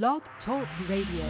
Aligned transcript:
Blog 0.00 0.22
Talk 0.46 0.66
Radio. 0.88 1.26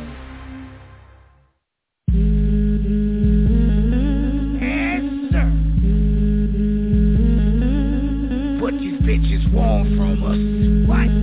Sir. 5.33 5.49
What 8.61 8.75
these 8.75 9.01
bitches 9.03 9.53
want 9.53 9.97
from 9.97 10.23
us? 10.23 10.89
What 10.89 11.22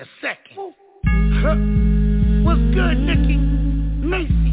a 0.00 0.06
second. 0.22 0.74
Huh? 1.44 1.56
What's 2.42 2.60
good, 2.74 2.96
Nicky? 3.04 3.36
Macy. 3.36 4.52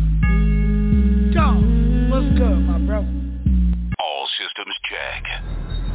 Dog, 1.33 1.63
what's 2.11 2.27
good, 2.37 2.59
my 2.67 2.77
bro? 2.79 2.99
All 3.99 4.27
systems 4.37 4.75
check. 4.91 5.23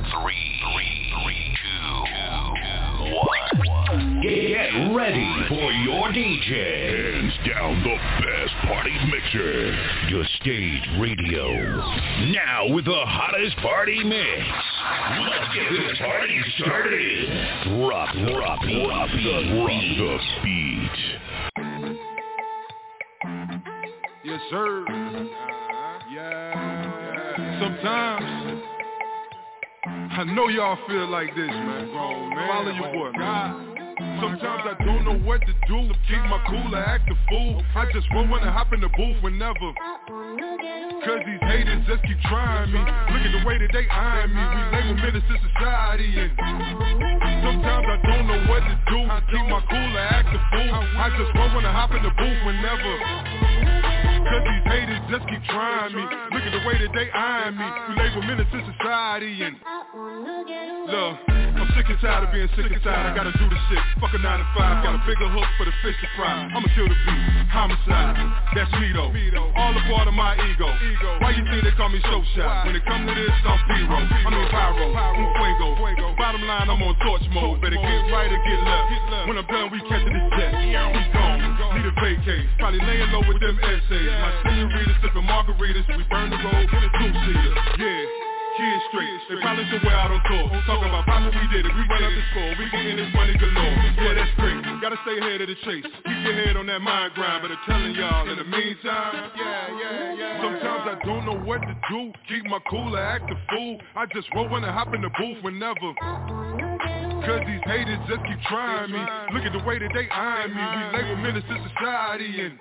Three, 0.09 0.45
three, 0.65 0.95
three, 1.12 1.45
two, 1.61 1.92
two, 2.09 3.12
one. 3.12 4.23
Get 4.23 4.73
ready 4.97 5.28
for 5.48 5.69
your 5.84 6.09
DJ. 6.09 7.12
Hands 7.12 7.36
down 7.47 7.83
the 7.83 7.97
best 8.25 8.31
party 8.62 8.92
mixer. 9.10 9.74
Your 10.08 10.24
stage 10.41 10.82
radio. 10.98 11.52
Now 12.32 12.68
with 12.68 12.84
the 12.84 13.05
hottest 13.05 13.56
party 13.58 14.02
mix. 14.05 14.42
Let's 15.20 15.55
get 15.55 15.70
this 15.70 15.98
party 15.98 16.41
started. 16.58 17.28
Drop, 17.78 18.14
drop, 18.14 18.33
drop 18.33 18.60
the, 18.60 18.84
drop 18.84 19.08
the 19.10 20.18
beat. 20.42 20.90
Yes, 24.24 24.40
sir. 24.50 24.84
Yeah. 26.12 27.60
Sometimes 27.60 28.62
I 30.14 30.24
know 30.24 30.48
y'all 30.48 30.78
feel 30.86 31.08
like 31.08 31.34
this, 31.34 31.48
man. 31.48 31.90
Follow 31.92 32.70
your 32.70 32.92
boy, 32.92 33.18
man. 33.18 33.72
Sometimes 34.20 34.62
I 34.67 34.75
don't 34.84 35.05
know 35.05 35.19
what 35.27 35.41
to 35.41 35.53
do. 35.67 35.78
Keep 36.08 36.22
my 36.31 36.42
cool 36.48 36.75
or 36.75 36.78
act 36.78 37.11
a 37.11 37.17
fool. 37.28 37.62
I 37.75 37.86
just 37.92 38.06
won't 38.14 38.31
wanna 38.31 38.53
hop 38.53 38.72
in 38.72 38.81
the 38.81 38.89
booth 38.89 39.22
whenever. 39.22 39.69
Cause 41.03 41.20
these 41.27 41.42
haters 41.42 41.83
just 41.86 42.03
keep 42.03 42.20
trying 42.30 42.70
me. 42.73 42.78
Look 42.78 43.23
at 43.27 43.33
the 43.34 43.42
way 43.47 43.58
that 43.58 43.70
they 43.73 43.86
eyeing 43.89 44.30
me. 44.30 44.42
We 44.42 44.62
label 44.70 44.95
menace 45.03 45.27
to 45.27 45.36
society 45.50 46.11
and 46.19 46.30
sometimes 47.42 47.86
I 47.91 47.98
don't 48.06 48.27
know 48.27 48.41
what 48.47 48.62
to 48.62 48.75
do. 48.86 48.98
Keep 49.30 49.47
my 49.50 49.62
cool 49.70 49.91
or 49.97 50.06
act 50.06 50.30
a 50.30 50.41
fool. 50.50 50.75
I 50.75 51.11
just 51.19 51.34
won't 51.34 51.55
wanna 51.55 51.73
hop 51.73 51.91
in 51.91 52.03
the 52.03 52.11
booth 52.11 52.41
whenever. 52.47 53.92
Cause 54.23 54.42
these 54.47 54.65
haters 54.67 55.03
just 55.11 55.25
keep 55.28 55.42
trying 55.51 55.92
me. 55.95 56.03
Look 56.03 56.45
at 56.47 56.53
the 56.53 56.62
way 56.67 56.77
that 56.78 56.92
they 56.95 57.11
eyeing 57.11 57.56
me. 57.56 57.67
We 57.89 57.92
label 57.98 58.23
menace 58.23 58.51
to 58.53 58.61
society 58.79 59.42
and 59.42 59.56
Look, 60.83 61.14
I'm 61.31 61.69
sick 61.79 61.87
and 61.87 62.01
tired 62.01 62.27
of 62.27 62.33
being 62.34 62.48
sick 62.59 62.67
and 62.67 62.83
tired. 62.83 63.06
I 63.06 63.14
gotta 63.14 63.31
do 63.39 63.47
the 63.47 63.59
shit. 63.70 63.79
Fuck 64.03 64.11
a 64.14 64.19
9 64.19 64.25
to 64.25 64.47
5. 64.56 64.83
Got 64.83 64.98
a 64.98 65.03
bigger 65.06 65.29
hook 65.31 65.47
for 65.55 65.64
the 65.69 65.75
fish 65.84 65.95
to 66.01 66.09
fry. 66.19 66.48
I'ma 66.48 66.67
kill 66.75 66.91
the 66.91 66.98
beat. 67.06 67.23
Homicide. 67.55 68.19
That's 68.56 68.73
me 68.81 68.91
though. 68.91 69.12
All 69.55 69.70
a 69.77 69.83
part 69.87 70.09
of 70.09 70.14
my 70.14 70.34
ego. 70.34 70.67
Why 71.23 71.36
you 71.36 71.45
think 71.46 71.63
they 71.63 71.75
call 71.79 71.89
me 71.92 72.01
show 72.02 72.25
shot? 72.35 72.67
When 72.67 72.75
it 72.75 72.83
come 72.89 73.07
to 73.07 73.14
this, 73.14 73.30
I'm 73.46 73.61
P-Ro. 73.69 73.98
I 74.01 74.30
mean 74.33 74.48
Pyro. 74.51 74.86
Un 74.91 75.29
fuego. 75.39 75.69
Bottom 76.19 76.42
line, 76.42 76.69
I'm 76.70 76.83
on 76.83 76.95
torch 77.05 77.23
mode. 77.30 77.61
Better 77.63 77.79
get 77.79 78.02
right 78.11 78.30
or 78.33 78.41
get 78.42 78.61
left. 78.64 79.29
When 79.29 79.36
I'm 79.39 79.46
done, 79.46 79.70
we 79.70 79.79
catching 79.86 80.13
this 80.13 80.27
jet. 80.35 80.51
We 80.57 81.02
gone. 81.14 81.41
Need 81.79 81.86
a 81.86 81.95
vacate. 82.01 82.46
Probably 82.58 82.80
laying 82.80 83.13
low 83.13 83.23
with 83.29 83.39
them 83.39 83.57
essays. 83.61 84.11
My 84.20 84.33
senorita 84.42 84.95
sipping 85.00 85.27
margaritas. 85.27 85.86
We 85.96 86.05
burn 86.11 86.30
the 86.30 86.40
road. 86.42 86.67
Two-seater. 86.68 87.55
Yeah. 87.78 88.33
Kids 88.52 88.84
straight, 88.92 89.08
they 89.30 89.40
probably 89.40 89.64
somewhere 89.73 89.96
out 89.96 90.12
on 90.12 90.20
tour. 90.28 90.45
Talk 90.68 90.84
about 90.84 91.06
Papa, 91.06 91.33
we 91.33 91.56
did 91.56 91.64
it, 91.64 91.73
we 91.73 91.89
run 91.89 92.05
up 92.05 92.12
the 92.12 92.22
score. 92.33 92.52
We 92.61 92.68
getting 92.68 93.01
this 93.01 93.08
money 93.17 93.33
galore, 93.40 93.80
yeah 93.96 94.12
that's 94.12 94.28
great. 94.36 94.61
Gotta 94.83 94.98
stay 95.08 95.17
ahead 95.17 95.40
of 95.40 95.48
the 95.48 95.55
chase. 95.64 95.84
Keep 96.05 96.20
your 96.20 96.34
head 96.34 96.56
on 96.58 96.67
that 96.67 96.83
mind 96.83 97.14
grind. 97.14 97.40
But 97.40 97.52
I'm 97.52 97.58
telling 97.64 97.95
y'all, 97.95 98.28
in 98.28 98.36
the 98.36 98.45
meantime. 98.45 99.30
Yeah, 99.39 99.68
yeah, 99.80 100.14
yeah. 100.14 100.42
Sometimes 100.42 100.84
I 100.84 101.06
don't 101.06 101.24
know 101.24 101.39
what 101.40 101.62
to 101.62 101.74
do. 101.89 102.12
Keep 102.28 102.45
my 102.45 102.58
cool 102.68 102.95
or 102.95 103.01
act 103.01 103.30
a 103.30 103.36
fool. 103.48 103.78
I 103.96 104.05
just 104.12 104.28
roll 104.34 104.51
when 104.51 104.64
I 104.64 104.72
hop 104.72 104.92
in 104.92 105.01
the 105.01 105.11
booth 105.17 105.42
whenever 105.42 105.95
uh-uh. 106.02 107.11
Cause 107.22 107.40
these 107.46 107.62
haters 107.70 108.02
just 108.10 108.22
keep 108.27 108.40
trying 108.50 108.90
me. 108.90 108.98
Look 109.33 109.46
at 109.46 109.52
the 109.52 109.62
way 109.62 109.78
that 109.78 109.90
they 109.94 110.10
eyeing 110.10 110.50
me. 110.50 110.58
We 110.58 110.83
label 110.90 111.38
to 111.38 111.55
society 111.70 112.50
and 112.50 112.58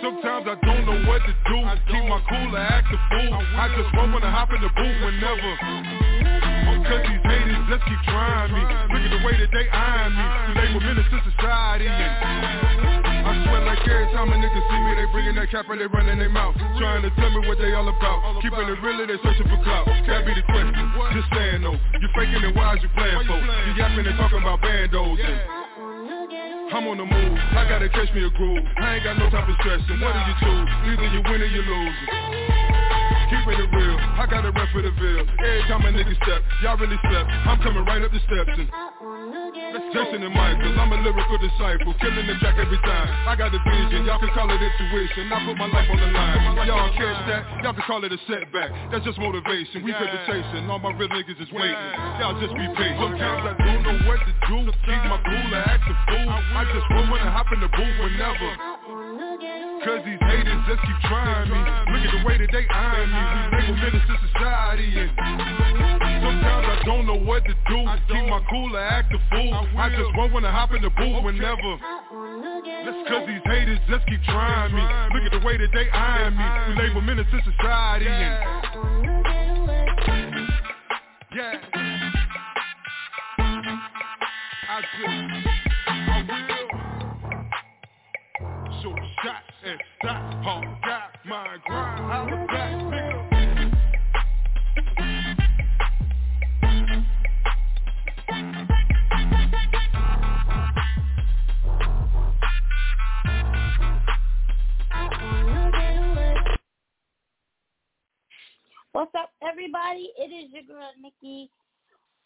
Sometimes 0.00 0.48
I 0.48 0.56
don't 0.64 0.84
know 0.88 0.96
what 1.04 1.20
to 1.28 1.34
do. 1.44 1.58
Keep 1.92 2.04
my 2.08 2.24
cool 2.24 2.56
or 2.56 2.58
act 2.58 2.88
a 2.88 2.98
fool. 3.12 3.36
I 3.36 3.68
just 3.76 3.92
roll 3.92 4.08
when 4.12 4.24
I 4.24 4.30
hop 4.32 4.48
in 4.48 4.60
the 4.64 4.72
booth 4.72 4.98
whenever. 5.04 5.52
Cause 6.88 7.04
these 7.04 7.20
haters 7.20 7.64
just 7.68 7.84
keep 7.84 8.00
trying 8.08 8.48
me. 8.48 8.62
Look 8.96 9.02
at 9.04 9.12
the 9.12 9.22
way 9.28 9.36
that 9.36 9.50
they 9.52 9.68
eyeing 9.68 10.14
me. 10.16 10.24
We 10.48 10.80
label 10.80 10.80
to 10.80 11.30
society 11.36 11.86
and 11.86 13.09
I 13.30 13.38
swear 13.46 13.62
like 13.62 13.86
every 13.86 14.10
time 14.10 14.34
a 14.34 14.36
nigga 14.42 14.58
see 14.58 14.80
me 14.82 14.90
They 14.98 15.06
bringing 15.14 15.38
that 15.38 15.54
cap 15.54 15.70
and 15.70 15.78
they 15.78 15.86
running 15.86 16.18
their 16.18 16.34
mouth. 16.34 16.58
Trying 16.82 17.06
to 17.06 17.10
tell 17.14 17.30
me 17.30 17.46
what 17.46 17.62
they 17.62 17.70
all 17.78 17.86
about. 17.86 18.42
Keeping 18.42 18.66
it 18.66 18.78
real 18.82 19.06
they 19.06 19.18
searching 19.22 19.46
for 19.46 19.60
clout. 19.62 19.86
That 19.86 20.26
be 20.26 20.34
the 20.34 20.42
question, 20.50 20.74
just 21.14 21.30
saying 21.30 21.62
though. 21.62 21.78
You 21.78 22.08
faking 22.18 22.42
it, 22.42 22.52
why 22.58 22.74
is 22.74 22.82
you 22.82 22.90
playing 22.98 23.22
for? 23.30 23.38
You 23.38 23.72
yapping 23.78 24.02
and 24.02 24.18
talking 24.18 24.42
about 24.42 24.58
bandos 24.66 25.14
and 25.22 25.38
I'm 26.70 26.86
on 26.86 26.98
the 26.98 27.06
move, 27.06 27.34
I 27.54 27.66
gotta 27.66 27.90
catch 27.90 28.14
me 28.14 28.22
a 28.22 28.30
groove. 28.30 28.62
I 28.78 28.94
ain't 28.94 29.02
got 29.02 29.18
no 29.18 29.26
time 29.26 29.42
for 29.42 29.58
stressing, 29.58 29.98
what 29.98 30.14
do 30.14 30.20
you 30.22 30.36
choose? 30.38 30.68
Either 30.86 31.08
you 31.10 31.20
win 31.26 31.42
or 31.42 31.50
you 31.50 31.62
lose 31.66 31.98
Keeping 33.26 33.58
it 33.58 33.70
real, 33.74 33.98
I 33.98 34.26
gotta 34.30 34.54
run 34.54 34.68
for 34.70 34.78
the 34.78 34.94
bill 34.94 35.26
Every 35.42 35.62
time 35.66 35.82
a 35.82 35.90
nigga 35.90 36.14
step, 36.22 36.42
y'all 36.62 36.78
really 36.78 36.98
step. 37.10 37.26
I'm 37.26 37.58
coming 37.62 37.82
right 37.82 38.02
up 38.02 38.14
the 38.14 38.22
steps 38.22 38.54
and 38.54 38.70
Jason 39.70 40.22
and 40.22 40.34
Michael, 40.34 40.74
I'm 40.78 40.90
a 40.90 40.98
lyrical 40.98 41.38
disciple 41.38 41.94
Killing 42.02 42.26
the 42.26 42.34
track 42.42 42.58
every 42.58 42.78
time. 42.82 43.06
I 43.26 43.38
got 43.38 43.54
the 43.54 43.62
vision, 43.62 44.02
y'all 44.06 44.18
can 44.18 44.30
call 44.34 44.50
it 44.50 44.58
intuition. 44.58 45.30
I 45.30 45.46
put 45.46 45.56
my 45.58 45.70
life 45.70 45.86
on 45.86 45.98
the 45.98 46.10
line. 46.10 46.66
Y'all 46.66 46.90
catch 46.98 47.20
that, 47.30 47.42
y'all 47.62 47.74
can 47.74 47.86
call 47.86 48.02
it 48.02 48.10
a 48.10 48.18
setback. 48.26 48.70
That's 48.90 49.04
just 49.06 49.18
motivation, 49.18 49.86
we 49.86 49.94
chasing 50.26 50.66
All 50.70 50.78
my 50.78 50.90
real 50.98 51.08
niggas 51.10 51.38
is 51.38 51.50
waiting. 51.54 51.90
Y'all 52.18 52.34
just 52.42 52.54
be 52.54 52.66
patient. 52.74 52.98
Sometimes 52.98 53.42
I 53.46 53.54
don't 53.62 53.82
know 53.86 53.96
what 54.10 54.18
to 54.26 54.32
do. 54.50 54.58
Keep 54.86 55.02
my 55.06 55.18
cool 55.22 55.54
or 55.54 55.62
act 55.62 55.86
a 55.86 55.94
fool. 56.10 56.26
I 56.26 56.62
just 56.74 56.86
want 56.90 57.22
I 57.22 57.30
hop 57.30 57.46
in 57.54 57.60
the 57.60 57.68
booth 57.68 57.96
whenever 58.02 58.79
Cause 59.84 60.04
these 60.04 60.20
haters 60.20 60.60
just 60.68 60.82
keep 60.82 61.00
trying 61.08 61.48
me. 61.48 61.56
Look 61.56 62.04
at 62.04 62.12
the 62.12 62.22
way 62.26 62.36
that 62.36 62.50
they 62.52 62.68
eyeing 62.68 63.08
me. 63.08 63.22
They 63.32 63.64
label 63.64 63.76
menace 63.80 64.06
to 64.08 64.16
society 64.28 64.92
and 64.92 65.10
Sometimes 66.20 66.66
I 66.68 66.82
don't 66.84 67.06
know 67.06 67.16
what 67.16 67.44
to 67.44 67.54
do. 67.54 67.78
Keep 68.12 68.28
my 68.28 68.44
cool 68.50 68.76
or 68.76 68.80
act 68.80 69.14
a 69.14 69.18
fool. 69.30 69.54
I 69.78 69.88
just 69.88 70.12
want 70.16 70.34
when 70.34 70.44
I 70.44 70.52
hop 70.52 70.72
in 70.72 70.82
the 70.82 70.90
booth 70.90 71.24
whenever 71.24 71.78
Cause 73.10 73.26
these 73.26 73.40
haters 73.44 73.78
just 73.88 74.06
keep 74.06 74.22
trying 74.24 74.72
me. 74.72 74.82
Look 75.14 75.32
at 75.32 75.40
the 75.40 75.44
way 75.44 75.56
that 75.56 75.70
they 75.72 75.90
eyeing 75.90 76.36
me. 76.36 76.44
We 76.68 76.74
label 76.82 77.00
menace 77.00 77.26
to 77.32 77.40
society 77.50 78.06
and 78.06 78.60
Yeah. 81.34 81.58
I 84.68 84.80
just 85.42 85.49
What's 108.92 109.14
up, 109.14 109.30
everybody? 109.42 110.10
It 110.16 110.30
is 110.32 110.50
your 110.52 110.62
girl 110.62 110.90
Nikki 111.02 111.50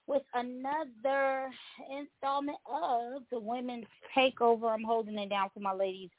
with 0.06 0.22
another 0.34 1.50
installment 1.90 2.58
of 2.64 3.22
the 3.32 3.40
Women's 3.40 3.87
Takeover. 4.16 4.72
I'm 4.72 4.84
holding 4.84 5.19
it 5.19 5.30
down 5.30 5.50
for 5.52 5.60
my 5.60 5.72
ladies 5.72 6.10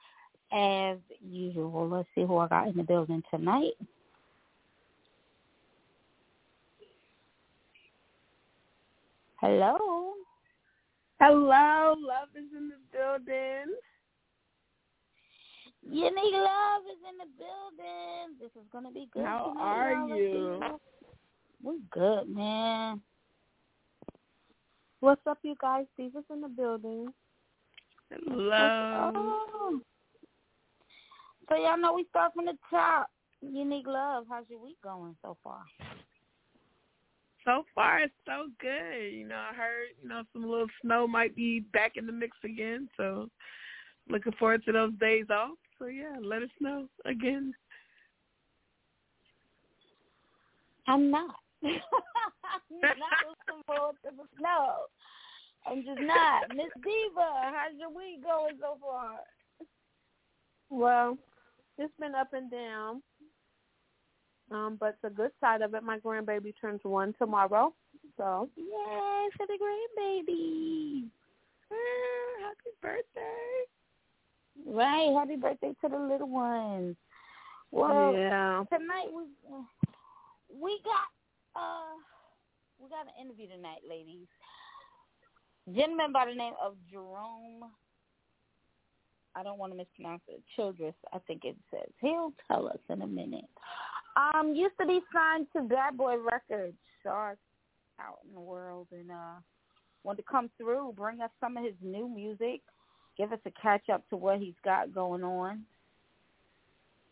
as 0.56 0.98
usual. 1.22 1.90
Let's 1.90 2.07
see 2.16 2.22
who 2.22 2.38
I 2.38 2.48
got 2.48 2.68
in 2.69 2.78
the 2.78 2.84
building 2.84 3.22
tonight. 3.30 3.74
Hello. 9.42 10.13
Hello, 11.19 11.96
love 12.00 12.30
is 12.36 12.46
in 12.57 12.69
the 12.69 12.75
building. 12.92 13.75
Unique 15.88 16.34
Love 16.34 16.81
is 16.92 16.98
in 17.07 17.18
the 17.19 17.28
building. 17.38 18.36
This 18.40 18.50
is 18.56 18.68
gonna 18.72 18.92
be 18.92 19.07
good. 19.12 19.24
How 19.24 19.50
tonight, 19.50 19.63
are 19.63 20.07
y'all. 20.07 20.18
you? 20.18 20.62
We're 21.62 21.74
good, 21.92 22.30
man. 22.30 23.02
What's 25.00 25.22
up, 25.28 25.38
you 25.44 25.56
guys? 25.62 25.86
Steve 25.94 26.13
is 26.18 26.24
in 26.31 26.42
the 26.42 26.48
building. 26.48 27.13
Hello. 28.10 29.81
So 31.50 31.56
y'all 31.56 31.77
know 31.77 31.94
we 31.94 32.06
start 32.09 32.33
from 32.33 32.45
the 32.45 32.57
top. 32.69 33.09
Unique 33.42 33.88
Love, 33.88 34.25
how's 34.30 34.45
your 34.50 34.59
week 34.59 34.77
going 34.83 35.15
so 35.21 35.38
far? 35.44 35.62
So 37.44 37.63
far, 37.75 38.00
it's 38.00 38.13
so 38.25 38.47
good. 38.59 39.13
You 39.13 39.27
know, 39.27 39.36
I 39.36 39.53
heard, 39.53 39.89
you 40.01 40.09
know, 40.09 40.24
some 40.33 40.50
little 40.50 40.68
snow 40.81 41.07
might 41.07 41.36
be 41.36 41.59
back 41.59 41.94
in 41.95 42.07
the 42.07 42.12
mix 42.12 42.36
again. 42.44 42.89
So 42.97 43.30
looking 44.09 44.31
forward 44.39 44.65
to 44.65 44.71
those 44.71 44.94
days 45.00 45.25
off. 45.30 45.57
So, 45.77 45.86
yeah, 45.86 46.15
let 46.24 46.42
us 46.42 46.50
know 46.59 46.88
again. 47.06 47.53
I'm 50.88 51.12
not. 51.12 51.36
I'm 51.63 51.69
not 52.81 53.27
looking 53.27 53.63
forward 53.68 53.95
to 54.06 54.12
the 54.15 54.24
snow. 54.39 54.75
I'm 55.68 55.83
just 55.83 56.01
not. 56.01 56.50
Miss 56.50 56.71
Diva, 56.83 57.51
how's 57.53 57.77
your 57.77 57.89
week 57.89 58.24
going 58.24 58.57
so 58.59 58.77
far? 58.81 59.18
Well, 60.69 61.18
it's 61.77 61.94
been 62.00 62.16
up 62.16 62.33
and 62.33 62.50
down. 62.50 63.01
Um, 64.51 64.77
but 64.80 64.98
the 65.01 65.10
good 65.10 65.31
side 65.42 65.62
of 65.62 65.74
it, 65.74 65.83
my 65.83 65.98
grandbaby 66.00 66.54
turns 66.60 66.81
one 66.83 67.13
tomorrow. 67.18 67.74
So 68.18 68.50
Yay 68.56 69.30
for 69.36 69.48
the 69.48 69.57
grandbaby. 69.57 71.10
Eh, 71.72 72.44
happy 72.44 72.75
birthday. 72.81 73.66
Right, 74.66 75.13
happy 75.18 75.36
birthday 75.36 75.74
to 75.81 75.89
the 75.89 75.98
little 75.98 76.30
ones. 76.30 76.95
Well, 77.72 78.13
yeah. 78.13 78.63
tonight 78.71 79.07
we 79.13 79.24
we 80.62 80.80
got 80.83 81.60
uh 81.60 81.98
we 82.80 82.89
got 82.89 83.06
an 83.06 83.25
interview 83.25 83.48
tonight, 83.48 83.81
ladies. 83.88 84.28
Gentleman 85.74 86.13
by 86.13 86.28
the 86.28 86.36
name 86.36 86.54
of 86.63 86.75
Jerome. 86.89 87.71
I 89.35 89.43
don't 89.43 89.57
want 89.57 89.73
to 89.73 89.77
mispronounce 89.77 90.21
it. 90.27 90.41
Childress, 90.55 90.95
I 91.13 91.19
think 91.19 91.43
it 91.43 91.57
says. 91.69 91.89
He'll 91.99 92.31
tell 92.47 92.67
us 92.67 92.79
in 92.89 93.01
a 93.01 93.07
minute. 93.07 93.45
Um, 94.15 94.53
used 94.55 94.75
to 94.79 94.87
be 94.87 95.01
signed 95.13 95.47
to 95.55 95.63
Bad 95.63 95.97
Boy 95.97 96.15
Records, 96.17 96.77
Shark 97.03 97.37
out 97.99 98.19
in 98.25 98.33
the 98.33 98.39
world, 98.39 98.87
and 98.91 99.11
uh, 99.11 99.35
wanted 100.03 100.21
to 100.21 100.27
come 100.31 100.49
through, 100.57 100.93
bring 100.95 101.19
us 101.19 101.31
some 101.41 101.57
of 101.57 101.65
his 101.65 101.73
new 101.81 102.07
music, 102.07 102.61
give 103.17 103.33
us 103.33 103.39
a 103.45 103.51
catch 103.61 103.89
up 103.89 104.07
to 104.09 104.15
what 104.15 104.39
he's 104.39 104.53
got 104.63 104.93
going 104.93 105.23
on. 105.23 105.63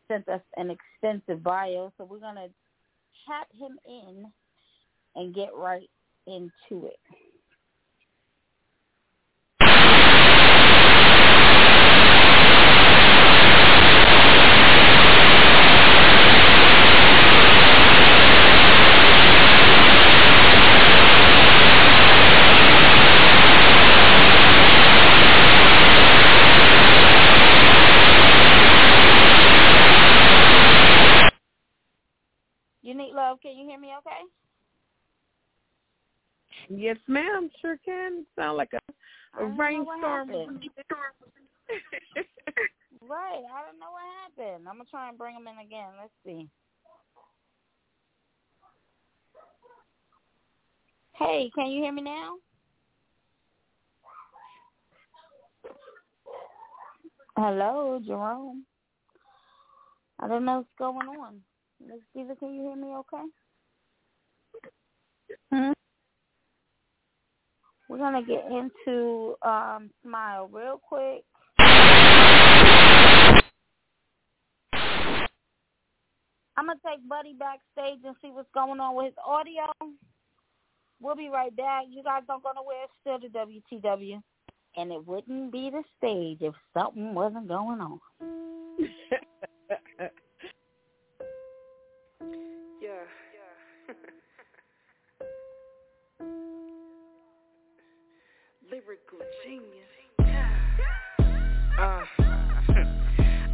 Sent 0.07 0.27
us 0.29 0.41
an 0.55 0.69
extensive 0.69 1.43
bio, 1.43 1.91
so 1.97 2.05
we're 2.05 2.19
gonna 2.19 2.47
tap 3.27 3.47
him 3.57 3.77
in 3.85 4.25
and 5.15 5.35
get 5.35 5.49
right 5.55 5.89
into 6.25 6.85
it. 6.87 6.99
Unique 32.85 33.15
Love, 33.33 33.41
can 33.41 33.57
you 33.57 33.67
hear 33.67 33.79
me 33.79 33.89
okay? 33.97 34.21
Yes, 36.69 36.97
ma'am. 37.07 37.49
Sure 37.61 37.77
can. 37.83 38.27
Sound 38.37 38.57
like 38.57 38.69
a, 38.73 38.79
what 39.43 39.57
rainstorm. 39.57 40.29
Right, 43.09 43.41
I 43.53 43.65
don't 43.65 43.79
know 43.79 43.91
what 43.91 44.03
happened. 44.23 44.65
I'm 44.69 44.77
gonna 44.77 44.89
try 44.89 45.09
and 45.09 45.17
bring 45.17 45.35
him 45.35 45.47
in 45.47 45.65
again. 45.65 45.89
Let's 45.99 46.13
see. 46.23 46.47
Hey, 51.13 51.51
can 51.53 51.67
you 51.67 51.83
hear 51.83 51.91
me 51.91 52.01
now? 52.01 52.35
Hello, 57.35 57.99
Jerome. 58.05 58.63
I 60.19 60.29
don't 60.29 60.45
know 60.45 60.59
what's 60.59 60.69
going 60.77 61.07
on. 61.09 61.41
Miss 61.87 61.99
Diva, 62.15 62.35
can 62.35 62.53
you 62.53 62.61
hear 62.61 62.75
me 62.75 62.95
okay? 62.95 63.23
Hmm? 65.51 65.71
We're 67.89 67.97
gonna 67.97 68.23
get 68.23 68.45
into 68.45 69.35
um 69.41 69.89
Smile 70.01 70.47
real 70.51 70.79
quick. 70.81 71.23
I'm 76.55 76.67
gonna 76.67 76.79
take 76.85 77.07
Buddy 77.09 77.33
backstage 77.37 77.99
and 78.05 78.15
see 78.21 78.29
what's 78.31 78.49
going 78.53 78.79
on 78.79 78.95
with 78.95 79.07
his 79.07 79.15
audio. 79.25 79.65
We'll 81.01 81.15
be 81.15 81.29
right 81.29 81.55
back. 81.55 81.85
You 81.89 82.03
guys 82.03 82.23
don't 82.27 82.43
go 82.43 82.51
nowhere. 82.55 82.85
It's 82.85 82.93
still 83.01 83.19
the 83.19 83.27
WTW, 83.85 84.21
and 84.77 84.91
it 84.91 85.05
wouldn't 85.05 85.51
be 85.51 85.69
the 85.69 85.83
stage 85.97 86.37
if 86.41 86.53
something 86.73 87.13
wasn't 87.13 87.47
going 87.49 87.81
on. 87.81 87.99
Lyrical 98.73 99.21
genius. 99.45 99.85
Uh, 101.77 102.01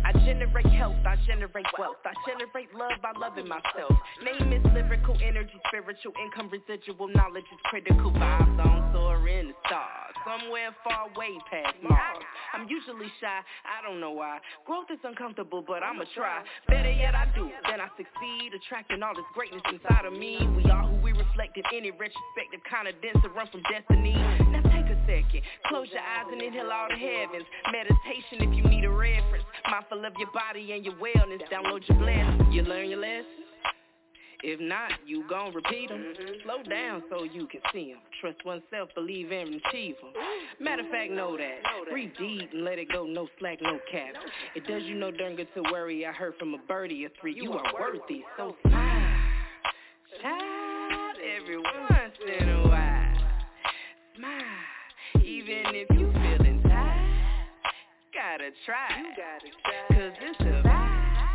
I 0.07 0.13
generate 0.23 0.71
health, 0.71 0.95
I 1.05 1.17
generate 1.27 1.67
wealth, 1.77 1.99
I 2.05 2.15
generate 2.23 2.73
love 2.73 2.95
by 3.03 3.11
loving 3.19 3.49
myself. 3.49 3.91
Name 4.23 4.53
is 4.53 4.63
lyrical 4.71 5.17
energy, 5.19 5.59
spiritual 5.67 6.13
income, 6.23 6.47
residual 6.47 7.09
knowledge 7.09 7.43
is 7.51 7.59
critical. 7.65 8.13
Vibes 8.13 8.63
on 8.63 8.93
soar 8.93 9.27
in 9.27 9.49
the 9.49 9.53
stars, 9.67 10.15
somewhere 10.23 10.71
far 10.87 11.11
away 11.11 11.35
past 11.51 11.75
Mars. 11.83 12.23
I'm 12.53 12.69
usually 12.69 13.11
shy, 13.19 13.43
I 13.67 13.83
don't 13.83 13.99
know 13.99 14.11
why. 14.11 14.39
Growth 14.65 14.87
is 14.89 14.99
uncomfortable, 15.03 15.61
but 15.67 15.83
I'ma 15.83 16.05
try. 16.15 16.43
Better 16.69 16.91
yet, 16.91 17.13
I 17.13 17.27
do, 17.35 17.51
then 17.67 17.81
I 17.81 17.91
succeed, 17.99 18.55
attracting 18.55 19.03
all 19.03 19.13
this 19.13 19.27
greatness 19.35 19.61
inside 19.67 20.05
of 20.05 20.13
me. 20.13 20.39
We 20.55 20.63
are 20.71 20.87
who 20.87 20.95
we 21.03 21.11
reflect 21.11 21.57
in 21.57 21.63
any 21.75 21.91
retrospective 21.91 22.63
kind 22.71 22.87
of 22.87 22.95
dense 23.03 23.19
to 23.21 23.29
run 23.35 23.51
from 23.51 23.63
destiny. 23.67 24.15
Now 24.15 24.58
second, 25.09 25.41
close 25.67 25.87
your 25.91 26.01
eyes 26.01 26.29
and 26.31 26.41
inhale 26.41 26.71
all 26.71 26.87
the 26.89 26.95
heavens. 26.95 27.45
Meditation 27.71 28.45
if 28.45 28.55
you 28.55 28.63
need 28.69 28.85
a 28.85 28.89
reference. 28.89 29.45
Mindful 29.69 30.05
of 30.05 30.13
your 30.19 30.31
body 30.31 30.71
and 30.73 30.85
your 30.85 30.95
wellness. 30.95 31.41
Download 31.51 31.81
your 31.89 31.97
blessings. 31.97 32.53
You 32.53 32.61
learn 32.63 32.89
your 32.89 32.99
lessons. 32.99 33.49
If 34.41 34.61
not, 34.61 34.91
you 35.05 35.27
gon' 35.29 35.53
repeat 35.53 35.89
them. 35.89 35.99
Mm-hmm. 35.99 36.33
Slow 36.45 36.63
down 36.63 37.03
so 37.09 37.23
you 37.23 37.45
can 37.47 37.59
see 37.73 37.91
them. 37.91 37.99
Trust 38.21 38.37
oneself, 38.45 38.87
believe 38.95 39.31
and 39.31 39.55
achieve 39.55 39.95
them. 40.01 40.13
Matter 40.61 40.83
of 40.83 40.89
fact, 40.89 41.11
know 41.11 41.35
that. 41.35 41.59
Breathe 41.91 42.11
deep 42.17 42.49
and 42.53 42.63
let 42.63 42.79
it 42.79 42.87
go. 42.89 43.05
No 43.05 43.27
slack, 43.37 43.59
no 43.61 43.79
cap. 43.91 44.13
It 44.55 44.65
does 44.65 44.83
you 44.83 44.95
no 44.95 45.11
darn 45.11 45.35
good 45.35 45.49
to 45.55 45.63
worry. 45.73 46.05
I 46.05 46.13
heard 46.13 46.35
from 46.39 46.53
a 46.53 46.57
birdie 46.69 47.05
or 47.05 47.09
three. 47.19 47.35
You 47.35 47.51
are 47.51 47.73
worthy, 47.77 48.23
so 48.37 48.55
smile. 48.65 49.17
Child, 50.21 51.17
every 51.37 51.57
Gotta 58.39 58.51
try. 58.65 58.87
You 58.97 59.09
gotta 59.17 59.51
try. 59.63 59.99
Cause 59.99 60.15
it's 60.21 60.39
a 60.39 60.43
vibe. 60.65 61.27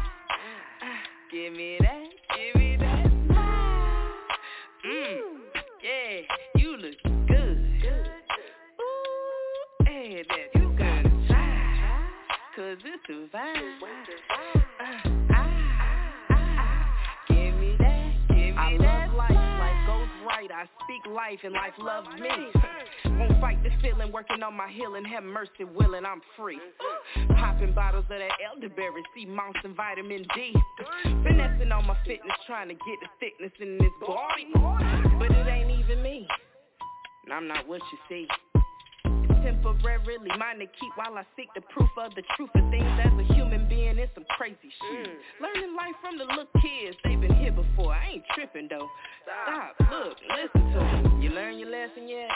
Give 1.31 1.53
me 1.53 1.77
that, 1.81 2.05
give 2.35 2.55
me 2.59 2.77
that 2.79 3.05
smile. 3.27 4.09
Mm, 4.87 5.21
yeah, 5.85 6.15
you 6.57 6.71
look 6.79 7.29
good. 7.29 7.57
Ooh, 8.81 9.85
hey, 9.85 10.25
that 10.31 10.49
you 10.59 10.67
gotta 10.79 11.11
try. 11.29 12.09
Cause 12.57 12.79
it's 12.83 13.09
a 13.11 13.37
vibe. 13.37 14.24
I 20.55 20.67
speak 20.85 21.03
life 21.13 21.41
and 21.43 21.53
life 21.53 21.75
loves 21.79 22.09
me. 22.21 22.31
Won't 23.19 23.41
fight 23.41 23.63
the 23.63 23.71
feeling, 23.83 24.13
working 24.13 24.43
on 24.43 24.55
my 24.55 24.71
healing. 24.71 25.05
Have 25.05 25.25
mercy, 25.25 25.65
willing, 25.65 26.07
I'm 26.07 26.23
free. 26.37 26.59
Popping 27.37 27.75
bottles 27.75 28.05
of 28.05 28.19
that 28.19 28.31
elderberry, 28.45 29.03
sea 29.15 29.27
moss 29.27 29.55
and 29.65 29.75
vitamin 29.75 30.25
D. 30.35 30.55
Finessing 31.03 31.73
on 31.73 31.87
my 31.87 31.97
fitness, 32.07 32.37
trying 32.47 32.69
to 32.69 32.75
get 32.75 32.99
the 33.03 33.09
thickness 33.19 33.53
in 33.61 33.79
this 33.79 33.93
body. 34.01 34.47
But 35.19 35.31
it 35.31 35.47
ain't 35.49 35.71
even 35.81 36.03
me. 36.03 36.27
And 37.25 37.33
I'm 37.33 37.49
not 37.49 37.67
what 37.67 37.83
you 37.93 37.99
see. 38.09 38.29
Temporarily. 39.45 40.33
Mine 40.39 40.59
to 40.59 40.67
keep 40.67 40.93
while 40.97 41.15
I 41.21 41.25
seek 41.37 41.53
the 41.55 41.61
proof 41.69 41.91
of 42.01 42.15
the 42.17 42.25
truth 42.37 42.51
of 42.57 42.65
things 42.71 42.89
as 43.05 43.13
a 43.13 43.27
human 43.35 43.69
being. 43.69 43.99
It's 43.99 44.11
some 44.15 44.25
crazy 44.37 44.57
shit. 44.81 45.07
Mm. 45.07 45.45
Learning 45.45 45.77
life 45.77 45.97
from 46.01 46.17
the 46.17 46.25
little 46.25 46.49
kids. 46.65 46.97
They've 47.05 47.21
been 47.21 47.37
here 47.37 47.53
before. 47.53 47.93
I 47.93 48.17
ain't 48.17 48.25
tripping 48.35 48.69
though. 48.69 48.89
Stop, 49.23 49.77
look, 49.93 50.17
listen 50.33 50.73
to 50.73 50.81
me. 50.81 51.25
You 51.25 51.31
learn 51.31 51.59
your 51.59 51.71
lesson 51.71 52.09
yet? 52.09 52.31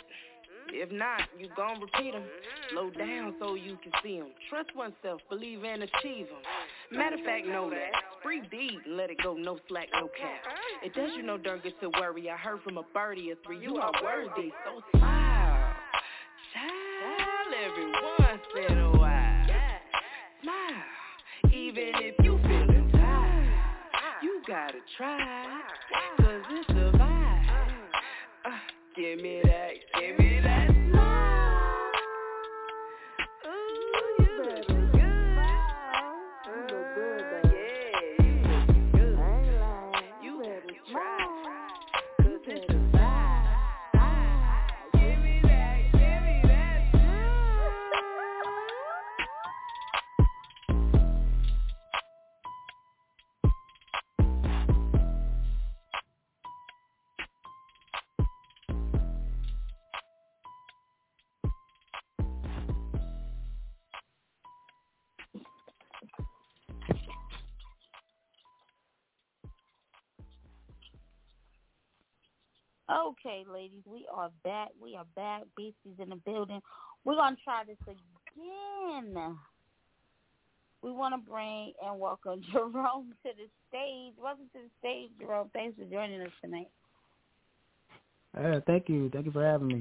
If 0.70 0.92
not, 0.92 1.22
you 1.38 1.48
gon' 1.56 1.80
repeat 1.80 2.12
them. 2.12 2.24
Slow 2.70 2.90
down 2.90 3.34
so 3.40 3.54
you 3.54 3.78
can 3.82 3.92
see 4.02 4.18
them. 4.18 4.28
Trust 4.50 4.68
oneself, 4.76 5.22
believe 5.30 5.64
and 5.64 5.82
achieve 5.82 6.26
them. 6.28 6.44
Matter 6.92 7.16
of 7.16 7.24
fact, 7.24 7.46
know 7.46 7.70
that. 7.70 7.88
Free 8.22 8.42
deed 8.50 8.76
and 8.84 8.96
let 8.96 9.08
it 9.08 9.16
go, 9.22 9.32
no 9.32 9.58
slack, 9.68 9.88
no 9.94 10.08
cap. 10.08 10.42
It 10.84 10.94
does 10.94 11.10
you 11.16 11.22
no 11.22 11.38
dirt 11.38 11.64
get 11.64 11.80
to 11.80 11.88
worry. 11.98 12.28
I 12.28 12.36
heard 12.36 12.60
from 12.62 12.76
a 12.76 12.82
birdie 12.92 13.32
or 13.32 13.36
three, 13.46 13.60
you 13.60 13.76
are 13.76 13.92
worthy, 14.04 14.52
so 14.66 14.98
smile. 14.98 15.27
Every 17.68 17.84
once 17.84 18.70
in 18.70 18.78
a 18.78 18.90
while. 18.92 19.46
Smile, 20.42 21.52
even 21.52 21.90
if 21.96 22.14
you 22.24 22.38
feeling 22.42 22.90
tired. 22.92 23.48
You 24.22 24.40
gotta 24.46 24.78
try, 24.96 25.60
cause 26.16 26.42
it's 26.50 26.70
a 26.70 26.96
vibe. 26.96 27.46
Uh, 28.46 28.50
give 28.96 29.20
me 29.20 29.42
Okay, 72.90 73.44
ladies, 73.52 73.82
we 73.84 74.06
are 74.10 74.30
back. 74.44 74.68
We 74.80 74.96
are 74.96 75.04
back. 75.14 75.42
Beasties 75.58 75.98
in 75.98 76.08
the 76.08 76.16
building. 76.16 76.62
We're 77.04 77.16
going 77.16 77.36
to 77.36 77.42
try 77.42 77.62
this 77.66 77.76
again. 77.82 79.36
We 80.82 80.92
want 80.92 81.14
to 81.14 81.30
bring 81.30 81.74
and 81.84 82.00
welcome 82.00 82.40
Jerome 82.52 83.12
to 83.24 83.30
the 83.36 83.48
stage. 83.68 84.14
Welcome 84.16 84.46
to 84.54 84.60
the 84.60 84.70
stage, 84.78 85.10
Jerome. 85.20 85.50
Thanks 85.52 85.76
for 85.78 85.84
joining 85.84 86.22
us 86.22 86.32
tonight. 86.42 86.70
Uh, 88.34 88.60
thank 88.66 88.88
you. 88.88 89.10
Thank 89.10 89.26
you 89.26 89.32
for 89.32 89.44
having 89.44 89.68
me. 89.68 89.80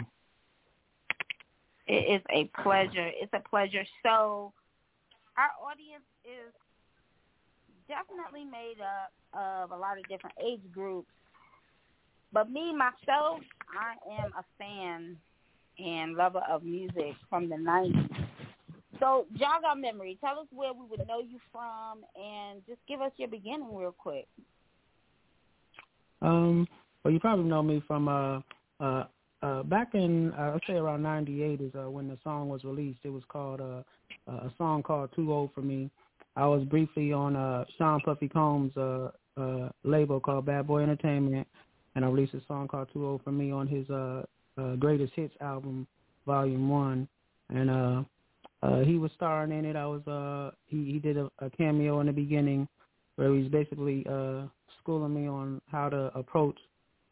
It 1.87 2.19
is 2.19 2.21
a 2.29 2.61
pleasure. 2.61 3.09
It's 3.15 3.31
a 3.31 3.49
pleasure. 3.49 3.85
So, 4.03 4.51
our 5.37 5.51
audience 5.63 6.03
is 6.25 6.51
definitely 7.87 8.43
made 8.43 8.81
up 8.81 9.13
of 9.33 9.71
a 9.71 9.77
lot 9.77 9.97
of 9.97 10.03
different 10.09 10.35
age 10.45 10.59
groups 10.73 11.07
but 12.33 12.49
me, 12.49 12.73
myself, 12.75 13.39
I 13.77 14.21
am 14.21 14.31
a 14.37 14.43
fan 14.57 15.17
and 15.79 16.15
lover 16.15 16.41
of 16.49 16.63
music 16.63 17.13
from 17.29 17.49
the 17.49 17.55
90s. 17.55 18.27
So 18.99 19.27
jog 19.37 19.63
our 19.67 19.75
memory. 19.75 20.17
Tell 20.21 20.39
us 20.39 20.47
where 20.51 20.73
we 20.73 20.85
would 20.89 21.07
know 21.07 21.19
you 21.19 21.39
from 21.51 21.99
and 22.15 22.65
just 22.65 22.79
give 22.87 23.01
us 23.01 23.11
your 23.17 23.27
beginning 23.27 23.75
real 23.75 23.91
quick. 23.95 24.27
Um, 26.21 26.67
well, 27.03 27.13
you 27.13 27.19
probably 27.19 27.45
know 27.45 27.61
me 27.61 27.83
from 27.87 28.07
uh, 28.07 28.39
uh, 28.79 29.03
uh, 29.43 29.63
back 29.63 29.93
in, 29.93 30.33
uh, 30.33 30.53
I'd 30.55 30.61
say 30.67 30.73
around 30.73 31.03
98 31.03 31.61
is 31.61 31.71
uh, 31.75 31.89
when 31.89 32.07
the 32.07 32.17
song 32.23 32.49
was 32.49 32.63
released. 32.63 32.99
It 33.03 33.09
was 33.09 33.23
called 33.29 33.61
uh, 33.61 33.83
a 34.27 34.51
song 34.57 34.81
called 34.81 35.11
Too 35.15 35.31
Old 35.31 35.51
For 35.53 35.61
Me. 35.61 35.91
I 36.35 36.47
was 36.47 36.63
briefly 36.63 37.13
on 37.13 37.35
uh, 37.35 37.65
Sean 37.77 37.99
Puffy 38.01 38.27
Combs' 38.27 38.75
uh, 38.77 39.09
uh, 39.37 39.69
label 39.83 40.19
called 40.19 40.45
Bad 40.45 40.67
Boy 40.67 40.81
Entertainment 40.81 41.47
and 41.97 42.05
I 42.05 42.09
released 42.09 42.35
a 42.35 42.41
song 42.47 42.67
called 42.67 42.89
Too 42.93 43.03
Old 43.03 43.23
for 43.23 43.31
Me 43.31 43.51
on 43.51 43.65
his 43.65 43.89
uh, 43.89 44.21
uh, 44.55 44.75
Greatest 44.75 45.13
Hits 45.15 45.33
album, 45.41 45.87
Volume 46.27 46.69
One, 46.69 47.07
and 47.49 47.71
uh, 47.71 48.03
uh, 48.61 48.81
he 48.81 48.99
was 48.99 49.09
starring 49.15 49.51
in 49.51 49.65
it. 49.65 49.75
I 49.75 49.87
was 49.87 50.05
uh, 50.07 50.55
he 50.67 50.91
he 50.91 50.99
did 50.99 51.17
a, 51.17 51.27
a 51.39 51.49
cameo 51.49 51.99
in 51.99 52.05
the 52.05 52.13
beginning 52.13 52.67
where 53.15 53.33
he's 53.33 53.49
basically 53.49 54.05
uh, 54.07 54.43
schooling 54.79 55.15
me 55.15 55.27
on 55.27 55.59
how 55.71 55.89
to 55.89 56.11
approach 56.13 56.55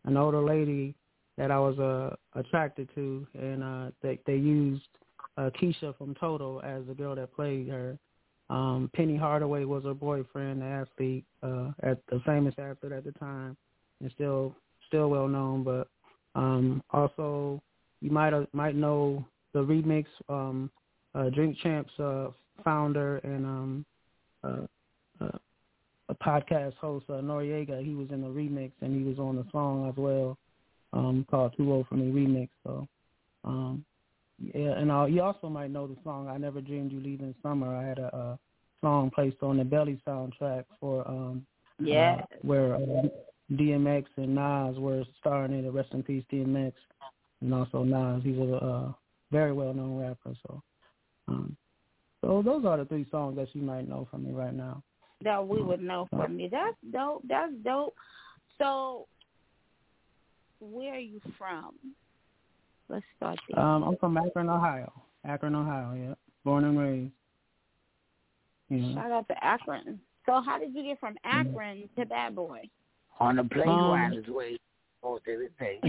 an 0.03 0.17
older 0.17 0.41
lady 0.41 0.93
that 1.35 1.49
I 1.49 1.57
was 1.57 1.79
uh, 1.79 2.15
attracted 2.39 2.87
to, 2.93 3.25
and 3.33 3.63
uh, 3.63 3.91
they 4.03 4.19
they 4.27 4.35
used 4.35 4.83
uh, 5.35 5.49
Keisha 5.59 5.97
from 5.97 6.13
Total 6.13 6.61
as 6.61 6.85
the 6.87 6.93
girl 6.93 7.15
that 7.15 7.35
played 7.35 7.69
her. 7.69 7.97
Um, 8.51 8.91
Penny 8.95 9.17
Hardaway 9.17 9.65
was 9.65 9.83
her 9.85 9.95
boyfriend, 9.95 10.61
the 10.61 10.65
athlete, 10.65 11.25
uh, 11.41 11.71
at 11.81 11.97
the 12.11 12.21
famous 12.23 12.53
athlete 12.59 12.91
at 12.91 13.03
the 13.03 13.13
time, 13.13 13.57
and 13.99 14.11
still 14.13 14.55
still 14.87 15.09
well 15.09 15.27
known, 15.27 15.63
but 15.63 15.87
um, 16.35 16.83
also 16.91 17.61
you 18.01 18.11
might 18.11 18.33
uh, 18.33 18.45
might 18.53 18.75
know 18.75 19.25
the 19.53 19.59
remix 19.59 20.05
um, 20.29 20.69
uh, 21.13 21.29
Drink 21.29 21.57
Champs 21.63 21.91
uh, 21.99 22.27
founder 22.63 23.17
and 23.17 23.45
um, 23.45 23.85
uh, 24.43 25.23
uh, 25.23 25.37
a 26.09 26.15
podcast 26.15 26.75
host 26.75 27.05
uh, 27.09 27.13
Noreaga. 27.13 27.83
He 27.83 27.95
was 27.95 28.09
in 28.11 28.21
the 28.21 28.27
remix 28.27 28.71
and 28.81 28.95
he 28.95 29.07
was 29.07 29.17
on 29.17 29.35
the 29.37 29.45
song 29.51 29.89
as 29.89 29.95
well 29.97 30.37
um, 30.93 31.25
called 31.29 31.53
Too 31.57 31.71
Old 31.71 31.87
for 31.87 31.95
Me 31.95 32.11
remix. 32.11 32.49
So 32.63 32.87
um, 33.43 33.85
yeah, 34.39 34.77
and 34.77 34.91
uh, 34.91 35.05
you 35.05 35.21
also 35.21 35.49
might 35.49 35.71
know 35.71 35.87
the 35.87 35.97
song 36.03 36.27
I 36.27 36.37
Never 36.37 36.61
Dreamed 36.61 36.91
You 36.91 36.99
Leaving 36.99 37.33
Summer. 37.41 37.75
I 37.75 37.83
had 37.87 37.99
a, 37.99 38.15
a 38.15 38.39
song 38.81 39.09
placed 39.13 39.41
on 39.41 39.57
the 39.57 39.63
Belly 39.63 39.99
soundtrack 40.07 40.65
for 40.79 41.07
um, 41.07 41.45
yeah 41.79 42.17
uh, 42.19 42.25
where 42.41 42.75
uh, 42.75 43.07
DMX 43.51 44.05
and 44.17 44.35
Nas 44.35 44.77
were 44.79 45.03
starring 45.19 45.53
in 45.53 45.65
it. 45.65 45.71
Rest 45.71 45.93
in 45.93 46.03
peace, 46.03 46.23
DMX, 46.31 46.73
and 47.41 47.53
also 47.53 47.83
Nas. 47.83 48.23
He 48.23 48.31
was 48.31 48.49
a 48.49 48.65
uh, 48.65 48.91
very 49.31 49.53
well 49.53 49.73
known 49.73 49.99
rapper. 49.99 50.35
So, 50.47 50.61
um, 51.27 51.55
so 52.21 52.41
those 52.43 52.65
are 52.65 52.77
the 52.77 52.85
three 52.85 53.05
songs 53.11 53.35
that 53.37 53.47
you 53.53 53.61
might 53.61 53.87
know 53.87 54.07
from 54.09 54.25
me 54.25 54.31
right 54.31 54.53
now. 54.53 54.81
That 55.21 55.47
we 55.47 55.61
would 55.61 55.81
know 55.81 56.07
from 56.09 56.35
me. 56.35 56.49
That's 56.51 56.75
dope. 56.91 57.23
That's 57.27 57.53
dope. 57.63 57.95
So, 58.57 59.07
where 60.59 60.95
are 60.95 60.99
you 60.99 61.21
from? 61.37 61.75
Let's 62.89 63.05
start 63.17 63.39
there. 63.49 63.59
Um, 63.59 63.83
I'm 63.83 63.97
from 63.97 64.17
Akron, 64.17 64.49
Ohio. 64.49 64.91
Akron, 65.23 65.55
Ohio. 65.55 65.93
Yeah, 65.95 66.13
born 66.43 66.63
and 66.65 66.79
raised. 66.79 67.11
Yeah. 68.69 68.93
Shout 68.95 69.11
out 69.11 69.27
to 69.27 69.43
Akron. 69.43 69.99
So, 70.25 70.41
how 70.45 70.57
did 70.59 70.73
you 70.73 70.83
get 70.83 70.99
from 70.99 71.15
Akron 71.23 71.77
mm-hmm. 71.77 72.01
to 72.01 72.07
Bad 72.07 72.35
Boy? 72.35 72.69
On 73.19 73.37
the 73.37 73.43
plane 73.43 73.69
um, 73.69 73.89
ride 73.89 74.13
his 74.13 74.27
way 74.27 74.57
forth 75.01 75.23
everything. 75.27 75.79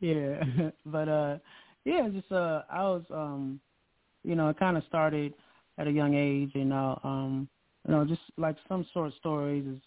yeah, 0.00 0.70
but 0.86 1.08
uh, 1.08 1.38
yeah, 1.84 2.08
just 2.08 2.30
uh, 2.32 2.62
I 2.70 2.82
was 2.82 3.02
um, 3.10 3.60
you 4.24 4.34
know, 4.34 4.48
it 4.48 4.58
kind 4.58 4.76
of 4.76 4.84
started 4.84 5.34
at 5.78 5.86
a 5.86 5.90
young 5.90 6.14
age, 6.14 6.50
you 6.54 6.64
know, 6.64 6.98
um, 7.04 7.48
you 7.86 7.94
know, 7.94 8.04
just 8.04 8.20
like 8.36 8.56
some 8.68 8.86
short 8.92 9.12
stories 9.14 9.66
is, 9.66 9.80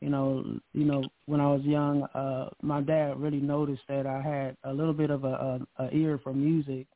you 0.00 0.10
know, 0.10 0.44
you 0.72 0.84
know, 0.84 1.04
when 1.26 1.40
I 1.40 1.46
was 1.46 1.62
young, 1.62 2.02
uh, 2.14 2.50
my 2.62 2.80
dad 2.80 3.18
really 3.18 3.40
noticed 3.40 3.82
that 3.88 4.06
I 4.06 4.20
had 4.20 4.56
a 4.64 4.72
little 4.72 4.92
bit 4.92 5.10
of 5.10 5.24
a, 5.24 5.60
a, 5.78 5.84
a 5.84 5.90
ear 5.90 6.20
for 6.22 6.34
music, 6.34 6.86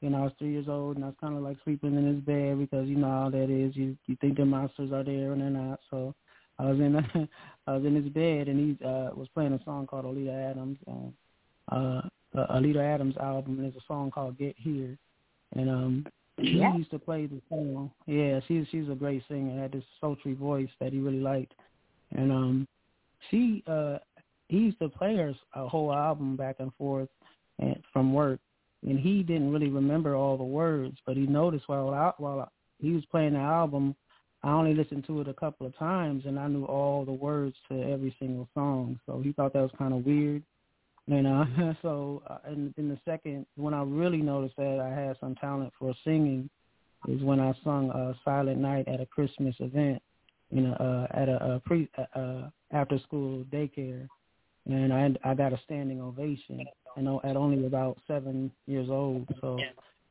you 0.00 0.10
know, 0.10 0.18
I 0.18 0.24
was 0.24 0.32
three 0.38 0.52
years 0.52 0.68
old 0.68 0.96
and 0.96 1.04
I 1.04 1.08
was 1.08 1.16
kind 1.20 1.36
of 1.36 1.42
like 1.42 1.56
sleeping 1.64 1.96
in 1.96 2.06
his 2.06 2.22
bed 2.22 2.58
because 2.58 2.88
you 2.88 2.96
know 2.96 3.10
how 3.10 3.30
that 3.30 3.50
is. 3.50 3.76
You 3.76 3.96
you 4.06 4.16
think 4.20 4.36
the 4.36 4.44
monsters 4.44 4.92
are 4.92 5.04
there 5.04 5.32
and 5.32 5.40
they're 5.40 5.50
not. 5.50 5.80
So 5.90 6.14
I 6.58 6.66
was 6.66 6.78
in 6.78 6.96
I 7.66 7.72
was 7.72 7.84
in 7.84 7.94
his 7.94 8.08
bed 8.08 8.48
and 8.48 8.58
he 8.78 8.84
uh, 8.84 9.10
was 9.14 9.28
playing 9.34 9.52
a 9.52 9.64
song 9.64 9.86
called 9.86 10.04
Oleta 10.04 10.32
Adams. 10.32 10.78
Uh, 10.86 11.74
uh, 11.74 12.02
Oleta 12.50 12.80
Adams 12.80 13.16
album. 13.18 13.54
And 13.54 13.64
there's 13.64 13.76
a 13.76 13.86
song 13.86 14.10
called 14.10 14.38
Get 14.38 14.54
Here, 14.58 14.96
and 15.54 15.70
um, 15.70 16.06
he 16.36 16.58
yeah. 16.58 16.76
used 16.76 16.90
to 16.90 16.98
play 16.98 17.26
the 17.26 17.40
song. 17.48 17.90
Yeah, 18.06 18.40
she's 18.46 18.66
she's 18.70 18.88
a 18.88 18.94
great 18.94 19.22
singer. 19.28 19.60
Had 19.60 19.72
this 19.72 19.84
sultry 20.00 20.34
voice 20.34 20.68
that 20.80 20.92
he 20.92 21.00
really 21.00 21.20
liked, 21.20 21.54
and 22.12 22.30
um, 22.30 22.68
she 23.30 23.62
uh, 23.66 23.98
he 24.48 24.58
used 24.58 24.78
to 24.80 24.88
play 24.88 25.16
her 25.16 25.34
a 25.54 25.68
whole 25.68 25.92
album 25.92 26.36
back 26.36 26.56
and 26.58 26.72
forth 26.74 27.08
and 27.58 27.76
from 27.92 28.12
work 28.12 28.40
and 28.86 28.98
he 28.98 29.22
didn't 29.22 29.52
really 29.52 29.70
remember 29.70 30.14
all 30.14 30.36
the 30.36 30.44
words, 30.44 30.96
but 31.04 31.16
he 31.16 31.26
noticed 31.26 31.68
while 31.68 31.90
I, 31.90 32.12
while 32.18 32.50
he 32.78 32.92
was 32.92 33.04
playing 33.06 33.34
the 33.34 33.40
album, 33.40 33.94
I 34.42 34.50
only 34.50 34.74
listened 34.74 35.04
to 35.08 35.20
it 35.20 35.28
a 35.28 35.34
couple 35.34 35.66
of 35.66 35.76
times, 35.76 36.24
and 36.26 36.38
I 36.38 36.46
knew 36.46 36.64
all 36.64 37.04
the 37.04 37.12
words 37.12 37.56
to 37.68 37.82
every 37.82 38.14
single 38.20 38.48
song. 38.54 39.00
So 39.04 39.20
he 39.20 39.32
thought 39.32 39.52
that 39.54 39.62
was 39.62 39.72
kind 39.76 39.92
of 39.92 40.06
weird, 40.06 40.44
You 41.06 41.22
know, 41.22 41.74
so 41.82 42.22
uh, 42.28 42.38
in, 42.50 42.72
in 42.76 42.88
the 42.88 42.98
second, 43.04 43.46
when 43.56 43.74
I 43.74 43.82
really 43.82 44.22
noticed 44.22 44.56
that 44.56 44.78
I 44.80 44.88
had 44.88 45.16
some 45.18 45.34
talent 45.36 45.72
for 45.78 45.92
singing, 46.04 46.48
is 47.08 47.22
when 47.22 47.40
I 47.40 47.52
sung 47.64 47.90
uh, 47.90 48.14
"Silent 48.24 48.58
Night" 48.58 48.86
at 48.88 49.00
a 49.00 49.06
Christmas 49.06 49.54
event, 49.60 50.02
you 50.50 50.62
know, 50.62 50.74
uh, 50.74 51.06
at 51.16 51.28
a, 51.28 51.54
a 51.54 51.60
pre 51.60 51.88
uh, 51.98 52.18
uh, 52.18 52.50
after 52.72 52.98
school 53.00 53.44
daycare, 53.52 54.08
and 54.66 54.92
I 54.92 55.14
I 55.24 55.34
got 55.34 55.52
a 55.52 55.60
standing 55.64 56.00
ovation, 56.00 56.64
and 56.96 57.08
at 57.24 57.36
only 57.36 57.66
about 57.66 57.98
seven 58.06 58.50
years 58.66 58.88
old, 58.90 59.26
so 59.40 59.60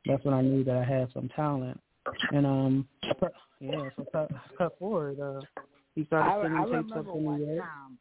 that's 0.06 0.24
when 0.24 0.34
I 0.34 0.42
knew 0.42 0.64
that 0.64 0.78
I 0.78 0.84
had 0.84 1.12
some 1.14 1.30
talent. 1.36 1.80
And 2.32 2.46
um, 2.46 2.88
yeah, 3.60 3.90
so 3.96 4.06
cut, 4.12 4.32
cut 4.58 4.78
forward. 4.80 5.20
Uh, 5.20 5.42
he 5.96 6.06
started 6.06 6.32
I, 6.32 6.42
sending 6.44 6.60
I 6.60 6.64
tapes 6.64 6.72
remember 6.72 7.00
up 7.00 7.16
New 7.16 7.46
York. 7.46 7.64
time. 7.64 7.98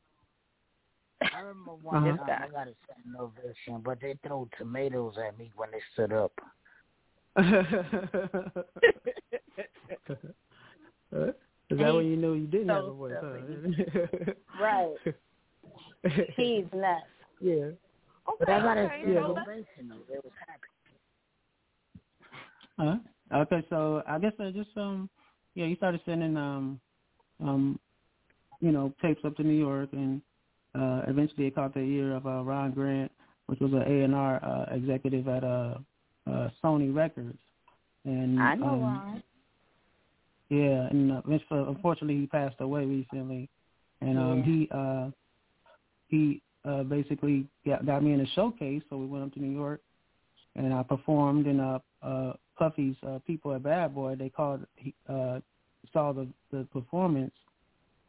I 1.34 1.40
remember 1.40 1.74
one 1.74 1.96
Uh-huh. 1.96 2.16
time 2.24 2.42
I 2.44 2.48
got 2.48 2.68
a 2.68 2.74
standing 2.84 3.16
ovation, 3.18 3.80
but 3.84 4.00
they 4.00 4.14
threw 4.26 4.48
tomatoes 4.58 5.14
at 5.26 5.38
me 5.38 5.50
when 5.56 5.70
they 5.70 5.80
stood 5.94 6.12
up. 6.12 6.32
Is 11.68 11.78
that 11.78 11.92
when 11.94 12.06
you 12.06 12.16
knew 12.16 12.34
you 12.34 12.46
didn't 12.46 12.68
have 12.68 12.84
so 12.84 12.90
a 12.90 12.94
voice? 12.94 13.14
Huh? 13.20 14.32
Right. 14.60 14.94
He's 16.36 16.64
nuts. 16.72 17.06
yeah. 17.40 17.70
But 18.38 18.50
I 18.50 18.60
got 18.60 18.78
a 18.78 18.82
okay, 18.86 19.00
standing 19.00 19.14
yeah. 19.14 19.20
ovation 19.22 19.88
though. 19.88 20.02
They 20.08 20.16
was 20.16 20.32
happy. 20.46 20.68
Huh? 22.78 22.96
Okay, 23.42 23.66
so 23.70 24.02
I 24.08 24.18
guess 24.18 24.32
I 24.40 24.50
just 24.50 24.76
um 24.76 25.10
yeah, 25.54 25.66
you 25.66 25.76
started 25.76 26.00
sending 26.06 26.36
um 26.36 26.80
um 27.40 27.80
you 28.60 28.72
know 28.72 28.92
tapes 29.02 29.20
up 29.24 29.36
to 29.36 29.42
New 29.42 29.58
York, 29.58 29.90
and 29.92 30.22
uh 30.74 31.02
eventually 31.08 31.46
it 31.46 31.54
caught 31.54 31.74
the 31.74 31.80
ear 31.80 32.16
of 32.16 32.26
uh, 32.26 32.42
Ron 32.42 32.72
Grant, 32.72 33.12
which 33.46 33.60
was 33.60 33.72
an 33.72 33.82
A 33.82 34.04
and 34.04 34.14
R 34.14 34.44
uh, 34.44 34.74
executive 34.74 35.28
at 35.28 35.44
uh, 35.44 35.78
uh 36.28 36.50
Sony 36.62 36.94
Records, 36.94 37.38
and 38.04 38.40
I 38.40 38.54
know 38.56 38.66
um, 38.66 38.82
Ron. 38.82 39.22
Yeah, 40.50 40.88
and 40.90 41.12
uh, 41.12 41.22
unfortunately 41.50 42.20
he 42.20 42.26
passed 42.26 42.56
away 42.60 42.84
recently, 42.84 43.48
and 44.00 44.18
um 44.18 44.38
Yeah. 44.38 44.44
he 44.44 44.68
uh 44.72 45.10
he 46.08 46.42
uh 46.66 46.82
basically 46.82 47.46
got, 47.64 47.86
got 47.86 48.02
me 48.02 48.12
in 48.12 48.20
a 48.20 48.26
showcase, 48.34 48.82
so 48.88 48.96
we 48.96 49.06
went 49.06 49.24
up 49.24 49.32
to 49.34 49.40
New 49.40 49.56
York, 49.56 49.80
and 50.54 50.72
I 50.72 50.82
performed 50.82 51.46
in 51.46 51.60
uh 51.60 51.78
uh 52.02 52.32
Puffy's 52.58 52.96
uh, 53.06 53.18
people 53.26 53.54
at 53.54 53.62
Bad 53.62 53.94
Boy. 53.94 54.14
They 54.14 54.28
called 54.28 54.66
uh 55.08 55.40
saw 55.92 56.12
the 56.12 56.26
the 56.50 56.66
performance, 56.72 57.34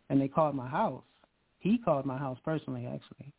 and 0.10 0.20
they 0.20 0.28
called 0.28 0.56
my 0.56 0.68
house. 0.68 1.04
He 1.60 1.78
called 1.78 2.06
my 2.06 2.18
house 2.18 2.38
personally, 2.44 2.86
actually, 2.86 3.34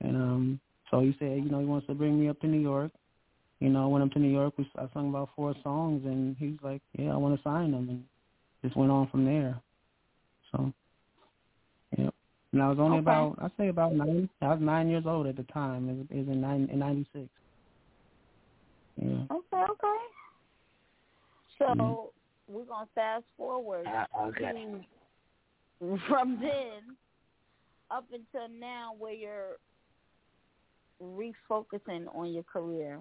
and 0.00 0.16
um 0.16 0.60
so 0.90 1.00
he 1.00 1.16
said, 1.18 1.38
you 1.38 1.50
know, 1.50 1.60
he 1.60 1.64
wants 1.64 1.86
to 1.86 1.94
bring 1.94 2.20
me 2.20 2.28
up 2.28 2.38
to 2.40 2.46
New 2.46 2.60
York. 2.60 2.92
You 3.60 3.70
know, 3.70 3.84
I 3.84 3.86
went 3.86 4.04
up 4.04 4.10
to 4.12 4.18
New 4.18 4.30
York. 4.30 4.54
We, 4.58 4.70
I 4.76 4.86
sung 4.92 5.08
about 5.08 5.30
four 5.34 5.54
songs, 5.62 6.04
and 6.04 6.36
he's 6.38 6.58
like, 6.62 6.82
yeah, 6.98 7.14
I 7.14 7.16
want 7.16 7.36
to 7.36 7.42
sign 7.42 7.70
them, 7.70 7.88
and 7.88 8.04
just 8.62 8.76
went 8.76 8.90
on 8.90 9.08
from 9.08 9.24
there. 9.24 9.58
So. 10.50 10.72
And 12.52 12.62
I 12.62 12.68
was 12.68 12.78
only 12.78 12.98
Okay. 12.98 13.00
about, 13.00 13.38
I 13.40 13.48
say 13.56 13.68
about 13.68 13.94
nine. 13.94 14.28
I 14.42 14.48
was 14.48 14.60
nine 14.60 14.88
years 14.88 15.04
old 15.06 15.26
at 15.26 15.36
the 15.36 15.44
time. 15.44 15.88
It 15.88 15.96
was, 15.96 16.06
it 16.10 16.16
was 16.18 16.28
in 16.28 16.40
nine 16.40 16.68
in 16.70 16.78
'96. 16.78 17.28
Yeah. 18.96 19.24
Okay, 19.30 19.64
okay. 19.70 19.98
So 21.58 21.64
Mhm. 21.64 22.10
we're 22.48 22.64
gonna 22.64 22.86
fast 22.94 23.24
forward 23.36 23.86
Uh, 23.86 24.06
okay. 24.26 24.52
to 25.80 25.98
from 26.08 26.38
then 26.40 26.96
up 27.90 28.04
until 28.12 28.48
now, 28.48 28.94
where 28.98 29.12
you're 29.12 29.58
refocusing 31.02 32.14
on 32.14 32.32
your 32.32 32.44
career. 32.44 33.00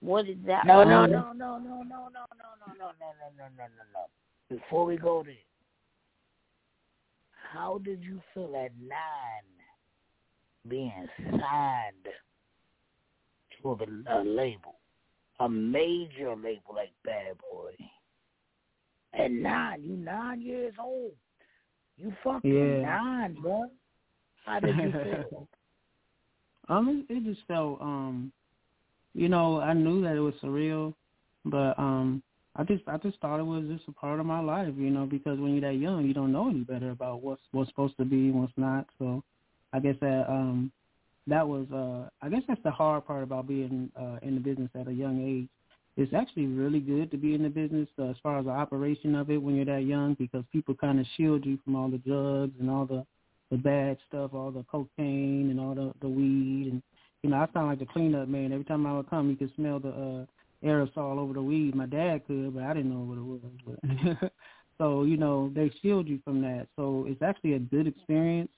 What 0.00 0.28
is 0.28 0.38
that? 0.46 0.64
No, 0.66 0.84
no, 0.84 1.04
Um, 1.04 1.10
no, 1.10 1.32
no, 1.32 1.58
no, 1.58 1.82
no, 1.82 1.82
no, 1.82 2.08
no, 2.08 2.08
no, 2.10 2.64
no, 2.68 2.74
no, 2.78 2.92
no, 3.00 3.30
no, 3.36 3.48
no, 3.48 3.48
no, 3.56 3.84
no. 3.92 4.06
Before 4.48 4.84
we 4.84 4.96
go 4.96 5.22
there, 5.22 5.34
how 7.54 7.80
did 7.84 8.02
you 8.02 8.20
feel 8.34 8.52
at 8.56 8.72
nine 8.80 9.46
being 10.68 11.08
signed 11.30 12.08
to 13.62 13.70
a, 13.70 14.18
a 14.18 14.24
label, 14.24 14.76
a 15.40 15.48
major 15.48 16.34
label 16.34 16.74
like 16.74 16.90
Bad 17.04 17.38
Boy? 17.50 17.72
At 19.18 19.30
nine, 19.30 19.82
you 19.84 19.96
nine 19.96 20.40
years 20.40 20.74
old. 20.82 21.12
You 21.96 22.12
fucking 22.24 22.50
Yeah. 22.52 22.82
nine, 22.82 23.36
bro. 23.40 23.70
How 24.44 24.60
did 24.60 24.76
you 24.76 24.92
feel? 25.02 25.48
Um, 26.70 27.04
it, 27.10 27.14
it 27.14 27.24
just 27.24 27.46
felt, 27.46 27.78
um, 27.82 28.32
you 29.12 29.28
know, 29.28 29.60
I 29.60 29.74
knew 29.74 30.00
that 30.00 30.16
it 30.16 30.20
was 30.20 30.32
surreal, 30.42 30.94
but 31.44 31.78
um, 31.78 32.22
I 32.56 32.62
just, 32.62 32.84
I 32.86 32.96
just 32.98 33.18
thought 33.20 33.40
it 33.40 33.46
was 33.46 33.64
just 33.68 33.88
a 33.88 33.92
part 33.92 34.20
of 34.20 34.26
my 34.26 34.40
life, 34.40 34.72
you 34.76 34.90
know, 34.90 35.06
because 35.06 35.38
when 35.40 35.52
you're 35.52 35.72
that 35.72 35.78
young, 35.78 36.04
you 36.06 36.14
don't 36.14 36.32
know 36.32 36.48
any 36.48 36.60
better 36.60 36.90
about 36.90 37.22
what's 37.22 37.42
what's 37.52 37.68
supposed 37.70 37.96
to 37.96 38.04
be 38.04 38.28
and 38.28 38.40
what's 38.40 38.52
not. 38.56 38.86
So, 38.98 39.24
I 39.72 39.80
guess 39.80 39.96
that, 40.00 40.26
um, 40.28 40.70
that 41.26 41.46
was, 41.46 41.66
uh, 41.72 42.08
I 42.24 42.28
guess 42.28 42.42
that's 42.46 42.62
the 42.62 42.70
hard 42.70 43.06
part 43.06 43.24
about 43.24 43.48
being 43.48 43.90
uh, 43.98 44.18
in 44.22 44.34
the 44.34 44.40
business 44.40 44.70
at 44.78 44.86
a 44.86 44.92
young 44.92 45.26
age. 45.26 45.48
It's 45.96 46.12
actually 46.12 46.46
really 46.46 46.80
good 46.80 47.10
to 47.10 47.16
be 47.16 47.34
in 47.34 47.42
the 47.42 47.48
business 47.48 47.88
uh, 47.98 48.10
as 48.10 48.16
far 48.22 48.38
as 48.38 48.44
the 48.44 48.50
operation 48.50 49.14
of 49.14 49.30
it 49.30 49.38
when 49.38 49.56
you're 49.56 49.64
that 49.64 49.84
young 49.84 50.14
because 50.14 50.44
people 50.52 50.74
kind 50.74 51.00
of 51.00 51.06
shield 51.16 51.44
you 51.44 51.58
from 51.64 51.76
all 51.76 51.88
the 51.88 51.98
drugs 51.98 52.54
and 52.60 52.70
all 52.70 52.86
the 52.86 53.04
the 53.50 53.56
bad 53.56 53.98
stuff, 54.08 54.32
all 54.34 54.50
the 54.50 54.64
cocaine 54.64 55.48
and 55.50 55.60
all 55.60 55.74
the 55.74 55.92
the 56.00 56.08
weed, 56.08 56.68
and 56.72 56.82
you 57.22 57.30
know 57.30 57.36
I 57.36 57.48
sound 57.52 57.68
like 57.68 57.78
the 57.78 57.86
cleanup 57.86 58.28
man. 58.28 58.52
Every 58.52 58.64
time 58.64 58.86
I 58.86 58.94
would 58.94 59.08
come, 59.08 59.30
you 59.30 59.36
could 59.36 59.54
smell 59.54 59.78
the 59.78 59.90
uh, 59.90 60.24
aerosol 60.64 61.18
over 61.18 61.34
the 61.34 61.42
weed. 61.42 61.74
My 61.74 61.86
dad 61.86 62.26
could, 62.26 62.54
but 62.54 62.64
I 62.64 62.74
didn't 62.74 62.92
know 62.92 63.00
what 63.00 63.18
it 63.18 63.24
was. 63.24 64.20
But 64.20 64.32
so 64.78 65.04
you 65.04 65.16
know 65.16 65.50
they 65.54 65.70
shield 65.82 66.08
you 66.08 66.20
from 66.24 66.40
that. 66.42 66.68
So 66.76 67.06
it's 67.08 67.22
actually 67.22 67.54
a 67.54 67.58
good 67.58 67.86
experience. 67.86 68.50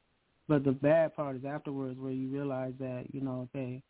But 0.49 0.64
the 0.64 0.73
bad 0.73 1.16
part 1.16 1.37
is 1.37 1.45
afterwards, 1.45 1.99
where 1.99 2.12
you 2.12 2.29
realize 2.29 2.75
that 2.79 3.07
you 3.12 3.21
know, 3.21 3.49
okay, 3.55 3.83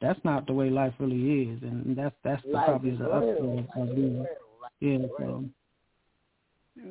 that's 0.00 0.18
not 0.24 0.46
the 0.46 0.52
way 0.52 0.70
life 0.70 0.94
really 0.98 1.50
is, 1.50 1.62
and 1.62 1.96
that's 1.96 2.16
that's 2.24 2.42
the, 2.42 2.50
Life 2.50 2.66
probably 2.66 2.96
the 2.96 3.04
upside 3.04 3.38
of 3.76 3.94
being 3.94 4.26
yeah. 4.80 4.98
So 5.18 5.44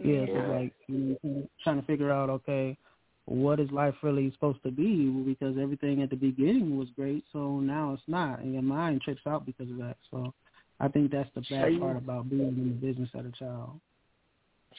yeah, 0.04 0.26
so 0.28 0.54
like 0.54 0.74
you 0.88 1.18
know, 1.24 1.50
trying 1.63 1.82
to 1.82 1.88
figure 1.88 2.12
out, 2.12 2.30
okay, 2.30 2.78
what 3.26 3.60
is 3.60 3.70
life 3.72 3.96
really 4.04 4.32
supposed 4.32 4.62
to 4.63 4.72
be? 4.72 5.10
Because 5.26 5.58
everything 5.58 6.02
at 6.02 6.10
the 6.10 6.15
beginning 6.15 6.78
was 6.78 6.88
great, 6.96 7.24
so 7.34 7.60
now 7.60 7.94
it's 7.94 8.04
not, 8.08 8.39
and 8.39 8.54
your 8.54 8.63
mind 8.63 9.02
trips 9.02 9.22
out 9.28 9.46
because 9.46 9.70
of 9.70 9.78
that. 9.78 9.98
So 10.12 10.34
I 10.80 10.88
think 10.88 11.12
that's 11.12 11.30
the 11.36 11.42
bad 11.42 11.74
you- 11.74 11.80
part 11.80 11.98
about 11.98 12.30
being 12.30 12.48
in 12.48 12.70
the 12.70 12.88
business 12.88 13.10
as 13.15 13.26
a 13.26 13.32
child. 13.32 13.82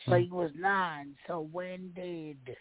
So 0.07 0.17
he 0.17 0.31
was 0.31 0.51
nine. 0.55 1.17
So 1.27 1.41
when 1.53 1.93
did 1.93 2.57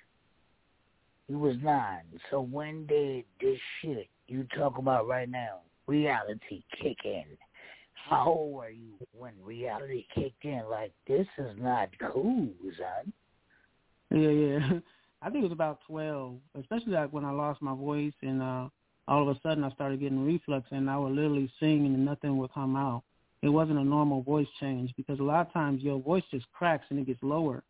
he 1.27 1.35
was 1.35 1.55
nine? 1.61 2.19
So 2.31 2.41
when 2.41 2.85
did 2.87 3.25
this 3.39 3.59
shit 3.81 4.09
you 4.27 4.45
talk 4.55 4.77
about 4.77 5.07
right 5.07 5.29
now, 5.29 5.59
reality, 5.87 6.63
kick 6.81 6.97
in? 7.05 7.37
How 7.93 8.25
old 8.25 8.55
were 8.55 8.69
you 8.69 8.93
when 9.11 9.33
reality 9.43 10.05
kicked 10.15 10.43
in? 10.43 10.63
Like 10.69 10.91
this 11.07 11.27
is 11.37 11.55
not 11.57 11.89
cool, 11.99 12.49
son. 12.77 13.13
Yeah, 14.11 14.29
yeah. 14.29 14.79
I 15.21 15.29
think 15.29 15.43
it 15.43 15.47
was 15.47 15.51
about 15.51 15.79
twelve, 15.85 16.37
especially 16.57 16.93
like 16.93 17.11
when 17.11 17.25
I 17.25 17.31
lost 17.31 17.61
my 17.61 17.75
voice 17.75 18.13
and 18.21 18.41
uh 18.41 18.69
all 19.07 19.27
of 19.27 19.35
a 19.35 19.39
sudden 19.41 19.63
I 19.63 19.71
started 19.71 19.99
getting 19.99 20.25
reflux 20.25 20.67
and 20.71 20.89
I 20.89 20.97
would 20.97 21.13
literally 21.13 21.51
sing 21.59 21.85
and 21.85 22.05
nothing 22.05 22.37
would 22.37 22.53
come 22.53 22.75
out. 22.75 23.03
It 23.41 23.49
wasn't 23.49 23.79
a 23.79 23.83
normal 23.83 24.21
voice 24.21 24.47
change 24.59 24.93
because 24.97 25.19
a 25.19 25.23
lot 25.23 25.47
of 25.47 25.53
times 25.53 25.81
your 25.81 25.99
voice 25.99 26.23
just 26.31 26.45
cracks 26.51 26.85
and 26.89 26.99
it 26.99 27.07
gets 27.07 27.23
lower. 27.23 27.63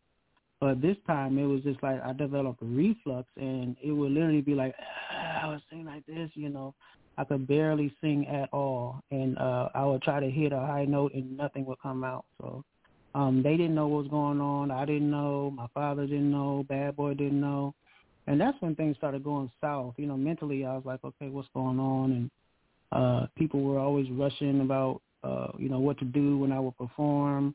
But 0.60 0.82
this 0.82 0.96
time 1.06 1.38
it 1.38 1.46
was 1.46 1.62
just 1.62 1.82
like 1.82 2.02
I 2.02 2.12
developed 2.12 2.62
a 2.62 2.66
reflux 2.66 3.28
and 3.36 3.76
it 3.82 3.92
would 3.92 4.12
literally 4.12 4.42
be 4.42 4.54
like 4.54 4.74
I 5.10 5.48
would 5.48 5.62
sing 5.70 5.84
like 5.84 6.04
this, 6.06 6.30
you 6.34 6.48
know. 6.48 6.74
I 7.16 7.24
could 7.24 7.46
barely 7.46 7.94
sing 8.00 8.26
at 8.28 8.48
all 8.52 9.00
and 9.10 9.38
uh 9.38 9.68
I 9.74 9.84
would 9.84 10.02
try 10.02 10.20
to 10.20 10.30
hit 10.30 10.52
a 10.52 10.58
high 10.58 10.84
note 10.84 11.14
and 11.14 11.36
nothing 11.36 11.64
would 11.66 11.80
come 11.80 12.04
out. 12.04 12.24
So 12.40 12.64
um, 13.14 13.42
they 13.42 13.56
didn't 13.56 13.74
know 13.74 13.88
what 13.88 14.04
was 14.04 14.10
going 14.10 14.40
on. 14.40 14.70
I 14.70 14.84
didn't 14.84 15.10
know. 15.10 15.50
My 15.50 15.66
father 15.74 16.06
didn't 16.06 16.30
know. 16.30 16.64
Bad 16.68 16.96
boy 16.96 17.14
didn't 17.14 17.40
know. 17.40 17.74
And 18.26 18.40
that's 18.40 18.60
when 18.60 18.76
things 18.76 18.96
started 18.96 19.24
going 19.24 19.50
south. 19.60 19.94
You 19.96 20.06
know, 20.06 20.16
mentally 20.16 20.64
I 20.64 20.74
was 20.74 20.84
like, 20.84 21.00
okay, 21.02 21.28
what's 21.28 21.48
going 21.54 21.80
on? 21.80 22.12
And 22.12 22.30
uh, 22.92 23.26
people 23.36 23.62
were 23.62 23.78
always 23.78 24.08
rushing 24.10 24.60
about, 24.60 25.00
uh, 25.22 25.48
you 25.58 25.68
know, 25.68 25.78
what 25.80 25.98
to 25.98 26.04
do 26.04 26.38
when 26.38 26.52
I 26.52 26.60
would 26.60 26.76
perform. 26.76 27.54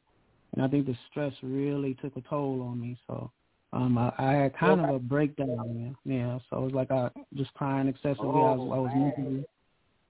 And 0.54 0.64
I 0.64 0.68
think 0.68 0.86
the 0.86 0.96
stress 1.10 1.34
really 1.42 1.96
took 1.96 2.16
a 2.16 2.22
toll 2.22 2.62
on 2.62 2.80
me. 2.80 2.98
So 3.08 3.32
um, 3.74 3.98
I, 3.98 4.14
I 4.18 4.32
had 4.34 4.58
kind 4.58 4.80
of 4.82 4.90
a 4.90 5.00
breakdown. 5.00 5.96
Yeah. 6.06 6.16
yeah. 6.16 6.40
So 6.50 6.58
it 6.58 6.62
was 6.62 6.74
like 6.74 6.92
I 6.92 7.10
just 7.36 7.54
crying 7.54 7.88
excessively. 7.88 8.28
I 8.28 8.54
was, 8.54 8.72
I 8.74 8.80
was 8.80 8.92
mentally, 8.96 9.46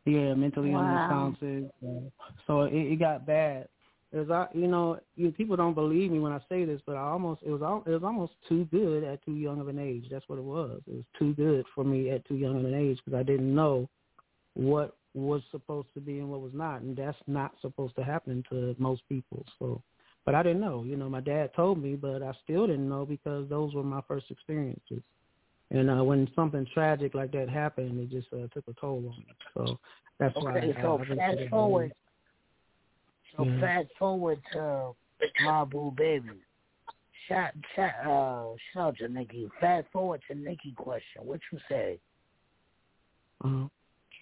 yeah, 0.05 0.33
mentally 0.33 0.71
Wow. 0.71 0.79
unresponsive. 0.79 1.71
So 2.47 2.61
it, 2.63 2.73
it 2.73 2.99
got 2.99 3.25
bad 3.25 3.67
it 4.15 4.27
was 4.27 4.47
you 4.53 4.67
know 4.67 4.99
you, 5.15 5.31
people 5.31 5.57
don't 5.57 5.73
believe 5.73 6.09
me 6.09 6.19
when 6.19 6.31
I 6.31 6.39
say 6.47 6.63
this, 6.63 6.81
but 6.85 6.95
I 6.95 7.01
almost 7.01 7.41
it 7.43 7.49
was 7.49 7.61
al- 7.61 7.83
it 7.85 7.89
was 7.89 8.03
almost 8.03 8.33
too 8.47 8.65
good 8.71 9.03
at 9.03 9.23
too 9.25 9.35
young 9.35 9.59
of 9.59 9.67
an 9.67 9.77
age. 9.77 10.05
That's 10.09 10.27
what 10.29 10.39
it 10.39 10.43
was. 10.43 10.81
It 10.87 10.95
was 10.95 11.03
too 11.19 11.33
good 11.33 11.65
for 11.75 11.83
me 11.83 12.09
at 12.11 12.25
too 12.25 12.35
young 12.35 12.57
of 12.57 12.63
an 12.65 12.73
age 12.73 12.97
because 13.03 13.17
I 13.17 13.23
didn't 13.23 13.53
know 13.53 13.89
what 14.53 14.95
was 15.15 15.41
supposed 15.49 15.87
to 15.93 16.01
be 16.01 16.19
and 16.19 16.29
what 16.29 16.41
was 16.41 16.51
not, 16.53 16.81
and 16.81 16.95
that's 16.95 17.17
not 17.25 17.53
supposed 17.61 17.95
to 17.95 18.03
happen 18.03 18.43
to 18.49 18.75
most 18.77 19.01
people. 19.07 19.45
So, 19.57 19.81
but 20.25 20.35
I 20.35 20.43
didn't 20.43 20.61
know. 20.61 20.83
You 20.83 20.97
know, 20.97 21.09
my 21.09 21.21
dad 21.21 21.51
told 21.55 21.81
me, 21.81 21.95
but 21.95 22.21
I 22.21 22.33
still 22.43 22.67
didn't 22.67 22.89
know 22.89 23.05
because 23.05 23.49
those 23.49 23.73
were 23.73 23.83
my 23.83 24.01
first 24.07 24.29
experiences. 24.29 25.01
And 25.71 25.89
uh, 25.89 26.03
when 26.03 26.27
something 26.35 26.67
tragic 26.73 27.15
like 27.15 27.31
that 27.31 27.49
happened, 27.49 27.99
it 27.99 28.11
just 28.11 28.27
uh, 28.33 28.47
took 28.53 28.65
a 28.67 28.73
toll 28.79 28.97
on 28.97 29.17
me. 29.17 29.35
So 29.53 29.79
that's 30.19 30.35
why. 30.35 30.57
Okay, 30.57 30.73
I, 30.77 30.81
so 30.81 30.99
I, 30.99 31.13
I 31.13 31.15
fast 31.15 31.49
forward. 31.49 31.91
So 33.35 33.45
Yeah. 33.45 33.61
fast 33.61 33.87
forward 33.97 34.39
to 34.53 34.95
my 35.43 35.63
boo 35.65 35.93
baby. 35.97 36.29
Shout, 37.27 37.53
shout, 37.75 37.91
uh, 38.05 38.55
shout 38.73 38.87
out 38.87 38.97
to 38.97 39.07
Nikki. 39.07 39.49
Fast 39.59 39.87
forward 39.91 40.21
to 40.29 40.35
Nikki 40.35 40.73
question. 40.77 41.23
What 41.23 41.39
you 41.51 41.59
say? 41.67 41.99
Uh, 43.43 43.65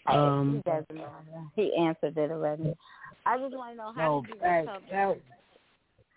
he 0.09 0.15
um, 0.17 0.63
doesn't 0.65 0.95
know. 0.95 1.11
He 1.55 1.73
answered 1.75 2.17
it 2.17 2.31
already. 2.31 2.75
I 3.25 3.37
just 3.37 3.55
want 3.55 3.73
to 3.73 3.77
know 3.77 3.93
how 3.95 4.01
No, 4.01 4.21
did 4.21 4.35
you 4.35 4.41
recover? 4.41 4.85
fast. 4.89 5.19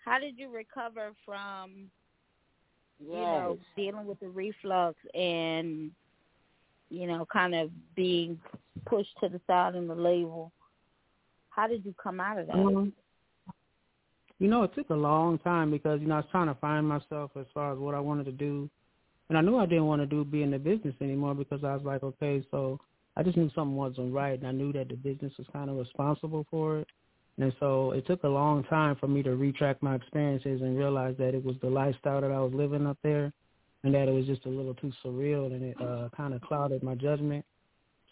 How 0.03 0.19
did 0.19 0.37
you 0.37 0.49
recover 0.53 1.11
from 1.25 1.89
Yes. 2.99 3.13
you 3.13 3.21
know 3.21 3.57
dealing 3.75 4.07
with 4.07 4.19
the 4.19 4.27
reflux 4.27 4.97
and 5.13 5.91
you 6.89 7.05
know 7.05 7.27
kind 7.31 7.53
of 7.53 7.69
being 7.95 8.39
pushed 8.85 9.15
to 9.21 9.29
the 9.29 9.39
side 9.47 9.75
in 9.75 9.87
the 9.87 9.95
label? 9.95 10.51
How 11.49 11.67
did 11.67 11.85
you 11.85 11.93
come 12.01 12.19
out 12.19 12.39
of 12.39 12.47
that? 12.47 12.55
Um, 12.55 12.93
you 14.39 14.47
know, 14.47 14.63
it 14.63 14.73
took 14.75 14.89
a 14.89 14.95
long 14.95 15.39
time 15.39 15.71
because 15.71 15.99
you 16.01 16.07
know 16.07 16.15
I 16.15 16.19
was 16.19 16.27
trying 16.31 16.47
to 16.47 16.55
find 16.55 16.87
myself 16.87 17.31
as 17.39 17.45
far 17.53 17.73
as 17.73 17.79
what 17.79 17.95
I 17.95 17.99
wanted 17.99 18.25
to 18.25 18.31
do, 18.31 18.69
and 19.29 19.37
I 19.37 19.41
knew 19.41 19.57
I 19.57 19.65
didn't 19.65 19.87
want 19.87 20.01
to 20.01 20.05
do 20.05 20.23
be 20.23 20.43
in 20.43 20.51
the 20.51 20.59
business 20.59 20.95
anymore 21.01 21.35
because 21.35 21.63
I 21.63 21.73
was 21.75 21.83
like, 21.83 22.03
okay, 22.03 22.43
so 22.51 22.79
I 23.17 23.23
just 23.23 23.35
knew 23.35 23.49
something 23.55 23.75
wasn't 23.75 24.13
right, 24.13 24.37
and 24.37 24.47
I 24.47 24.51
knew 24.51 24.71
that 24.73 24.89
the 24.89 24.95
business 24.95 25.33
was 25.39 25.47
kind 25.51 25.71
of 25.71 25.77
responsible 25.77 26.45
for 26.51 26.79
it, 26.79 26.87
and 27.39 27.51
so 27.59 27.91
it 27.91 28.05
took 28.05 28.23
a 28.23 28.27
long 28.27 28.63
time 28.65 28.95
for 28.95 29.07
me 29.07 29.23
to 29.23 29.35
retract 29.35 29.81
my 29.81 29.95
experiences 29.95 30.61
and 30.61 30.77
realize 30.77 31.15
that 31.17 31.33
it 31.33 31.43
was 31.43 31.55
the 31.61 31.69
lifestyle 31.69 32.21
that 32.21 32.31
I 32.31 32.39
was 32.39 32.53
living 32.53 32.85
up 32.85 32.99
there, 33.01 33.33
and 33.83 33.93
that 33.95 34.07
it 34.07 34.11
was 34.11 34.27
just 34.27 34.45
a 34.45 34.49
little 34.49 34.75
too 34.75 34.91
surreal, 35.03 35.47
and 35.47 35.63
it 35.63 35.81
uh, 35.81 36.09
kind 36.15 36.35
of 36.35 36.41
clouded 36.41 36.83
my 36.83 36.93
judgment. 36.93 37.43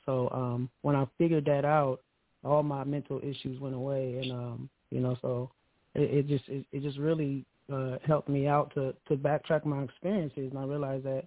So 0.08 0.28
um, 0.32 0.70
when 0.82 0.96
I 0.96 1.06
figured 1.20 1.46
that 1.46 1.66
out, 1.66 2.02
all 2.44 2.64
my 2.64 2.84
mental 2.84 3.20
issues 3.20 3.60
went 3.60 3.76
away, 3.76 4.20
and 4.24 4.32
um, 4.32 4.70
you 4.90 5.02
know, 5.02 5.16
so 5.22 5.52
it, 5.94 6.02
it 6.02 6.28
just 6.28 6.48
it, 6.48 6.66
it 6.72 6.82
just 6.82 6.98
really 6.98 7.46
uh, 7.72 7.98
helped 8.08 8.30
me 8.30 8.48
out 8.48 8.74
to 8.74 8.96
to 9.08 9.16
backtrack 9.16 9.66
my 9.66 9.84
experiences, 9.84 10.50
and 10.50 10.58
I 10.58 10.64
realized 10.64 11.06
that 11.06 11.26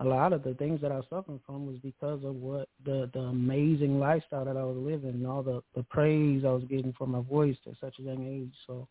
a 0.00 0.04
lot 0.04 0.32
of 0.32 0.44
the 0.44 0.54
things 0.54 0.80
that 0.80 0.92
I 0.92 0.96
was 0.96 1.06
suffering 1.10 1.40
from 1.44 1.66
was 1.66 1.76
because 1.82 2.22
of 2.24 2.36
what 2.36 2.68
the 2.84 3.10
the 3.12 3.20
amazing 3.20 3.98
lifestyle 3.98 4.44
that 4.44 4.56
I 4.56 4.64
was 4.64 4.76
living, 4.76 5.10
and 5.10 5.26
all 5.26 5.42
the 5.42 5.62
the 5.74 5.82
praise 5.84 6.44
I 6.44 6.50
was 6.50 6.64
getting 6.64 6.92
from 6.92 7.10
my 7.10 7.20
voice 7.22 7.56
at 7.66 7.74
such 7.80 7.98
a 7.98 8.02
young 8.02 8.26
age. 8.26 8.54
So, 8.66 8.86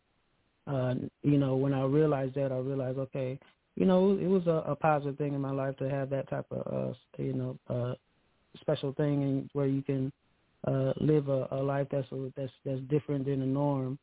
uh, 0.66 0.94
you 1.22 1.38
know, 1.38 1.56
when 1.56 1.72
I 1.72 1.84
realized 1.84 2.34
that, 2.34 2.52
I 2.52 2.58
realized, 2.58 2.98
okay, 2.98 3.38
you 3.74 3.86
know, 3.86 4.18
it 4.20 4.26
was 4.26 4.46
a, 4.46 4.70
a 4.70 4.76
positive 4.76 5.16
thing 5.16 5.32
in 5.34 5.40
my 5.40 5.52
life 5.52 5.76
to 5.78 5.88
have 5.88 6.10
that 6.10 6.28
type 6.28 6.46
of, 6.50 6.92
uh, 6.92 7.22
you 7.22 7.32
know, 7.32 7.58
uh, 7.70 7.94
special 8.60 8.92
thing, 8.92 9.22
and 9.22 9.50
where 9.54 9.66
you 9.66 9.82
can 9.82 10.12
uh, 10.66 10.92
live 11.00 11.28
a, 11.28 11.48
a 11.52 11.56
life 11.62 11.86
that's 11.90 12.10
a, 12.12 12.32
that's 12.36 12.52
that's 12.66 12.80
different 12.90 13.24
than 13.24 13.40
the 13.40 13.46
norm. 13.46 13.98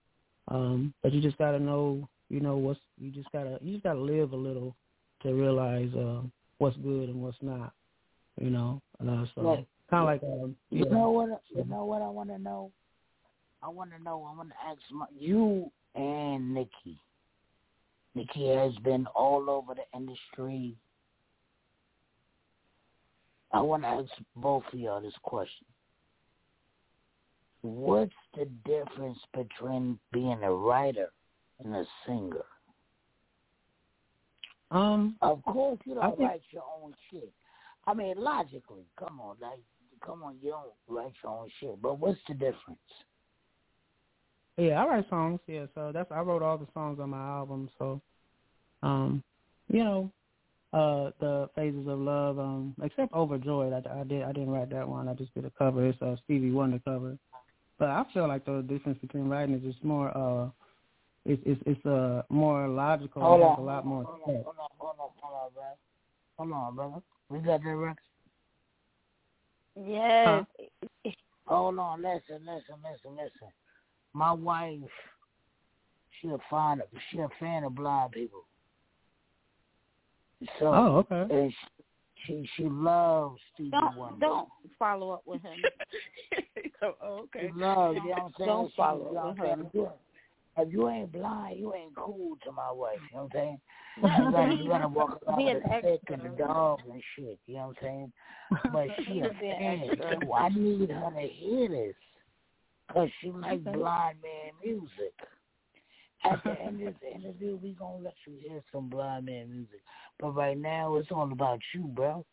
Um, 0.47 0.93
but 1.03 1.11
you 1.13 1.21
just 1.21 1.37
gotta 1.37 1.59
know, 1.59 2.07
you 2.29 2.39
know, 2.39 2.57
what's 2.57 2.79
you 2.97 3.11
just 3.11 3.31
gotta 3.31 3.59
you 3.61 3.73
just 3.73 3.83
gotta 3.83 3.99
live 3.99 4.31
a 4.31 4.35
little 4.35 4.75
to 5.21 5.33
realize 5.33 5.93
uh, 5.93 6.21
what's 6.65 6.77
good 6.77 7.09
and 7.09 7.21
what's 7.21 7.37
not. 7.43 7.73
You 8.41 8.49
know, 8.49 8.81
uh, 8.99 9.25
so 9.35 9.41
Right. 9.41 9.67
kind 9.89 10.01
of 10.01 10.05
like 10.05 10.23
um, 10.23 10.55
You 10.71 10.85
know 10.85 11.11
what? 11.11 11.41
You 11.49 11.63
know 11.65 11.85
what 11.85 12.01
I 12.01 12.09
want 12.09 12.29
to 12.29 12.39
know. 12.39 12.71
I 13.61 13.69
want 13.69 13.91
to 13.91 14.03
know. 14.03 14.27
I 14.29 14.35
want 14.35 14.49
to 14.49 14.55
ask 14.67 14.79
my, 14.91 15.05
you 15.17 15.71
and 15.93 16.53
Nikki. 16.53 16.99
Nikki 18.15 18.47
has 18.47 18.75
been 18.83 19.05
all 19.07 19.49
over 19.49 19.75
the 19.75 19.85
industry. 19.95 20.75
I 23.51 23.61
want 23.61 23.83
to 23.83 23.89
ask 23.89 24.09
both 24.35 24.63
of 24.73 24.79
y'all 24.79 25.01
this 25.01 25.13
question. 25.21 25.67
What's 27.61 28.11
the 28.35 28.45
difference 28.65 29.19
between 29.33 29.99
being 30.11 30.43
a 30.43 30.51
writer 30.51 31.11
and 31.63 31.75
a 31.75 31.85
singer? 32.05 32.45
Um, 34.71 35.15
Of 35.21 35.43
course, 35.43 35.79
you 35.85 35.95
don't 35.95 36.17
think- 36.17 36.29
write 36.29 36.41
your 36.51 36.63
own 36.81 36.93
shit. 37.09 37.31
I 37.87 37.93
mean, 37.93 38.17
logically, 38.17 38.85
come 38.97 39.21
on, 39.21 39.37
like, 39.39 39.59
come 40.01 40.23
on, 40.23 40.37
you 40.41 40.51
don't 40.51 40.73
write 40.87 41.13
your 41.23 41.31
own 41.31 41.49
shit. 41.59 41.81
But 41.81 41.99
what's 41.99 42.19
the 42.27 42.33
difference? 42.33 42.79
Yeah, 44.57 44.83
I 44.83 44.87
write 44.87 45.09
songs. 45.09 45.39
Yeah, 45.47 45.65
so 45.75 45.91
that's 45.91 46.11
I 46.11 46.21
wrote 46.21 46.41
all 46.41 46.57
the 46.57 46.67
songs 46.73 46.99
on 46.99 47.09
my 47.09 47.17
album. 47.19 47.69
So, 47.77 48.01
um, 48.83 49.23
you 49.67 49.83
know, 49.83 50.11
uh, 50.73 51.11
the 51.19 51.49
phases 51.55 51.87
of 51.87 51.99
love, 51.99 52.39
um, 52.39 52.75
except 52.81 53.13
Overjoyed, 53.13 53.73
I, 53.73 53.99
I 53.99 54.03
did 54.03 54.23
I 54.23 54.31
didn't 54.31 54.51
write 54.51 54.69
that 54.69 54.87
one. 54.87 55.07
I 55.07 55.13
just 55.13 55.33
did 55.33 55.45
a 55.45 55.51
cover. 55.51 55.85
It's 55.85 56.01
a 56.01 56.17
Stevie 56.23 56.51
Wonder 56.51 56.79
cover. 56.79 57.17
But 57.77 57.89
I 57.89 58.05
feel 58.13 58.27
like 58.27 58.45
the 58.45 58.61
difference 58.61 58.97
between 58.99 59.27
writing 59.27 59.55
is 59.55 59.61
just 59.61 59.83
more 59.83 60.15
uh, 60.15 60.49
it's 61.25 61.41
it's 61.45 61.61
it's 61.65 61.85
uh 61.85 62.21
more 62.29 62.67
logical. 62.67 63.21
Hold 63.21 63.41
on, 63.41 63.59
a 63.59 63.61
lot 63.61 63.83
hold 63.83 63.85
on, 63.85 63.87
more. 63.87 64.03
hold 64.03 64.21
on, 64.25 64.43
hold 64.43 64.55
on, 64.59 64.69
hold 64.77 64.95
on, 64.99 65.09
hold 65.19 65.33
on, 65.33 65.53
brother. 65.53 65.75
Hold 66.37 66.51
on, 66.51 66.75
brother. 66.75 67.01
We 67.29 67.39
got 67.39 67.63
that 67.63 67.75
record. 67.75 67.97
Yes. 69.75 70.45
Hold 71.47 71.79
on, 71.79 72.01
listen, 72.01 72.39
listen, 72.45 72.75
listen, 72.83 73.11
listen. 73.15 73.49
My 74.13 74.31
wife, 74.31 74.79
she 76.21 76.29
a 76.29 76.37
fan, 76.49 76.81
of 76.81 76.87
she 77.11 77.19
a 77.19 77.27
fan 77.39 77.63
of 77.63 77.75
blind 77.75 78.11
people. 78.13 78.45
So, 80.59 80.65
Oh, 80.67 81.05
okay. 81.11 81.33
and 81.33 81.51
she, 81.51 81.83
she 82.25 82.49
she 82.55 82.63
loves 82.69 83.39
Stevie 83.53 83.71
Don't 83.71 83.95
Wonder. 83.97 84.19
don't 84.19 84.49
follow 84.77 85.11
up 85.11 85.23
with 85.25 85.41
him. 85.41 85.57
oh, 86.83 86.95
okay. 87.23 87.51
She 87.53 87.59
loves, 87.59 87.97
you 88.03 88.03
know 88.03 88.09
what 88.09 88.21
I'm 88.21 88.33
saying? 88.37 88.47
Don't 88.49 88.73
follow 88.75 89.07
you 89.09 89.13
know 89.15 89.27
with 89.29 89.37
what 89.37 89.47
him. 89.47 89.89
Saying? 90.55 90.67
If 90.67 90.73
you 90.73 90.89
ain't 90.89 91.11
blind, 91.11 91.59
you 91.59 91.73
ain't 91.73 91.95
cool 91.95 92.37
to 92.43 92.51
my 92.51 92.71
wife. 92.71 92.97
You 93.11 93.17
know 93.17 93.23
what 93.23 93.35
I'm 93.35 93.41
saying? 93.41 93.59
You 93.97 94.31
gotta, 94.31 94.55
you 94.55 94.67
gotta 94.67 94.87
walk 94.89 95.21
around 95.25 95.37
Be 95.37 95.45
with 95.45 95.63
an 95.63 95.71
a 95.71 95.79
stick 95.79 96.01
and 96.09 96.15
extra. 96.15 96.31
the 96.31 96.37
dog 96.37 96.79
and 96.91 97.01
shit. 97.15 97.39
You 97.45 97.55
know 97.55 97.67
what 97.67 97.77
I'm 97.81 97.83
saying? 97.83 98.13
But 98.73 98.87
she 99.05 99.19
a 99.21 99.29
Be 99.29 99.39
fan. 99.39 99.89
So 99.97 100.33
I 100.33 100.49
need 100.49 100.89
her 100.89 101.11
to 101.11 101.27
hear 101.27 101.69
this. 101.69 101.95
Because 102.87 103.09
she 103.21 103.31
like 103.31 103.63
blind 103.63 104.17
man 104.21 104.51
music. 104.63 105.13
At 106.23 106.43
the 106.43 106.59
end 106.61 106.85
of 106.87 106.93
the 107.01 107.13
interview, 107.13 107.57
we 107.61 107.71
going 107.71 107.99
to 107.99 108.03
let 108.03 108.15
you 108.27 108.33
hear 108.41 108.61
some 108.71 108.89
blind 108.89 109.25
man 109.27 109.49
music. 109.49 109.81
But 110.19 110.31
right 110.35 110.57
now, 110.57 110.95
it's 110.95 111.11
all 111.11 111.31
about 111.31 111.59
you, 111.73 111.83
bro. 111.83 112.25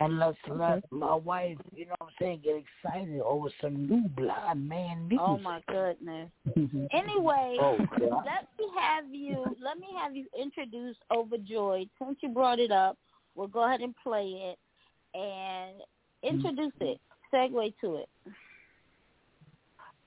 And 0.00 0.18
let's 0.18 0.36
let 0.48 0.82
my 0.90 1.14
wife, 1.14 1.56
you 1.74 1.86
know 1.86 1.94
what 1.98 2.08
I'm 2.08 2.14
saying, 2.20 2.40
get 2.44 2.56
excited 2.56 3.20
over 3.20 3.48
some 3.60 3.86
new 3.86 4.08
blind 4.08 4.68
man 4.68 5.06
music. 5.08 5.20
Oh 5.24 5.38
my 5.38 5.60
goodness. 5.68 6.30
Anyway, 6.92 7.56
Oh, 7.60 7.76
let 8.00 8.48
me 8.58 8.66
have 8.76 9.04
you 9.12 9.56
let 9.62 9.78
me 9.78 9.86
have 9.96 10.16
you 10.16 10.26
introduce 10.40 10.96
Overjoyed. 11.12 11.88
Since 11.98 12.18
you 12.22 12.30
brought 12.30 12.58
it 12.58 12.72
up, 12.72 12.98
we'll 13.34 13.46
go 13.48 13.64
ahead 13.64 13.80
and 13.80 13.94
play 14.02 14.54
it 14.54 14.58
and 15.14 15.80
introduce 16.22 16.72
it. 16.80 17.00
Segue 17.32 17.74
to 17.80 17.96
it. 17.96 18.08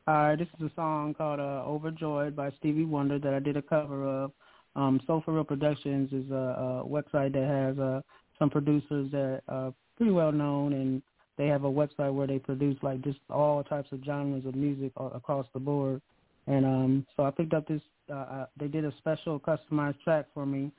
All 0.08 0.15
right, 0.15 0.36
this 0.38 0.47
is 0.60 0.69
a 0.71 0.76
song 0.76 1.13
called 1.13 1.39
uh, 1.39 1.63
"Overjoyed" 1.65 2.36
by 2.36 2.52
Stevie 2.60 2.86
Wonder 2.86 3.19
that 3.19 3.34
I 3.34 3.39
did 3.39 3.58
a 3.58 3.62
cover 3.62 4.06
of. 4.06 4.32
Um, 4.76 5.02
Soul 5.08 5.21
for 5.26 5.34
Real 5.34 5.43
Productions 5.43 6.13
is 6.13 6.30
a, 6.30 6.36
a 6.36 6.86
website 6.88 7.34
that 7.34 7.47
has 7.47 7.80
uh, 7.80 8.02
some 8.39 8.50
producers 8.50 9.12
that 9.12 9.41
are 9.47 9.73
pretty 9.95 10.12
well 10.12 10.32
known, 10.32 10.73
and 10.73 11.02
they 11.38 11.47
have 11.47 11.63
a 11.63 11.71
website 11.71 12.13
where 12.13 12.28
they 12.28 12.39
produce 12.39 12.78
like 12.82 13.02
just 13.02 13.19
all 13.30 13.63
types 13.63 13.91
of 13.91 14.04
genres 14.04 14.45
of 14.45 14.56
music 14.56 14.91
across 14.97 15.45
the 15.54 15.60
board. 15.60 16.02
And 16.47 16.65
um, 16.65 17.08
so 17.15 17.23
I 17.23 17.32
picked 17.32 17.54
up 17.54 17.67
this. 17.67 17.82
Uh, 18.10 18.15
uh, 18.15 18.45
they 18.58 18.67
did 18.67 18.86
a 18.86 18.93
special 19.00 19.39
customized 19.39 20.02
track 20.04 20.28
for 20.34 20.45
me 20.45 20.71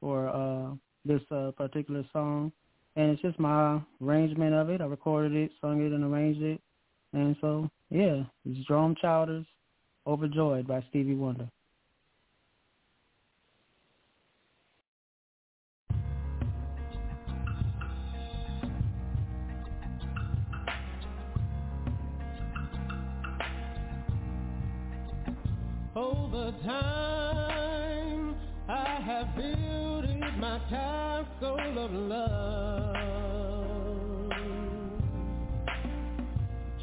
for 0.00 0.28
uh, 0.28 0.74
this 1.04 1.20
uh, 1.30 1.50
particular 1.56 2.04
song, 2.12 2.52
and 2.94 3.10
it's 3.10 3.22
just 3.22 3.38
my 3.38 3.80
arrangement 4.02 4.54
of 4.54 4.70
it. 4.70 4.80
I 4.80 4.84
recorded 4.84 5.34
it, 5.34 5.50
sung 5.60 5.84
it, 5.84 5.92
and 5.92 6.04
arranged 6.04 6.42
it. 6.42 6.60
And 7.12 7.36
so, 7.40 7.68
yeah, 7.90 8.22
it's 8.44 8.66
Jerome 8.66 8.94
Childers, 9.00 9.46
Overjoyed 10.06 10.66
by 10.66 10.84
Stevie 10.90 11.14
Wonder. 11.14 11.48
Over 25.96 26.52
time, 26.62 28.36
I 28.68 29.00
have 29.00 29.34
built 29.34 30.04
my 30.38 30.60
castle 30.68 31.78
of 31.84 31.90
love 31.90 32.96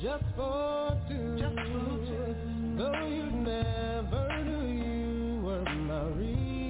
just 0.02 0.24
for 0.36 1.00
two. 1.08 1.38
Just 1.38 1.56
for 1.56 2.06
two. 2.08 2.36
Though 2.76 3.06
you 3.06 3.26
never 3.30 4.44
knew 4.46 4.66
you 4.82 5.42
were 5.44 5.64
my 5.64 6.06
reason, 6.18 6.70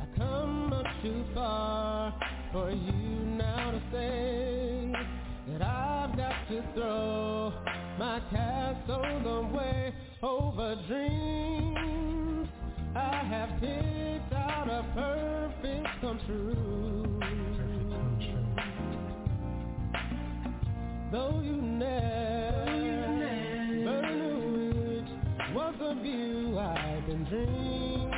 I 0.00 0.04
come 0.16 0.70
much 0.70 0.86
too 1.02 1.24
far 1.34 2.14
for 2.52 2.70
you 2.70 2.99
to 6.50 6.62
throw 6.74 7.52
my 7.96 8.20
castle 8.28 9.04
away 9.04 9.94
over 10.20 10.74
dreams. 10.88 12.48
I 12.96 13.22
have 13.22 13.60
picked 13.60 14.32
out 14.32 14.68
a 14.68 14.84
perfect 14.92 15.86
come 16.00 16.18
true. 16.26 17.20
Though 21.12 21.40
you 21.44 21.52
never 21.52 22.66
knew 24.02 24.98
it 24.98 25.54
was 25.54 25.74
of 25.80 26.04
you 26.04 26.58
I've 26.58 27.06
been 27.06 27.24
dreaming. 27.26 28.10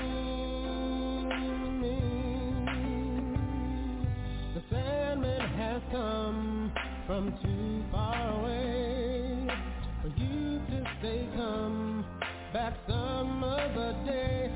The 4.54 4.62
Sandman 4.70 5.50
has 5.50 5.82
come 5.90 6.51
from 7.06 7.32
too 7.42 7.84
far 7.90 8.40
away 8.40 9.48
For 10.02 10.08
you 10.08 10.60
to 10.70 10.84
stay 10.98 11.28
come 11.36 12.04
back 12.52 12.74
some 12.88 13.44
other 13.44 13.94
day 14.06 14.50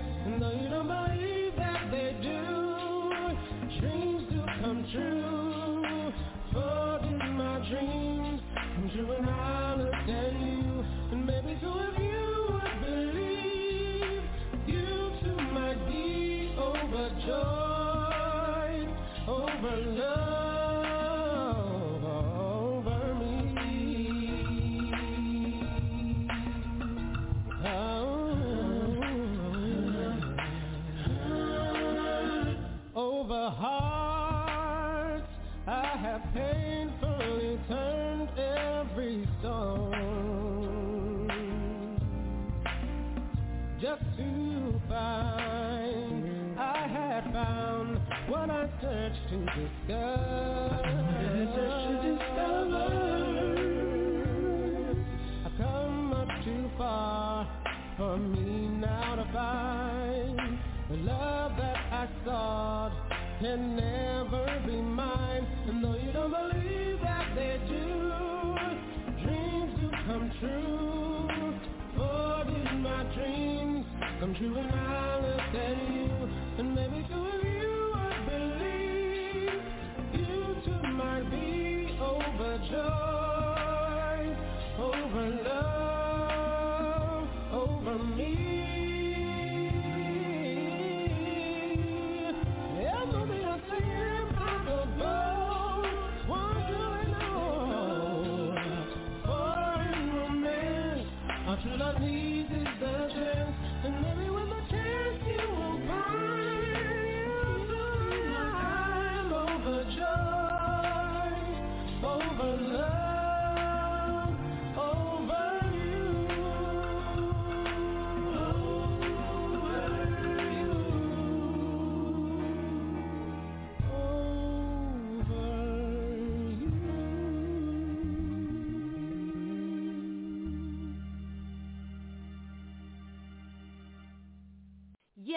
true 74.39 74.55
when 74.55 74.67
I 74.67 75.21
looked 75.21 75.55
at 75.55 75.91
you? 75.91 75.96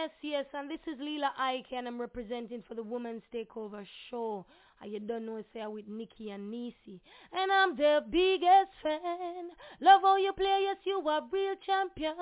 Yes, 0.10 0.17
yes, 0.24 0.45
and 0.54 0.72
this 0.72 0.80
is 0.88 1.00
Leela 1.00 1.30
Ike, 1.38 1.72
and 1.72 1.88
I'm 1.88 2.02
representing 2.02 2.63
for 2.67 2.74
the 2.74 2.82
Women's 2.82 3.22
Takeover 3.34 3.86
Show. 4.10 4.45
I 4.82 4.86
you 4.88 5.00
don't 5.00 5.26
know, 5.26 5.43
say, 5.54 5.62
I'm 5.62 5.74
with 5.74 5.88
Nikki 5.88 6.32
and 6.32 6.50
Nisi. 6.50 7.00
And 7.32 7.52
I'm 7.52 7.76
the 7.76 8.00
biggest 8.10 8.72
fan. 8.82 9.50
Love 9.82 10.02
how 10.02 10.17
you 10.17 10.34
play, 10.34 10.62
yes, 10.63 10.78
you 10.84 11.08
are 11.08 11.22
real 11.32 11.54
champion. 11.63 12.15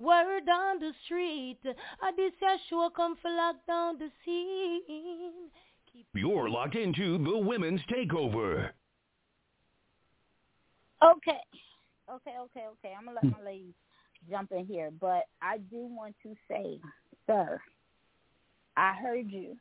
Word 0.00 0.48
on 0.48 0.80
the 0.80 0.92
street. 1.04 1.58
I 2.02 2.10
this 2.16 2.32
your 2.40 2.56
show 2.68 2.90
come 2.96 3.16
for 3.22 3.30
lock 3.30 3.56
down 3.66 3.98
the 3.98 4.10
scene. 4.24 5.50
You're 6.14 6.48
locked 6.48 6.74
into 6.74 7.18
the 7.18 7.38
Women's 7.38 7.82
Takeover. 7.82 8.70
Okay. 11.02 11.40
Okay, 12.12 12.34
okay, 12.40 12.64
okay. 12.72 12.94
I'm 12.98 13.04
going 13.04 13.16
to 13.18 13.26
let 13.26 13.32
my 13.32 13.38
hmm. 13.38 13.46
ladies 13.46 13.74
jump 14.30 14.52
in 14.52 14.66
here. 14.66 14.90
But 15.00 15.24
I 15.42 15.58
do 15.58 15.86
want 15.86 16.14
to 16.22 16.34
say, 16.48 16.78
sir, 17.26 17.60
I 18.76 18.94
heard 18.94 19.30
you 19.30 19.56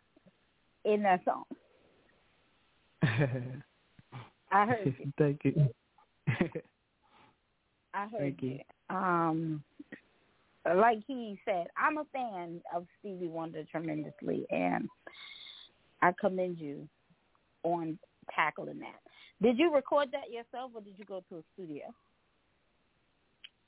in 0.86 1.04
that 1.04 1.22
song. 1.26 1.43
I 4.52 4.65
heard 4.65 4.96
you. 5.00 5.13
Thank 5.17 5.41
you. 5.43 5.70
I 7.93 8.08
heard 8.08 8.20
Thank 8.20 8.41
you. 8.41 8.60
Um, 8.89 9.63
like 10.76 11.00
he 11.08 11.39
said, 11.46 11.67
I'm 11.78 11.98
a 11.98 12.06
fan 12.12 12.62
of 12.76 12.86
Stevie 13.00 13.28
Wonder 13.28 13.63
tremendously, 13.72 14.46
and 14.52 14.88
I 16.02 16.12
commend 16.20 16.60
you 16.60 16.88
on 17.63 17.98
tackling 18.34 18.80
that. 18.80 19.00
Did 19.41 19.58
you 19.58 19.74
record 19.74 20.10
that 20.12 20.32
yourself, 20.32 20.72
or 20.74 20.82
did 20.82 20.93
you 20.98 21.06
go 21.06 21.24
to 21.30 21.38
a 21.38 21.43
studio? 21.54 21.84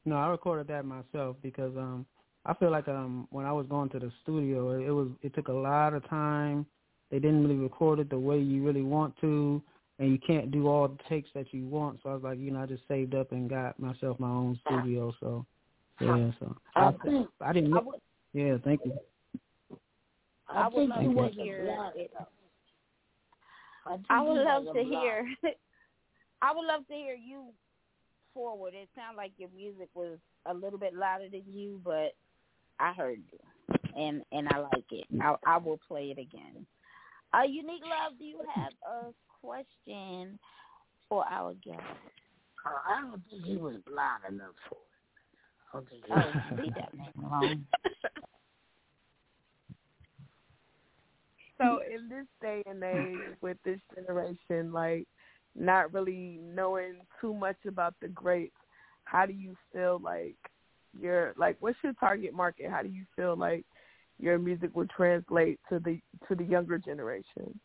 No, 0.06 0.16
I 0.16 0.28
recorded 0.28 0.68
that 0.68 0.86
myself 0.86 1.36
because 1.42 1.76
um 1.78 2.06
I 2.46 2.54
feel 2.54 2.72
like 2.72 2.88
um 2.88 3.28
when 3.32 3.46
I 3.46 3.52
was 3.52 3.66
going 3.68 3.90
to 3.90 4.00
the 4.00 4.12
studio 4.24 4.72
it 4.72 4.92
was 4.92 5.10
it 5.22 5.34
took 5.34 5.48
a 5.48 5.54
lot 5.54 5.94
of 5.94 6.08
time. 6.10 6.66
They 7.12 7.20
didn't 7.20 7.44
really 7.44 7.60
record 7.60 8.00
it 8.00 8.10
the 8.10 8.20
way 8.20 8.40
you 8.40 8.64
really 8.64 8.84
want 8.84 9.16
to 9.22 9.62
and 9.98 10.12
you 10.12 10.20
can't 10.20 10.52
do 10.52 10.68
all 10.68 10.88
the 10.88 10.98
takes 11.10 11.30
that 11.36 11.54
you 11.54 11.68
want. 11.68 12.00
So 12.02 12.10
I 12.10 12.14
was 12.14 12.24
like, 12.24 12.40
you 12.40 12.52
know, 12.52 12.62
I 12.62 12.66
just 12.66 12.88
saved 12.88 13.16
up 13.16 13.32
and 13.32 13.50
got 13.50 13.80
myself 13.80 14.20
my 14.20 14.30
own 14.30 14.60
studio 14.66 15.14
so 15.20 15.46
yeah, 16.00 16.32
so 16.40 16.56
I 16.76 16.88
I, 16.88 16.92
think 17.04 17.28
I 17.42 17.54
didn't 17.54 17.74
I 17.74 17.82
would, 17.82 18.00
yeah, 18.34 18.56
thank 18.64 18.82
you. 18.86 18.94
I 20.48 20.68
would 20.68 20.90
think 20.98 21.16
love 21.16 21.32
to 21.36 21.42
hear 21.42 21.92
it. 21.96 22.12
though. 22.18 22.26
I, 24.10 24.22
would 24.22 24.42
love 24.42 24.74
to 24.74 24.84
hear. 24.84 25.26
I 26.42 26.54
would 26.54 26.66
love 26.66 26.88
to 26.88 26.94
hear 26.94 27.16
you 27.16 27.46
forward. 28.40 28.74
It 28.74 28.88
sounded 28.96 29.18
like 29.18 29.34
your 29.38 29.50
music 29.54 29.90
was 29.94 30.18
a 30.46 30.54
little 30.54 30.80
bit 30.80 30.96
louder 30.96 31.28
than 31.30 31.44
you, 31.52 31.82
but 31.84 32.16
I 32.80 32.94
heard 32.94 33.20
you, 33.32 33.78
and 33.98 34.24
and 34.32 34.48
I 34.48 34.60
like 34.60 34.86
it. 34.92 35.06
I 35.22 35.36
I 35.46 35.58
will 35.58 35.80
play 35.86 36.16
it 36.18 36.20
again. 36.20 36.66
Uh, 37.34 37.44
unique 37.44 37.84
love. 37.84 38.18
Do 38.18 38.24
you 38.24 38.40
have 38.56 38.72
a 38.90 39.14
question 39.42 40.40
for 41.10 41.26
our 41.30 41.54
guest? 41.56 41.82
I 42.66 43.02
don't 43.02 43.22
think 43.30 43.44
he 43.46 43.58
was 43.58 43.76
blind 43.86 44.24
enough 44.30 44.56
for 44.70 44.78
it. 44.78 44.88
I 45.74 45.78
don't 45.78 45.90
think 45.90 46.06
he 46.06 46.14
oh, 46.14 46.62
leave 46.64 46.74
that 46.76 46.94
man 46.98 47.12
alone. 47.26 47.68
So 51.58 51.80
in 51.94 52.08
this 52.08 52.26
day 52.42 52.64
and 52.66 52.82
age, 52.82 53.36
with 53.42 53.58
this 53.66 53.80
generation, 53.94 54.72
like 54.72 55.06
not 55.60 55.94
really 55.94 56.40
knowing 56.42 56.96
too 57.20 57.34
much 57.34 57.58
about 57.68 57.94
the 58.02 58.08
greats, 58.08 58.56
how 59.04 59.26
do 59.26 59.34
you 59.34 59.56
feel 59.74 60.00
like 60.04 60.36
your 61.00 61.34
like 61.38 61.58
what's 61.60 61.78
your 61.84 61.94
target 61.94 62.34
market? 62.34 62.70
How 62.70 62.82
do 62.82 62.90
you 62.90 63.04
feel 63.16 63.36
like 63.36 63.66
your 64.20 64.38
music 64.40 64.76
would 64.76 64.90
translate 64.90 65.60
to 65.70 65.80
the 65.80 66.00
to 66.28 66.36
the 66.36 66.44
younger 66.44 66.78
generation? 66.78 67.60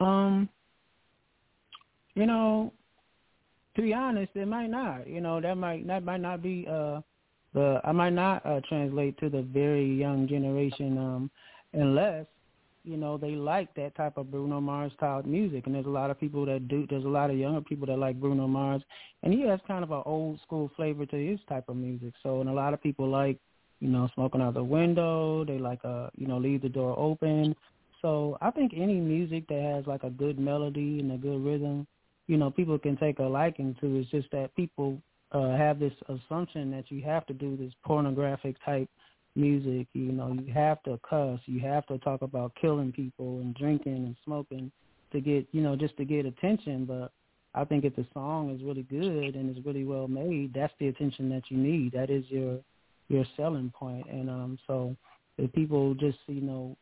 Um, 0.00 0.48
you 2.14 2.26
know, 2.26 2.72
to 3.76 3.82
be 3.82 3.94
honest, 3.94 4.32
it 4.34 4.46
might 4.46 4.70
not. 4.70 5.06
You 5.06 5.20
know, 5.20 5.40
that 5.40 5.56
might 5.56 5.86
that 5.86 6.04
might 6.04 6.20
not 6.20 6.42
be 6.42 6.66
uh 6.68 7.00
the 7.54 7.80
I 7.84 7.92
might 7.92 8.12
not 8.12 8.44
uh, 8.46 8.60
translate 8.68 9.18
to 9.18 9.28
the 9.28 9.42
very 9.42 9.86
young 9.94 10.26
generation. 10.28 10.98
Um, 10.98 11.30
unless 11.72 12.26
you 12.84 12.96
know 12.96 13.16
they 13.16 13.30
like 13.32 13.74
that 13.74 13.94
type 13.94 14.16
of 14.16 14.30
Bruno 14.30 14.60
Mars 14.60 14.92
style 14.96 15.22
music. 15.22 15.66
And 15.66 15.74
there's 15.74 15.86
a 15.86 15.90
lot 15.90 16.10
of 16.10 16.20
people 16.20 16.44
that 16.46 16.68
do. 16.68 16.86
There's 16.88 17.04
a 17.04 17.08
lot 17.08 17.30
of 17.30 17.36
younger 17.36 17.60
people 17.60 17.86
that 17.86 17.98
like 17.98 18.20
Bruno 18.20 18.46
Mars, 18.46 18.82
and 19.22 19.32
he 19.32 19.42
has 19.42 19.60
kind 19.66 19.84
of 19.84 19.90
an 19.90 20.02
old 20.06 20.40
school 20.42 20.70
flavor 20.76 21.06
to 21.06 21.16
his 21.16 21.40
type 21.48 21.64
of 21.68 21.76
music. 21.76 22.14
So, 22.22 22.40
and 22.40 22.50
a 22.50 22.52
lot 22.52 22.74
of 22.74 22.82
people 22.82 23.08
like 23.08 23.38
you 23.80 23.88
know 23.88 24.08
smoking 24.14 24.40
out 24.40 24.54
the 24.54 24.64
window. 24.64 25.44
They 25.44 25.58
like 25.58 25.84
uh 25.84 26.08
you 26.16 26.26
know 26.26 26.38
leave 26.38 26.62
the 26.62 26.68
door 26.68 26.98
open. 26.98 27.54
So 28.00 28.36
I 28.40 28.50
think 28.50 28.72
any 28.74 28.94
music 28.94 29.46
that 29.48 29.62
has 29.62 29.86
like 29.86 30.02
a 30.02 30.10
good 30.10 30.38
melody 30.38 30.98
and 30.98 31.12
a 31.12 31.16
good 31.16 31.44
rhythm, 31.44 31.86
you 32.26 32.36
know, 32.36 32.50
people 32.50 32.76
can 32.78 32.96
take 32.96 33.20
a 33.20 33.22
liking 33.22 33.76
to. 33.80 33.96
It's 33.96 34.10
just 34.10 34.28
that 34.32 34.54
people 34.56 35.00
uh, 35.30 35.56
have 35.56 35.78
this 35.78 35.92
assumption 36.08 36.70
that 36.72 36.90
you 36.90 37.02
have 37.02 37.24
to 37.26 37.32
do 37.32 37.56
this 37.56 37.72
pornographic 37.84 38.56
type 38.64 38.88
music. 39.34 39.86
You 39.92 40.12
know, 40.12 40.32
you 40.32 40.52
have 40.52 40.82
to 40.84 40.98
cuss. 41.08 41.40
You 41.46 41.60
have 41.60 41.86
to 41.86 41.98
talk 41.98 42.22
about 42.22 42.54
killing 42.60 42.92
people 42.92 43.40
and 43.40 43.54
drinking 43.54 43.96
and 43.96 44.16
smoking 44.24 44.70
to 45.12 45.20
get, 45.20 45.46
you 45.52 45.60
know, 45.62 45.76
just 45.76 45.96
to 45.98 46.04
get 46.04 46.26
attention. 46.26 46.84
But 46.84 47.12
I 47.54 47.64
think 47.64 47.84
if 47.84 47.94
the 47.96 48.06
song 48.14 48.54
is 48.54 48.62
really 48.62 48.84
good 48.84 49.34
and 49.34 49.56
is 49.56 49.64
really 49.64 49.84
well 49.84 50.08
made, 50.08 50.52
that's 50.54 50.72
the 50.78 50.88
attention 50.88 51.28
that 51.30 51.50
you 51.50 51.56
need. 51.56 51.92
That 51.92 52.10
is 52.10 52.24
your 52.28 52.58
your 53.08 53.24
selling 53.36 53.70
point. 53.70 54.06
And 54.10 54.30
um, 54.30 54.58
so 54.66 54.96
if 55.38 55.52
people 55.52 55.94
just, 55.94 56.18
you 56.26 56.40
know, 56.40 56.76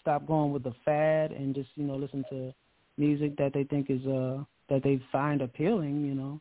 stop 0.00 0.26
going 0.26 0.52
with 0.52 0.64
the 0.64 0.74
fad 0.84 1.32
and 1.32 1.54
just, 1.54 1.68
you 1.74 1.84
know, 1.84 1.96
listen 1.96 2.24
to 2.30 2.52
music 2.96 3.36
that 3.36 3.52
they 3.54 3.64
think 3.64 3.88
is 3.88 4.04
uh 4.06 4.42
that 4.68 4.82
they 4.82 5.00
find 5.10 5.42
appealing, 5.42 6.04
you 6.04 6.14
know, 6.14 6.40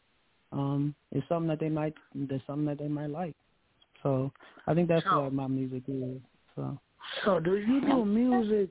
um, 0.51 0.95
it's 1.11 1.27
something 1.27 1.47
that 1.47 1.59
they 1.59 1.69
might 1.69 1.93
there's 2.13 2.41
something 2.47 2.65
that 2.65 2.79
they 2.79 2.87
might 2.87 3.09
like. 3.09 3.35
So 4.03 4.31
I 4.67 4.73
think 4.73 4.87
that's 4.87 5.05
so, 5.05 5.23
what 5.23 5.33
my 5.33 5.47
music 5.47 5.83
is. 5.87 6.21
So. 6.55 6.77
So 7.25 7.39
do 7.39 7.57
you 7.57 7.81
do 7.81 8.05
music? 8.05 8.69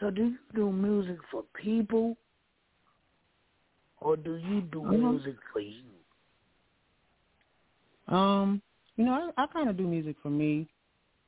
So 0.00 0.10
do 0.10 0.22
you 0.22 0.38
do 0.54 0.72
music 0.72 1.18
for 1.30 1.44
people, 1.54 2.16
or 4.00 4.16
do 4.16 4.36
you 4.36 4.62
do 4.62 4.80
mm-hmm. 4.80 5.10
music 5.10 5.36
for 5.52 5.60
you? 5.60 5.82
Um, 8.08 8.60
you 8.96 9.04
know, 9.04 9.32
I, 9.36 9.42
I 9.42 9.46
kind 9.46 9.68
of 9.68 9.76
do 9.76 9.86
music 9.86 10.16
for 10.22 10.30
me, 10.30 10.68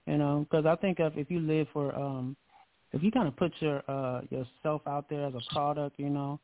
you 0.06 0.18
know, 0.18 0.46
because 0.48 0.66
I 0.66 0.76
think 0.76 1.00
if 1.00 1.16
if 1.16 1.30
you 1.30 1.40
live 1.40 1.68
for 1.72 1.94
um, 1.94 2.36
if 2.92 3.02
you 3.02 3.10
kind 3.10 3.28
of 3.28 3.36
put 3.36 3.52
your 3.60 3.82
uh 3.88 4.22
yourself 4.30 4.82
out 4.86 5.08
there 5.08 5.26
as 5.26 5.34
a 5.34 5.54
product, 5.54 5.98
you 5.98 6.10
know, 6.10 6.40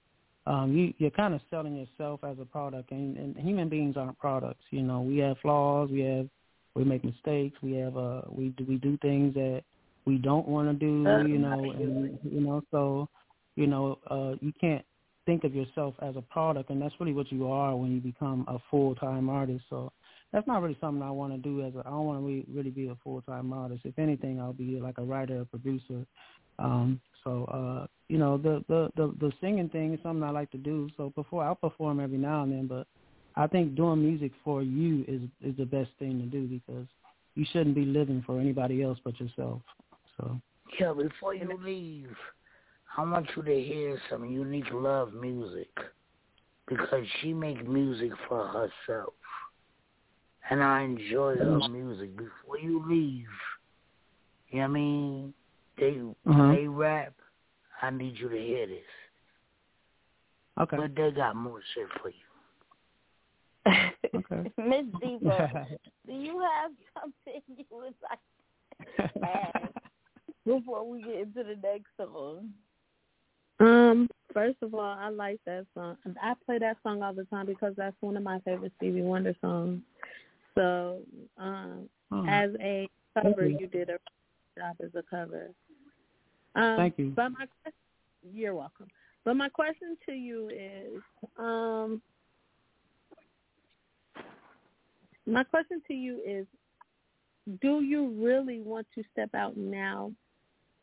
um, 0.47 0.77
you, 0.77 0.93
you're 0.99 1.11
kind 1.11 1.35
of 1.35 1.41
selling 1.51 1.77
yourself 1.77 2.21
as 2.25 2.37
a 2.41 2.45
product, 2.45 2.91
and, 2.91 3.17
and 3.17 3.37
human 3.37 3.69
beings 3.69 3.97
aren't 3.97 4.19
products. 4.19 4.65
You 4.71 4.83
know, 4.83 5.01
we 5.01 5.19
have 5.19 5.39
flaws, 5.39 5.91
we 5.91 6.01
have 6.01 6.29
we 6.75 6.85
make 6.85 7.05
mistakes, 7.05 7.57
we 7.63 7.73
have 7.75 7.97
uh, 7.97 8.23
we 8.29 8.49
do 8.51 8.65
we 8.69 8.77
do 8.77 8.99
things 9.03 9.35
that 9.35 9.63
we 10.05 10.19
don't 10.19 10.49
want 10.49 10.69
to 10.69 10.75
do. 10.75 11.05
You 11.27 11.39
know, 11.39 11.71
and 11.71 12.19
you 12.25 12.41
know, 12.41 12.63
so 12.71 13.09
you 13.55 13.67
know, 13.67 13.99
uh, 14.11 14.35
you 14.41 14.53
can't 14.61 14.85
think 15.27 15.45
of 15.45 15.55
yourself 15.55 15.95
as 16.03 16.17
a 16.17 16.23
product, 16.23 16.71
and 16.71 16.83
that's 16.83 16.95
really 16.99 17.13
what 17.13 17.31
you 17.31 17.47
are 17.47 17.77
when 17.77 17.93
you 17.93 18.01
become 18.01 18.45
a 18.49 18.59
full 18.71 18.95
time 18.97 19.29
artist. 19.29 19.65
So 19.71 19.93
that's 20.33 20.47
not 20.47 20.63
really 20.63 20.77
something 20.81 21.03
I 21.03 21.11
want 21.11 21.33
to 21.35 21.39
do. 21.39 21.65
As 21.65 21.75
a, 21.75 21.81
I 21.87 21.91
don't 21.91 22.07
want 22.07 22.21
to 22.21 22.27
re- 22.27 22.47
really 22.53 22.71
be 22.71 22.89
a 22.89 22.97
full 23.05 23.23
time 23.23 23.53
artist. 23.53 23.83
If 23.85 23.99
anything, 23.99 24.41
I'll 24.41 24.53
be 24.53 24.81
like 24.81 24.99
a 24.99 25.05
writer, 25.05 25.43
a 25.43 25.45
producer. 25.45 26.05
Um, 26.59 27.01
so 27.25 27.45
uh, 27.45 27.87
you 28.09 28.19
know, 28.19 28.37
the, 28.37 28.63
the 28.69 28.91
the 28.97 29.15
the 29.21 29.33
singing 29.41 29.69
thing 29.69 29.95
is 29.95 30.01
something 30.03 30.23
I 30.23 30.31
like 30.31 30.51
to 30.51 30.59
do. 30.59 30.91
So 30.97 31.13
before 31.15 31.49
I 31.49 31.55
perform 31.55 32.01
every 32.01 32.19
now 32.19 32.43
and 32.43 32.53
then, 32.53 32.67
but 32.67 32.87
I 33.37 33.47
think 33.47 33.75
doing 33.75 34.03
music 34.03 34.33
for 34.45 34.63
you 34.63 35.05
is 35.09 35.23
is 35.41 35.57
the 35.57 35.65
best 35.65 35.91
thing 35.99 36.19
to 36.19 36.27
do 36.27 36.47
because 36.47 36.87
you 37.35 37.47
shouldn't 37.53 37.75
be 37.75 37.85
living 37.85 38.23
for 38.27 38.39
anybody 38.39 38.83
else 38.83 38.99
but 39.05 39.19
yourself. 39.19 39.63
So 40.19 40.39
yeah, 40.79 40.93
before 40.93 41.35
you 41.35 41.59
leave, 41.63 42.15
I 42.97 43.03
want 43.03 43.29
you 43.37 43.43
to 43.43 43.61
hear 43.63 43.99
some 44.11 44.25
unique 44.25 44.71
love 44.73 45.15
music 45.15 45.71
because 46.69 47.07
she 47.21 47.33
makes 47.33 47.63
music 47.67 48.11
for 48.29 48.47
herself, 48.47 49.15
and 50.51 50.63
I 50.63 50.83
enjoy 50.83 51.37
her 51.37 51.69
music. 51.69 52.17
Before 52.17 52.59
you 52.59 52.85
leave, 52.87 53.27
you 54.49 54.59
know 54.59 54.65
what 54.65 54.65
I 54.65 54.69
mean? 54.69 55.35
They 55.83 55.99
uh-huh. 56.31 56.53
they 56.53 56.68
rap. 56.68 57.12
I 57.81 57.90
need 57.90 58.16
you 58.16 58.29
to 58.29 58.38
hear 58.38 58.68
this. 58.68 58.79
Okay. 60.61 60.77
But 60.77 60.95
they 60.95 61.11
got 61.11 61.35
more 61.35 61.61
shit 61.75 61.88
for 62.01 62.11
you. 62.11 62.14
okay. 64.14 64.53
Miss 64.59 64.85
Diva, 65.01 65.66
do 66.07 66.12
you 66.12 66.40
have 66.40 66.71
something 66.95 67.42
you 67.49 67.64
would 67.73 67.95
like 68.09 68.21
to 68.97 69.27
add 69.27 69.71
before 70.47 70.88
we 70.88 71.03
get 71.03 71.14
into 71.16 71.42
the 71.42 71.57
next 71.61 71.88
song? 71.97 72.51
Um, 73.59 74.09
first 74.33 74.59
of 74.62 74.75
all, 74.75 74.81
I 74.81 75.09
like 75.09 75.40
that 75.47 75.66
song. 75.75 75.97
I 76.23 76.35
play 76.47 76.59
that 76.59 76.77
song 76.85 77.03
all 77.03 77.12
the 77.12 77.25
time 77.25 77.47
because 77.47 77.75
that's 77.77 77.97
one 78.01 78.16
of 78.16 78.23
my 78.23 78.38
favorite 78.40 78.73
Stevie 78.77 79.03
Wonder 79.03 79.35
songs. 79.40 79.81
So, 80.55 81.01
um, 81.38 81.88
oh. 82.12 82.25
as 82.29 82.51
a 82.61 82.88
cover, 83.21 83.49
you 83.49 83.66
did 83.66 83.90
a 83.90 83.99
job 84.57 84.77
as 84.81 84.90
a 84.95 85.03
cover. 85.11 85.51
Um, 86.55 86.77
Thank 86.77 86.99
you. 86.99 87.12
But 87.15 87.31
my 87.31 87.47
you're 88.33 88.55
welcome. 88.55 88.88
But 89.25 89.37
my 89.37 89.49
question 89.49 89.97
to 90.07 90.12
you 90.12 90.49
is, 90.49 91.03
um, 91.38 92.03
my 95.27 95.45
question 95.45 95.81
to 95.88 95.95
you 95.95 96.21
is, 96.27 96.47
do 97.61 97.83
you 97.83 98.09
really 98.21 98.61
want 98.61 98.87
to 98.95 99.03
step 99.12 99.35
out 99.35 99.57
now, 99.57 100.12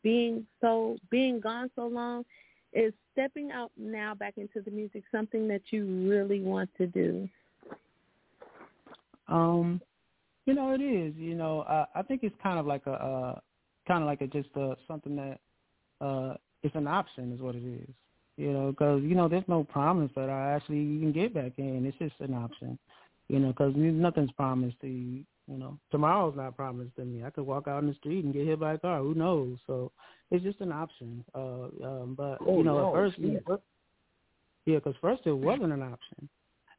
being 0.02 0.46
so 0.60 0.96
being 1.10 1.40
gone 1.40 1.70
so 1.76 1.86
long? 1.86 2.24
Is 2.72 2.92
stepping 3.12 3.50
out 3.50 3.72
now 3.76 4.14
back 4.14 4.34
into 4.36 4.60
the 4.60 4.70
music 4.70 5.02
something 5.10 5.48
that 5.48 5.62
you 5.70 6.08
really 6.08 6.40
want 6.40 6.70
to 6.78 6.86
do? 6.86 7.28
Um, 9.26 9.80
you 10.46 10.54
know, 10.54 10.72
it 10.72 10.80
is. 10.80 11.14
You 11.16 11.34
know, 11.34 11.62
I, 11.62 11.86
I 11.96 12.02
think 12.02 12.22
it's 12.22 12.34
kind 12.42 12.58
of 12.58 12.66
like 12.66 12.86
a, 12.86 12.92
uh, 12.92 13.40
kind 13.88 14.02
of 14.02 14.06
like 14.06 14.20
a 14.20 14.28
just 14.28 14.48
uh, 14.56 14.74
something 14.86 15.16
that 15.16 15.40
uh, 16.00 16.34
it's 16.62 16.74
an 16.74 16.86
option, 16.86 17.32
is 17.32 17.40
what 17.40 17.54
it 17.54 17.64
is. 17.64 17.88
You 18.36 18.52
know, 18.52 18.70
because 18.70 19.02
you 19.02 19.14
know, 19.14 19.28
there's 19.28 19.44
no 19.48 19.64
promise 19.64 20.10
that 20.16 20.30
I 20.30 20.52
actually 20.52 20.98
can 21.00 21.12
get 21.12 21.34
back 21.34 21.52
in. 21.58 21.84
It's 21.84 21.98
just 21.98 22.20
an 22.20 22.34
option. 22.34 22.78
You 23.28 23.38
know, 23.38 23.48
because 23.48 23.74
nothing's 23.76 24.32
promised 24.32 24.80
to 24.80 24.88
you. 24.88 25.24
You 25.46 25.58
know, 25.58 25.78
tomorrow's 25.90 26.36
not 26.36 26.56
promised 26.56 26.94
to 26.96 27.04
me. 27.04 27.24
I 27.24 27.30
could 27.30 27.44
walk 27.44 27.66
out 27.66 27.82
in 27.82 27.88
the 27.88 27.94
street 27.94 28.24
and 28.24 28.32
get 28.32 28.46
hit 28.46 28.60
by 28.60 28.74
a 28.74 28.78
car. 28.78 29.00
Who 29.00 29.14
knows? 29.14 29.58
So 29.66 29.90
it's 30.30 30.44
just 30.44 30.60
an 30.60 30.70
option. 30.70 31.24
Uh, 31.34 31.64
um, 31.84 32.14
but 32.16 32.38
oh, 32.46 32.58
you 32.58 32.64
know, 32.64 32.78
no. 32.78 32.88
at 32.88 32.94
first, 32.94 33.18
yeah, 33.18 33.38
yeah, 34.66 34.76
because 34.76 34.94
first 35.00 35.22
it 35.26 35.32
wasn't 35.32 35.72
an 35.72 35.82
option 35.82 36.28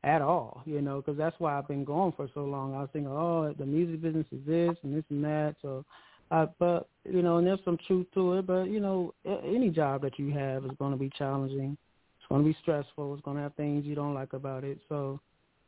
at 0.04 0.22
all. 0.22 0.64
You 0.66 0.82
know, 0.82 0.98
because 0.98 1.18
that's 1.18 1.36
why 1.40 1.58
I've 1.58 1.68
been 1.68 1.84
going 1.84 2.14
for 2.14 2.30
so 2.34 2.46
long. 2.46 2.74
I 2.74 2.80
was 2.80 2.90
thinking, 2.94 3.12
oh, 3.12 3.54
the 3.58 3.66
music 3.66 4.02
business 4.02 4.28
is 4.32 4.40
this 4.48 4.78
and 4.84 4.96
this 4.96 5.06
and 5.10 5.24
that. 5.24 5.56
So 5.62 5.86
uh, 6.32 6.48
but 6.58 6.88
you 7.04 7.22
know, 7.22 7.38
and 7.38 7.46
there's 7.46 7.60
some 7.64 7.78
truth 7.86 8.08
to 8.16 8.34
it. 8.40 8.48
But 8.48 8.64
you 8.64 8.80
know, 8.80 9.14
any 9.26 9.70
job 9.70 10.02
that 10.02 10.18
you 10.18 10.32
have 10.32 10.66
is 10.66 10.72
going 10.80 10.92
to 10.92 10.98
be 10.98 11.12
challenging. 11.18 11.78
It's 12.18 12.28
going 12.30 12.42
to 12.42 12.48
be 12.48 12.58
stressful. 12.62 13.14
It's 13.14 13.24
going 13.24 13.38
to 13.38 13.44
have 13.44 13.54
things 13.56 13.86
you 13.86 13.96
don't 13.96 14.14
like 14.14 14.34
about 14.34 14.64
it. 14.64 14.80
So 14.90 15.20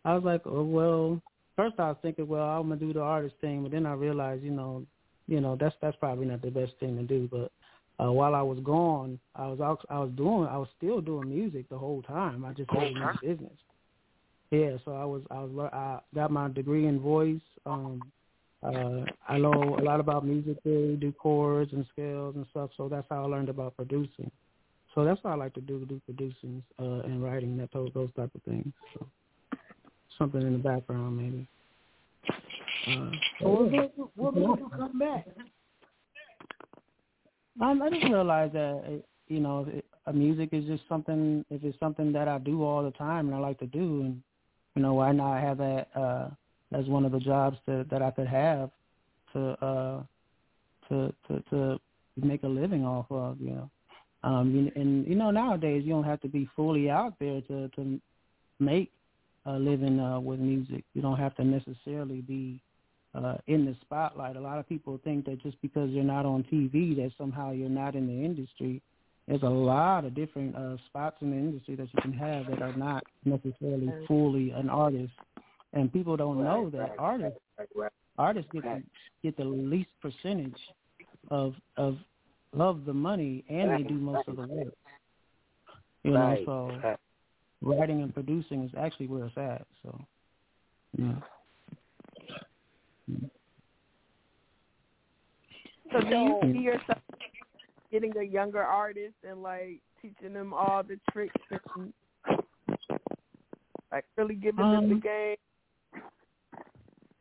I 0.05 0.15
was 0.15 0.23
like, 0.23 0.41
oh 0.45 0.63
well. 0.63 1.21
First, 1.55 1.75
I 1.77 1.89
was 1.89 1.97
thinking, 2.01 2.27
well, 2.27 2.45
I'm 2.45 2.67
gonna 2.67 2.79
do 2.79 2.93
the 2.93 3.01
artist 3.01 3.35
thing, 3.39 3.61
but 3.61 3.71
then 3.71 3.85
I 3.85 3.93
realized, 3.93 4.41
you 4.41 4.49
know, 4.49 4.83
you 5.27 5.39
know, 5.39 5.55
that's 5.55 5.75
that's 5.83 5.95
probably 5.97 6.25
not 6.25 6.41
the 6.41 6.49
best 6.49 6.71
thing 6.79 6.97
to 6.97 7.03
do. 7.03 7.29
But 7.31 7.51
uh, 8.03 8.11
while 8.11 8.33
I 8.33 8.41
was 8.41 8.57
gone, 8.63 9.19
I 9.35 9.45
was 9.45 9.59
out, 9.61 9.85
I 9.87 9.99
was 9.99 10.09
doing, 10.17 10.47
I 10.47 10.57
was 10.57 10.67
still 10.77 10.99
doing 10.99 11.29
music 11.29 11.69
the 11.69 11.77
whole 11.77 12.01
time. 12.01 12.43
I 12.43 12.53
just 12.53 12.71
had 12.71 12.83
a 12.83 13.13
business. 13.21 13.53
Yeah, 14.49 14.77
so 14.83 14.93
I 14.93 15.05
was, 15.05 15.21
I 15.29 15.39
was, 15.41 15.69
I 15.71 15.99
got 16.15 16.31
my 16.31 16.49
degree 16.49 16.87
in 16.87 16.99
voice. 16.99 17.41
Um, 17.67 18.01
uh, 18.63 19.05
I 19.27 19.37
know 19.37 19.77
a 19.79 19.83
lot 19.83 19.99
about 19.99 20.25
music 20.25 20.57
theory, 20.63 20.95
do 20.95 21.11
chords 21.11 21.73
and 21.73 21.85
scales 21.91 22.35
and 22.35 22.45
stuff, 22.51 22.69
so 22.77 22.87
that's 22.87 23.07
how 23.09 23.23
I 23.23 23.27
learned 23.27 23.49
about 23.49 23.75
producing. 23.75 24.31
so 24.95 25.03
that's 25.03 25.23
what 25.23 25.31
I 25.31 25.35
like 25.35 25.53
to 25.55 25.61
do, 25.61 25.85
do 25.85 26.01
producing 26.05 26.63
uh, 26.79 27.01
and 27.05 27.23
writing, 27.23 27.57
that 27.57 27.71
those, 27.73 27.89
those 27.93 28.09
type 28.15 28.31
of 28.33 28.41
things. 28.43 28.71
So 28.93 29.07
something 30.17 30.41
in 30.41 30.53
the 30.53 30.59
background, 30.59 31.17
maybe. 31.17 31.47
Uh, 32.87 33.11
so 33.39 33.49
what 33.49 33.71
made 33.71 33.91
you, 33.97 34.09
what 34.15 34.35
made 34.35 34.41
you 34.41 34.71
come 34.75 34.99
back? 34.99 35.27
Um, 37.61 37.81
I 37.81 37.89
just 37.89 38.03
realized 38.05 38.53
that 38.53 39.03
you 39.27 39.39
know, 39.39 39.65
it, 39.69 39.85
uh, 40.05 40.11
music 40.11 40.49
is 40.51 40.65
just 40.65 40.83
something. 40.89 41.45
If 41.49 41.63
it's 41.63 41.79
something 41.79 42.11
that 42.13 42.27
I 42.27 42.37
do 42.37 42.63
all 42.63 42.83
the 42.83 42.91
time 42.91 43.27
and 43.27 43.35
I 43.35 43.39
like 43.39 43.59
to 43.59 43.67
do, 43.67 44.01
and 44.01 44.21
you 44.75 44.81
know, 44.81 44.95
why 44.95 45.11
not 45.11 45.39
have 45.41 45.57
that 45.59 45.87
uh, 45.95 46.29
as 46.73 46.85
one 46.87 47.05
of 47.05 47.11
the 47.11 47.19
jobs 47.19 47.57
that 47.65 47.89
that 47.89 48.01
I 48.01 48.11
could 48.11 48.27
have 48.27 48.69
to 49.33 49.65
uh, 49.65 50.03
to 50.89 51.13
to 51.27 51.39
to 51.49 51.79
make 52.17 52.43
a 52.43 52.47
living 52.47 52.85
off 52.85 53.05
of, 53.09 53.39
you 53.39 53.51
know. 53.51 53.69
Um, 54.23 54.71
and, 54.75 54.81
and 54.81 55.07
you 55.07 55.15
know, 55.15 55.31
nowadays 55.31 55.83
you 55.85 55.91
don't 55.91 56.05
have 56.05 56.21
to 56.21 56.29
be 56.29 56.49
fully 56.55 56.89
out 56.89 57.13
there 57.19 57.41
to 57.41 57.69
to 57.69 57.99
make 58.59 58.91
a 59.45 59.53
living 59.53 59.99
uh, 59.99 60.19
with 60.19 60.39
music. 60.39 60.83
You 60.93 61.01
don't 61.01 61.17
have 61.17 61.35
to 61.35 61.43
necessarily 61.43 62.21
be 62.21 62.61
uh, 63.15 63.35
in 63.47 63.65
the 63.65 63.75
spotlight. 63.81 64.35
A 64.35 64.41
lot 64.41 64.59
of 64.59 64.67
people 64.67 64.99
think 65.03 65.25
that 65.25 65.41
just 65.41 65.61
because 65.61 65.89
you're 65.89 66.03
not 66.03 66.25
on 66.25 66.43
TV, 66.51 66.95
that 66.95 67.11
somehow 67.17 67.51
you're 67.51 67.69
not 67.69 67.95
in 67.95 68.07
the 68.07 68.25
industry. 68.25 68.81
There's 69.27 69.43
a 69.43 69.49
lot 69.49 70.03
of 70.03 70.15
different 70.15 70.55
uh, 70.55 70.77
spots 70.87 71.17
in 71.21 71.31
the 71.31 71.37
industry 71.37 71.75
that 71.75 71.87
you 71.93 72.01
can 72.01 72.13
have 72.13 72.47
that 72.47 72.61
are 72.61 72.75
not 72.75 73.03
necessarily 73.23 73.89
fully 74.07 74.51
an 74.51 74.69
artist, 74.69 75.13
and 75.73 75.91
people 75.91 76.15
don't 76.15 76.43
know 76.43 76.69
that 76.69 76.91
artists 76.97 77.39
artists 78.17 78.49
get 78.53 78.63
the, 78.63 78.83
get 79.23 79.37
the 79.37 79.43
least 79.43 79.89
percentage 80.01 80.59
of 81.29 81.55
of 81.77 81.97
love 82.53 82.85
the 82.85 82.93
money 82.93 83.43
and 83.49 83.71
they 83.71 83.87
do 83.87 83.95
most 83.95 84.27
of 84.27 84.35
the 84.35 84.47
work. 84.47 84.73
You 86.03 86.11
know, 86.11 86.37
so 86.45 86.97
writing 87.61 88.01
and 88.01 88.13
producing 88.13 88.63
is 88.63 88.71
actually 88.77 89.07
where 89.07 89.25
it's 89.25 89.37
at. 89.37 89.65
So, 89.81 89.99
yeah. 90.97 91.13
So 95.91 96.01
do 96.01 96.15
you 96.15 96.39
see 96.53 96.59
yourself 96.59 96.99
getting 97.91 98.15
a 98.17 98.23
younger 98.23 98.63
artist 98.63 99.15
and 99.27 99.41
like 99.41 99.79
teaching 100.01 100.33
them 100.33 100.53
all 100.53 100.83
the 100.83 100.99
tricks 101.11 101.35
and 101.49 101.93
like 103.91 104.05
really 104.17 104.35
giving 104.35 104.65
um, 104.65 104.73
them 104.73 104.89
the 104.89 104.95
game? 104.95 105.35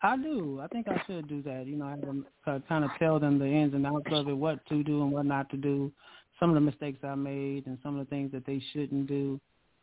I 0.03 0.17
do. 0.17 0.61
I 0.61 0.67
think 0.67 0.89
I 0.89 1.01
should 1.07 1.29
do 1.29 1.43
that. 1.43 1.67
You 1.67 1.77
know, 1.77 1.87
I 1.87 1.91
have 1.91 2.01
to 2.01 2.25
uh, 2.47 2.59
kind 2.69 2.85
of 2.85 2.91
tell 2.99 3.21
them 3.21 3.39
the 3.39 3.47
ins 3.47 3.73
and 3.73 3.87
outs 3.87 4.07
of 4.11 4.29
it, 4.29 4.37
what 4.37 4.65
to 4.67 4.83
do 4.83 5.03
and 5.03 5.13
what 5.13 5.27
not 5.27 5.49
to 5.51 5.57
do, 5.57 5.93
some 6.41 6.51
of 6.51 6.55
the 6.55 6.61
mistakes 6.61 6.99
I 7.05 7.15
made 7.15 7.67
and 7.67 7.79
some 7.83 7.99
of 7.99 8.05
the 8.05 8.11
things 8.11 8.33
that 8.33 8.45
they 8.45 8.61
shouldn't 8.73 9.07
do, 9.07 9.41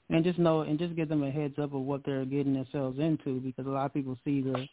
and 0.10 0.24
just 0.26 0.38
know 0.38 0.62
and 0.62 0.78
just 0.78 0.96
give 0.96 1.08
them 1.08 1.24
a 1.24 1.32
heads 1.32 1.58
up 1.58 1.74
of 1.74 1.82
what 1.82 2.04
they're 2.06 2.26
getting 2.26 2.54
themselves 2.54 3.00
into 3.00 3.40
because 3.40 3.66
a 3.66 3.70
lot 3.70 3.86
of 3.86 3.94
people 3.94 4.18
see 4.26 4.42
the 4.42 4.68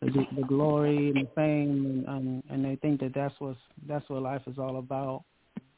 the, 0.00 0.26
the 0.36 0.42
glory 0.42 1.08
and 1.08 1.26
the 1.26 1.28
fame 1.36 2.04
and, 2.08 2.08
and 2.08 2.42
and 2.50 2.64
they 2.64 2.76
think 2.76 3.00
that 3.00 3.14
that's 3.14 3.34
what's 3.38 3.58
that's 3.86 4.08
what 4.08 4.22
life 4.22 4.42
is 4.48 4.58
all 4.58 4.78
about. 4.78 5.22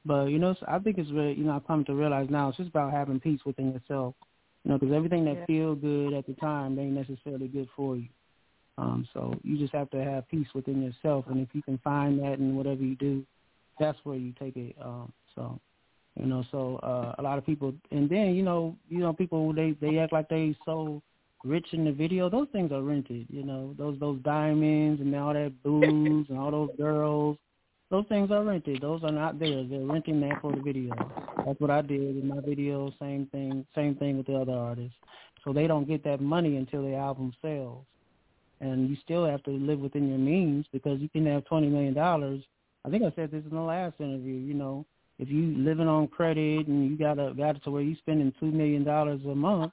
But 0.07 0.27
you 0.27 0.39
know, 0.39 0.55
I 0.67 0.79
think 0.79 0.97
it's 0.97 1.11
really 1.11 1.35
you 1.35 1.45
know 1.45 1.57
I've 1.57 1.67
come 1.67 1.85
to 1.85 1.95
realize 1.95 2.29
now 2.31 2.49
it's 2.49 2.57
just 2.57 2.71
about 2.71 2.93
having 2.93 3.21
peace 3.21 3.41
within 3.45 3.73
yourself. 3.73 4.15
You 4.65 4.71
know, 4.71 4.79
because 4.79 4.95
everything 4.95 5.27
that 5.27 5.37
yeah. 5.37 5.47
feels 5.47 5.79
good 5.81 6.15
at 6.15 6.27
the 6.27 6.35
time 6.35 6.79
ain't 6.79 6.93
necessarily 6.93 7.49
good 7.49 7.69
for 7.77 7.97
you. 7.97 8.09
Um, 8.81 9.07
so 9.13 9.39
you 9.43 9.59
just 9.59 9.75
have 9.75 9.91
to 9.91 10.03
have 10.03 10.27
peace 10.29 10.47
within 10.55 10.83
yourself, 10.83 11.27
and 11.29 11.39
if 11.39 11.49
you 11.53 11.63
can 11.63 11.77
find 11.85 12.19
that 12.21 12.39
in 12.39 12.57
whatever 12.57 12.83
you 12.83 12.97
do, 12.97 13.23
that's 13.79 13.99
where 14.05 14.17
you 14.17 14.33
take 14.41 14.57
it. 14.57 14.75
Um, 14.83 15.13
so, 15.35 15.61
you 16.19 16.25
know, 16.25 16.43
so 16.51 16.77
uh, 16.77 17.15
a 17.19 17.23
lot 17.23 17.37
of 17.37 17.45
people, 17.45 17.75
and 17.91 18.09
then 18.09 18.35
you 18.35 18.43
know, 18.43 18.75
you 18.89 19.01
know, 19.01 19.13
people 19.13 19.53
they 19.53 19.73
they 19.83 19.99
act 19.99 20.15
like 20.15 20.31
they 20.31 20.57
so 20.65 21.03
rich 21.45 21.67
in 21.73 21.85
the 21.85 21.93
video. 21.93 22.31
Those 22.31 22.49
things 22.53 22.73
are 22.73 22.81
rented. 22.81 23.27
You 23.29 23.45
know, 23.45 23.75
those 23.77 23.99
those 24.01 24.19
diamonds 24.23 25.03
and 25.03 25.15
all 25.15 25.35
that 25.35 25.63
booze 25.63 26.27
and 26.31 26.39
all 26.39 26.51
those 26.51 26.71
girls. 26.79 27.37
Those 27.91 28.07
things 28.09 28.31
are 28.31 28.45
rented. 28.45 28.81
Those 28.81 29.03
are 29.05 29.13
not 29.13 29.39
theirs. 29.39 29.67
They're 29.69 29.81
renting 29.81 30.21
that 30.21 30.41
for 30.41 30.53
the 30.53 30.63
video. 30.63 30.95
That's 31.45 31.61
what 31.61 31.71
I 31.71 31.83
did 31.83 32.17
in 32.17 32.29
my 32.29 32.41
video. 32.41 32.91
Same 32.99 33.27
thing. 33.27 33.67
Same 33.75 33.95
thing 33.97 34.17
with 34.17 34.27
the 34.27 34.37
other 34.37 34.53
artists. 34.53 34.97
So 35.45 35.53
they 35.53 35.67
don't 35.67 35.89
get 35.89 36.03
that 36.05 36.21
money 36.21 36.57
until 36.57 36.83
the 36.83 36.95
album 36.95 37.35
sells 37.43 37.85
and 38.61 38.89
you 38.89 38.97
still 39.03 39.27
have 39.27 39.43
to 39.45 39.51
live 39.51 39.79
within 39.79 40.09
your 40.09 40.19
means 40.19 40.67
because 40.73 41.01
you 41.01 41.09
can 41.09 41.27
have 41.27 41.45
twenty 41.47 41.69
million 41.69 41.95
dollars. 41.95 42.43
I 42.85 42.91
think 42.91 43.03
I 43.03 43.13
said 43.15 43.31
this 43.31 43.45
in 43.49 43.55
the 43.55 43.63
last 43.63 43.95
interview. 43.99 44.35
You 44.35 44.55
know, 44.55 44.87
if 45.19 45.29
you 45.29 45.55
living 45.57 45.89
on 45.89 46.09
credit 46.09 46.67
and 46.67 46.91
you 46.91 46.97
got 46.97 47.19
a 47.19 47.35
got 47.35 47.57
it 47.57 47.65
to 47.65 47.71
where 47.71 47.83
you're 47.83 47.97
spending 47.99 48.33
two 48.41 48.51
million 48.51 48.85
dollars 48.85 49.21
a 49.25 49.35
month, 49.35 49.73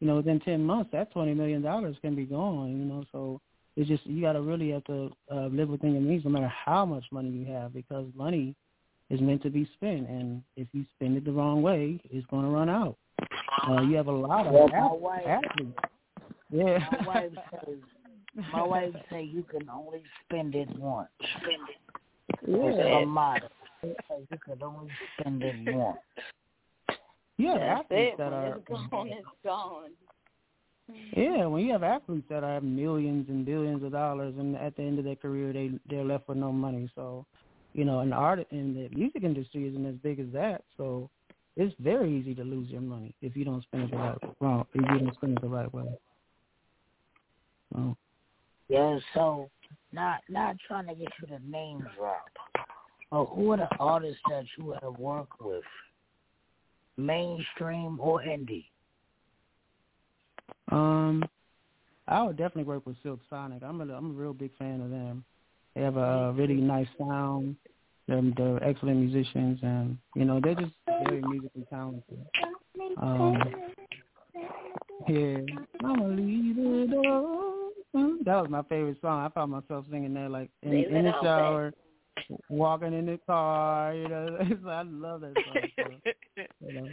you 0.00 0.06
know, 0.06 0.16
within 0.16 0.40
ten 0.40 0.64
months 0.64 0.90
that 0.92 1.12
twenty 1.12 1.34
million 1.34 1.62
dollars 1.62 1.96
can 2.00 2.14
be 2.14 2.24
gone. 2.24 2.70
You 2.70 2.84
know, 2.84 3.04
so 3.12 3.40
it's 3.76 3.88
just 3.88 4.06
you 4.06 4.20
got 4.20 4.34
to 4.34 4.42
really 4.42 4.70
have 4.70 4.84
to 4.84 5.10
uh, 5.32 5.46
live 5.46 5.68
within 5.68 5.92
your 5.92 6.02
means, 6.02 6.24
no 6.24 6.30
matter 6.30 6.52
how 6.64 6.84
much 6.84 7.04
money 7.10 7.30
you 7.30 7.46
have, 7.52 7.72
because 7.74 8.06
money 8.14 8.54
is 9.10 9.20
meant 9.20 9.42
to 9.42 9.50
be 9.50 9.68
spent, 9.74 10.08
and 10.08 10.42
if 10.56 10.66
you 10.72 10.84
spend 10.96 11.16
it 11.16 11.24
the 11.24 11.32
wrong 11.32 11.60
way, 11.60 12.00
it's 12.10 12.26
going 12.28 12.44
to 12.44 12.50
run 12.50 12.70
out. 12.70 12.96
Uh, 13.68 13.82
you 13.82 13.96
have 13.96 14.06
a 14.06 14.12
lot 14.12 14.46
of 14.46 14.52
well, 14.52 15.20
athletes. 15.26 15.78
Yeah. 16.50 16.78
My 17.00 17.06
wife 17.06 17.32
says 17.50 17.78
my 18.52 18.62
wife 18.62 18.94
say 19.10 19.22
you 19.22 19.44
can 19.44 19.68
only 19.68 20.02
spend 20.24 20.54
it 20.54 20.68
once. 20.78 21.08
Spend 21.38 21.68
it. 21.68 22.00
Yeah. 22.46 22.56
It's 22.56 23.02
a 23.02 23.06
motto. 23.06 23.48
You 23.82 23.94
can 24.44 24.62
only 24.62 24.90
spend 25.18 25.42
it 25.42 25.74
once. 25.74 25.98
Yeah, 27.36 27.58
That's 27.58 27.80
athletes 27.84 28.12
it. 28.14 28.18
that 28.18 28.32
when 28.32 28.34
are 28.34 28.56
it's 28.56 28.68
gone, 28.90 29.08
it's 29.12 29.26
gone. 29.44 29.90
yeah, 31.16 31.46
when 31.46 31.64
you 31.64 31.72
have 31.72 31.82
athletes 31.82 32.26
that 32.30 32.42
have 32.42 32.62
millions 32.62 33.28
and 33.28 33.44
billions 33.44 33.82
of 33.82 33.92
dollars, 33.92 34.34
and 34.38 34.56
at 34.56 34.76
the 34.76 34.82
end 34.82 34.98
of 34.98 35.04
their 35.04 35.16
career, 35.16 35.52
they 35.52 35.70
they're 35.88 36.04
left 36.04 36.28
with 36.28 36.38
no 36.38 36.52
money. 36.52 36.90
So, 36.94 37.26
you 37.72 37.84
know, 37.84 38.00
and 38.00 38.12
the 38.12 38.16
art 38.16 38.46
in 38.50 38.74
the 38.74 38.88
music 38.96 39.24
industry 39.24 39.68
isn't 39.68 39.86
as 39.86 39.96
big 39.96 40.20
as 40.20 40.26
that. 40.32 40.62
So, 40.76 41.10
it's 41.56 41.74
very 41.80 42.16
easy 42.16 42.34
to 42.36 42.42
lose 42.44 42.68
your 42.68 42.80
money 42.80 43.14
if 43.20 43.36
you 43.36 43.44
don't 43.44 43.62
spend 43.64 43.84
it 43.84 43.90
the 43.90 43.96
right 43.96 44.18
wrong. 44.40 44.66
If 44.74 44.80
you 44.80 44.98
don't 44.98 45.14
spend 45.14 45.36
it 45.36 45.42
the 45.42 45.48
right 45.48 45.72
way. 45.72 45.84
So. 47.72 47.96
Yeah, 48.68 48.98
so 49.14 49.50
not 49.92 50.20
not 50.28 50.56
trying 50.66 50.86
to 50.88 50.94
get 50.94 51.08
you 51.20 51.28
to 51.28 51.50
name 51.50 51.86
drop. 51.96 52.24
But 53.10 53.26
who 53.26 53.52
are 53.52 53.58
the 53.58 53.68
artists 53.78 54.20
that 54.28 54.44
you 54.58 54.74
have 54.82 54.98
worked 54.98 55.40
with? 55.40 55.62
Mainstream 56.96 57.98
or 58.00 58.22
indie? 58.22 58.66
Um 60.70 61.24
I 62.06 62.22
would 62.22 62.36
definitely 62.36 62.64
work 62.64 62.86
with 62.86 62.96
Silk 63.02 63.20
Sonic. 63.30 63.62
I'm 63.62 63.80
a 63.80 63.94
I'm 63.94 64.10
a 64.10 64.14
real 64.20 64.32
big 64.32 64.56
fan 64.58 64.80
of 64.80 64.90
them. 64.90 65.24
They 65.74 65.82
have 65.82 65.96
a 65.96 66.32
really 66.36 66.54
nice 66.54 66.88
sound. 66.98 67.56
They're 68.08 68.22
they're 68.36 68.62
excellent 68.62 68.98
musicians 68.98 69.58
and 69.62 69.98
you 70.14 70.24
know, 70.24 70.40
they're 70.42 70.54
just 70.54 70.72
very 71.06 71.20
musically 71.22 71.66
talented. 71.70 72.26
Um 73.00 73.38
yeah. 75.08 75.38
I'ma 75.84 76.06
leave 76.06 76.56
it 76.58 76.94
all 77.06 77.23
that 78.26 78.40
was 78.40 78.50
my 78.50 78.62
favorite 78.62 78.98
song. 79.00 79.24
I 79.24 79.28
found 79.28 79.52
myself 79.52 79.84
singing 79.90 80.14
that 80.14 80.30
like 80.30 80.50
in, 80.62 80.72
in 80.72 81.04
the 81.04 81.12
shower, 81.22 81.72
walking 82.48 82.92
in 82.92 83.06
the 83.06 83.18
car. 83.26 83.94
You 83.94 84.08
know, 84.08 84.38
I 84.68 84.82
love 84.82 85.20
that 85.22 85.34
song. 85.34 85.88
So, 86.36 86.42
you 86.66 86.72
know. 86.80 86.88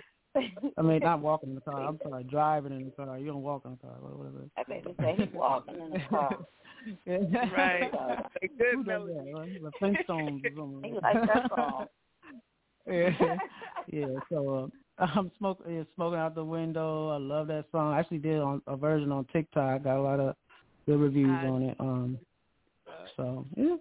I 0.77 0.81
mean, 0.81 0.99
not 0.99 1.19
walking 1.19 1.49
in 1.49 1.55
the 1.55 1.61
car. 1.61 1.81
I'm 1.81 1.99
sorry, 2.01 2.23
driving 2.23 2.71
in 2.71 2.85
the 2.85 2.91
car. 2.91 3.19
You 3.19 3.27
don't 3.27 3.41
walk 3.41 3.63
in 3.65 3.71
the 3.71 3.77
car, 3.77 3.97
whatever. 3.99 4.45
I 4.57 4.63
think 4.63 4.85
say 4.97 5.15
he's 5.17 5.33
walking 5.33 5.75
in 5.75 5.89
the 5.91 5.99
car. 6.09 6.37
right. 7.57 7.91
Good 8.57 8.87
melody. 8.87 9.59
The 9.61 9.71
Flintstones. 9.81 10.41
He 10.85 10.93
likes 10.93 11.27
that 11.33 11.49
song. 11.53 11.85
yeah, 12.87 13.37
yeah. 13.91 14.05
So 14.29 14.71
uh, 14.99 15.05
I'm 15.15 15.31
smoking, 15.37 15.75
yeah, 15.75 15.83
smoking 15.95 16.19
out 16.19 16.33
the 16.33 16.45
window. 16.45 17.09
I 17.09 17.17
love 17.17 17.47
that 17.47 17.65
song. 17.73 17.93
I 17.93 17.99
actually 17.99 18.19
did 18.19 18.39
on 18.39 18.61
a 18.67 18.77
version 18.77 19.11
on 19.11 19.25
TikTok. 19.33 19.83
Got 19.83 19.97
a 19.97 20.01
lot 20.01 20.19
of 20.21 20.35
good 20.85 20.99
reviews 20.99 21.29
on 21.29 21.63
it. 21.63 21.75
Um, 21.79 22.17
so 23.17 23.45
yeah, 23.55 23.75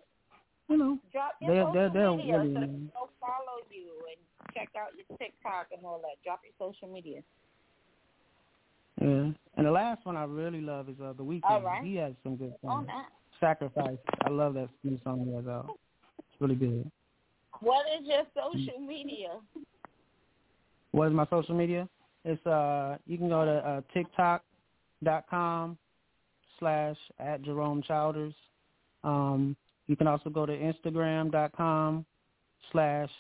you 0.69 0.77
know, 0.77 0.99
Drop 1.13 1.33
your 1.41 1.55
they're, 1.55 1.65
social 1.65 1.73
they're, 1.73 1.91
they're 1.91 2.17
media 2.17 2.39
really. 2.39 2.55
so 2.95 3.01
go 3.01 3.09
follow 3.21 3.59
you 3.71 3.87
and 4.11 4.55
check 4.55 4.69
out 4.77 4.89
your 4.97 5.19
TikTok 5.19 5.67
and 5.77 5.85
all 5.85 6.01
that. 6.03 6.23
Drop 6.25 6.41
your 6.45 6.55
social 6.59 6.93
media. 6.93 7.21
Yeah, 9.01 9.33
and 9.57 9.67
the 9.67 9.71
last 9.71 10.05
one 10.05 10.17
I 10.17 10.25
really 10.25 10.61
love 10.61 10.89
is 10.89 10.97
uh, 11.03 11.13
the 11.17 11.25
Weeknd. 11.25 11.41
All 11.45 11.63
right. 11.63 11.83
He 11.83 11.97
has 11.97 12.13
some 12.23 12.37
good 12.37 12.53
On 12.65 12.85
songs. 12.85 12.87
that. 12.89 13.07
Sacrifice. 13.41 13.97
I 14.27 14.29
love 14.29 14.55
that 14.55 14.69
new 14.85 14.99
song 15.03 15.25
he 15.27 15.35
has 15.35 15.47
out. 15.47 15.71
It's 16.19 16.41
really 16.41 16.55
good. 16.57 16.91
What 17.61 17.87
is 17.99 18.07
your 18.07 18.25
social 18.35 18.79
media? 18.81 19.29
What 20.93 21.09
is 21.09 21.15
my 21.15 21.27
social 21.31 21.55
media? 21.55 21.89
It's 22.25 22.45
uh 22.47 22.99
you 23.07 23.17
can 23.17 23.29
go 23.31 23.45
to 23.47 23.51
uh 23.67 23.81
TikTok.com 23.95 25.79
slash 26.61 26.97
at 27.19 27.43
Jerome 27.43 27.83
Childers. 27.83 28.35
Um, 29.03 29.57
you 29.87 29.97
can 29.97 30.07
also 30.07 30.31
go 30.31 30.47
to 30.47 30.53
Instagram.com 30.53 32.05
slash 32.71 33.11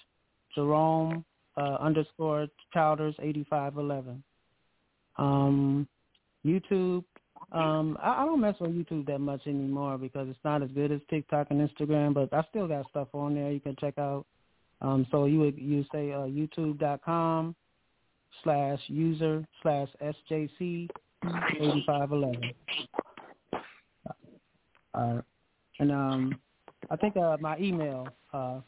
Jerome 0.54 1.24
uh, 1.56 1.76
underscore 1.80 2.46
Childers 2.72 3.14
8511. 3.20 4.22
Um, 5.16 5.88
YouTube. 6.46 7.04
Um, 7.52 7.98
I, 8.00 8.22
I 8.22 8.24
don't 8.24 8.40
mess 8.40 8.54
with 8.60 8.70
YouTube 8.70 9.06
that 9.06 9.18
much 9.18 9.46
anymore 9.46 9.98
because 9.98 10.28
it's 10.28 10.38
not 10.44 10.62
as 10.62 10.70
good 10.70 10.92
as 10.92 11.00
TikTok 11.10 11.48
and 11.50 11.68
Instagram, 11.68 12.14
but 12.14 12.32
I 12.32 12.44
still 12.50 12.68
got 12.68 12.88
stuff 12.90 13.08
on 13.14 13.34
there 13.34 13.50
you 13.50 13.60
can 13.60 13.76
check 13.80 13.98
out. 13.98 14.26
Um, 14.82 15.06
so 15.10 15.24
you 15.26 15.40
would 15.40 15.58
you 15.58 15.84
say 15.92 16.12
uh, 16.12 16.20
YouTube.com 16.20 17.54
slash 18.42 18.80
user 18.86 19.44
slash 19.62 19.88
SJC 20.02 20.88
8511. 21.24 22.52
Uh, 24.94 25.20
And 25.80 25.90
um, 25.90 26.38
I 26.90 26.96
think 26.96 27.16
uh, 27.16 27.38
my 27.40 27.56
email, 27.58 28.06
uh, 28.34 28.60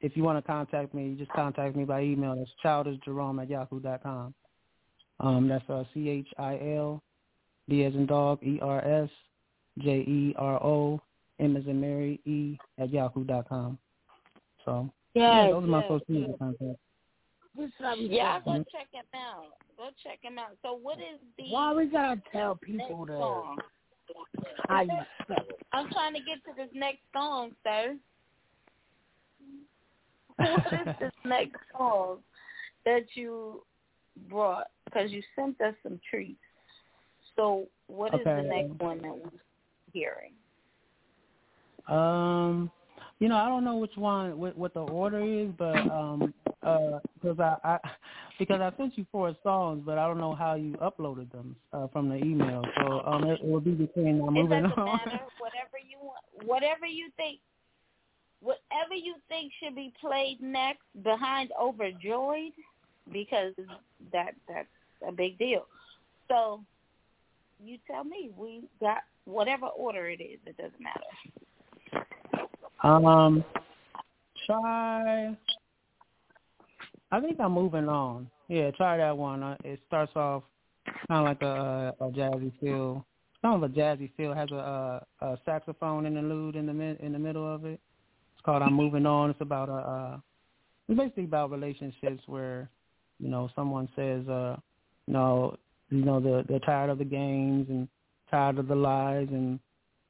if 0.00 0.16
you 0.16 0.22
want 0.22 0.36
to 0.36 0.42
contact 0.42 0.92
me, 0.92 1.08
you 1.08 1.16
just 1.16 1.32
contact 1.32 1.76
me 1.76 1.84
by 1.84 2.02
email. 2.02 2.36
That's 2.36 2.50
childersjerome 2.62 3.40
at 3.42 3.48
yahoo 3.48 3.80
dot 3.80 4.02
com. 4.02 4.34
Um, 5.20 5.48
that's 5.48 5.68
uh, 5.70 5.84
C-H-I-L, 5.94 7.02
D 7.68 7.84
as 7.84 7.94
in 7.94 8.06
dog, 8.06 8.42
E-R-S, 8.42 9.08
J-E-R-O, 9.78 11.00
M 11.38 11.56
as 11.56 11.66
in 11.66 11.80
Mary, 11.80 12.20
E 12.26 12.58
at 12.78 12.90
yahoo 12.90 13.24
dot 13.24 13.48
com. 13.48 13.78
So, 14.64 14.90
yeah, 15.14 15.46
those 15.52 15.64
are 15.64 15.66
my 15.66 15.82
social 15.82 16.04
media 16.08 16.34
contacts. 16.38 16.80
Yeah, 17.96 18.40
go 18.44 18.64
check 18.72 18.88
him 18.92 19.04
out. 19.14 19.46
Go 19.78 19.88
check 20.02 20.18
him 20.22 20.38
out. 20.38 20.56
So 20.62 20.74
what 20.74 20.98
is 20.98 21.18
the... 21.38 21.50
Why 21.50 21.72
we 21.72 21.86
got 21.86 22.14
to 22.14 22.22
tell 22.30 22.56
people 22.56 23.06
to... 23.06 23.56
How 24.68 24.82
you 24.82 24.98
spell? 25.22 25.46
I'm 25.72 25.90
trying 25.90 26.14
to 26.14 26.20
get 26.20 26.44
to 26.44 26.52
this 26.56 26.70
next 26.74 27.00
song, 27.12 27.52
sir. 27.64 27.96
what 30.36 30.66
is 30.72 30.88
this 31.00 31.12
next 31.24 31.56
song 31.76 32.18
that 32.84 33.04
you 33.14 33.64
brought? 34.28 34.68
Because 34.84 35.10
you 35.10 35.22
sent 35.36 35.60
us 35.60 35.74
some 35.82 36.00
treats. 36.08 36.38
So 37.36 37.66
what 37.86 38.14
is 38.14 38.20
Okay. 38.20 38.36
the 38.36 38.42
next 38.42 38.80
one 38.80 38.98
that 39.02 39.14
we're 39.14 39.30
hearing? 39.92 40.32
Um, 41.88 42.70
you 43.18 43.28
know, 43.28 43.36
I 43.36 43.48
don't 43.48 43.64
know 43.64 43.76
which 43.76 43.96
one, 43.96 44.38
what, 44.38 44.56
what 44.56 44.74
the 44.74 44.80
order 44.80 45.20
is, 45.20 45.50
but 45.58 45.76
um, 45.90 46.34
uh, 46.62 46.98
because 47.20 47.38
I, 47.38 47.56
I, 47.64 47.78
because 48.46 48.60
I 48.60 48.76
sent 48.76 48.98
you 48.98 49.06
four 49.12 49.36
songs, 49.42 49.82
but 49.86 49.98
I 49.98 50.06
don't 50.06 50.18
know 50.18 50.34
how 50.34 50.54
you 50.54 50.72
uploaded 50.82 51.30
them 51.30 51.54
uh, 51.72 51.86
from 51.88 52.08
the 52.08 52.16
email. 52.16 52.64
So 52.80 53.00
um, 53.06 53.24
it, 53.24 53.40
it 53.40 53.44
will 53.44 53.60
be 53.60 53.70
between. 53.70 54.20
I'm 54.20 54.36
It 54.36 54.42
moving 54.42 54.62
doesn't 54.64 54.78
on. 54.78 54.86
matter. 54.86 55.20
Whatever 55.38 55.78
you 55.88 55.98
want, 56.00 56.24
whatever 56.44 56.86
you 56.86 57.10
think, 57.16 57.38
whatever 58.40 58.94
you 58.94 59.14
think 59.28 59.52
should 59.62 59.76
be 59.76 59.92
played 60.00 60.40
next 60.40 60.82
behind 61.04 61.50
Overjoyed, 61.60 62.52
because 63.12 63.54
that 64.12 64.34
that's 64.48 64.68
a 65.06 65.12
big 65.12 65.38
deal. 65.38 65.66
So 66.28 66.62
you 67.64 67.78
tell 67.86 68.02
me. 68.02 68.30
We 68.36 68.62
got 68.80 69.02
whatever 69.24 69.66
order 69.66 70.08
it 70.08 70.20
is. 70.20 70.40
It 70.46 70.56
doesn't 70.56 70.80
matter. 70.80 71.06
Um, 72.82 73.44
try. 74.46 75.36
I 77.12 77.20
think 77.20 77.38
I'm 77.38 77.52
moving 77.52 77.88
on. 77.88 78.28
Yeah, 78.48 78.70
try 78.72 78.96
that 78.98 79.16
one. 79.16 79.42
Uh, 79.42 79.56
It 79.64 79.80
starts 79.86 80.12
off 80.16 80.42
kind 81.08 81.20
of 81.20 81.24
like 81.24 81.42
a, 81.42 81.94
a 82.00 82.10
jazzy 82.10 82.52
feel. 82.60 83.04
Kind 83.42 83.62
of 83.62 83.70
a 83.70 83.74
jazzy 83.74 84.10
feel. 84.16 84.34
Has 84.34 84.50
a, 84.50 85.02
a, 85.20 85.26
a 85.26 85.38
saxophone 85.44 86.06
interlude 86.06 86.56
in 86.56 86.66
the 86.66 86.72
mid, 86.72 87.00
in 87.00 87.12
the 87.12 87.18
middle 87.18 87.52
of 87.52 87.64
it. 87.64 87.80
It's 88.34 88.42
called 88.44 88.62
"I'm 88.62 88.74
Moving 88.74 89.06
On." 89.06 89.30
It's 89.30 89.40
about 89.40 89.68
a. 89.68 89.72
Uh, 89.72 90.18
it's 90.88 90.98
basically 90.98 91.24
about 91.24 91.50
relationships 91.50 92.22
where, 92.26 92.68
you 93.20 93.28
know, 93.28 93.48
someone 93.54 93.88
says, 93.94 94.26
uh, 94.28 94.56
you 95.06 95.14
know, 95.14 95.56
you 95.90 96.04
know, 96.04 96.20
they're 96.20 96.42
they're 96.44 96.58
tired 96.60 96.90
of 96.90 96.98
the 96.98 97.04
games 97.04 97.68
and 97.68 97.88
tired 98.30 98.58
of 98.58 98.68
the 98.68 98.74
lies, 98.74 99.28
and 99.30 99.58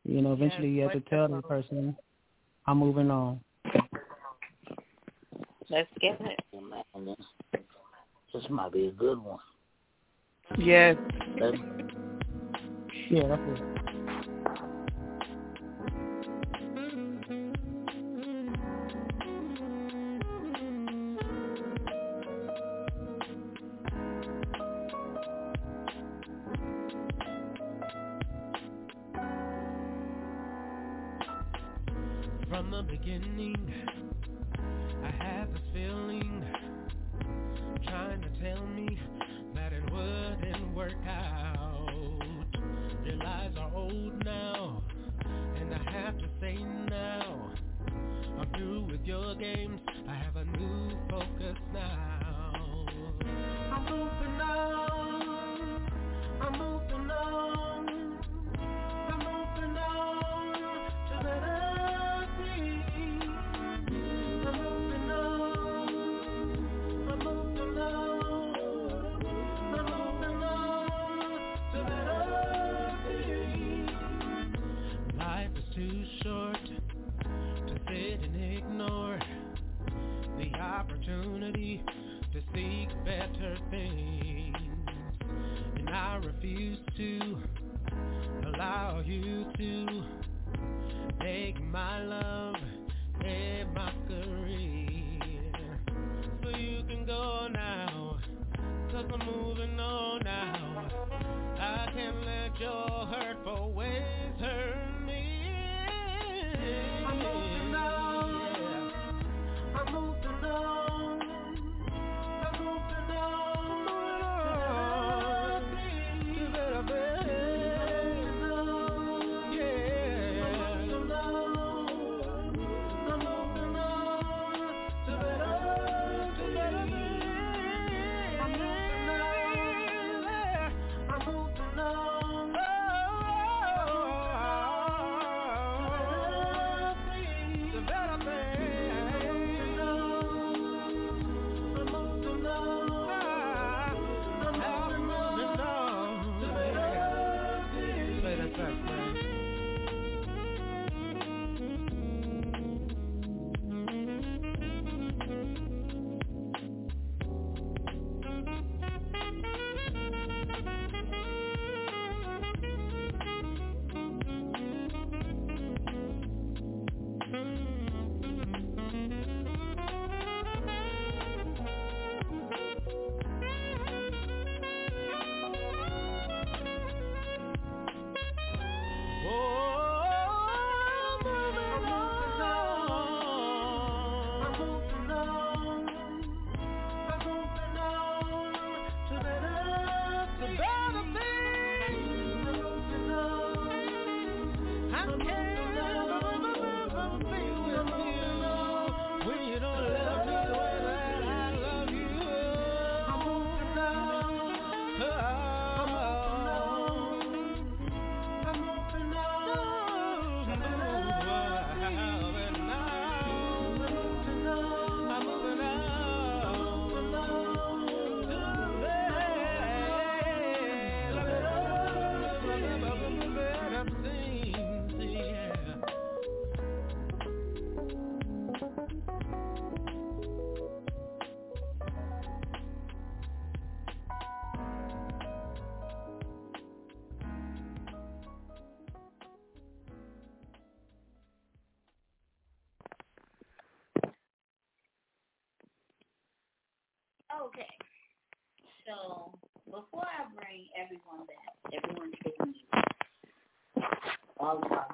you 0.04 0.22
know, 0.22 0.32
eventually 0.32 0.68
you 0.70 0.82
have 0.82 0.92
to 0.92 1.00
tell 1.10 1.28
the 1.28 1.42
person, 1.42 1.96
"I'm 2.66 2.78
moving 2.78 3.10
on." 3.10 3.40
Let's 5.70 5.88
get 6.00 6.20
it. 6.20 6.40
This 8.32 8.44
might 8.48 8.72
be 8.72 8.86
a 8.86 8.92
good 8.92 9.22
one. 9.22 9.38
Yes. 10.56 10.96
Let's, 11.38 11.58
Yeah, 13.10 13.28
that's 13.28 13.42
it. 13.46 13.62
From 32.48 32.70
the 32.70 32.82
beginning, 32.82 33.56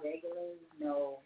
regulars 0.09 0.59
know 0.81 1.19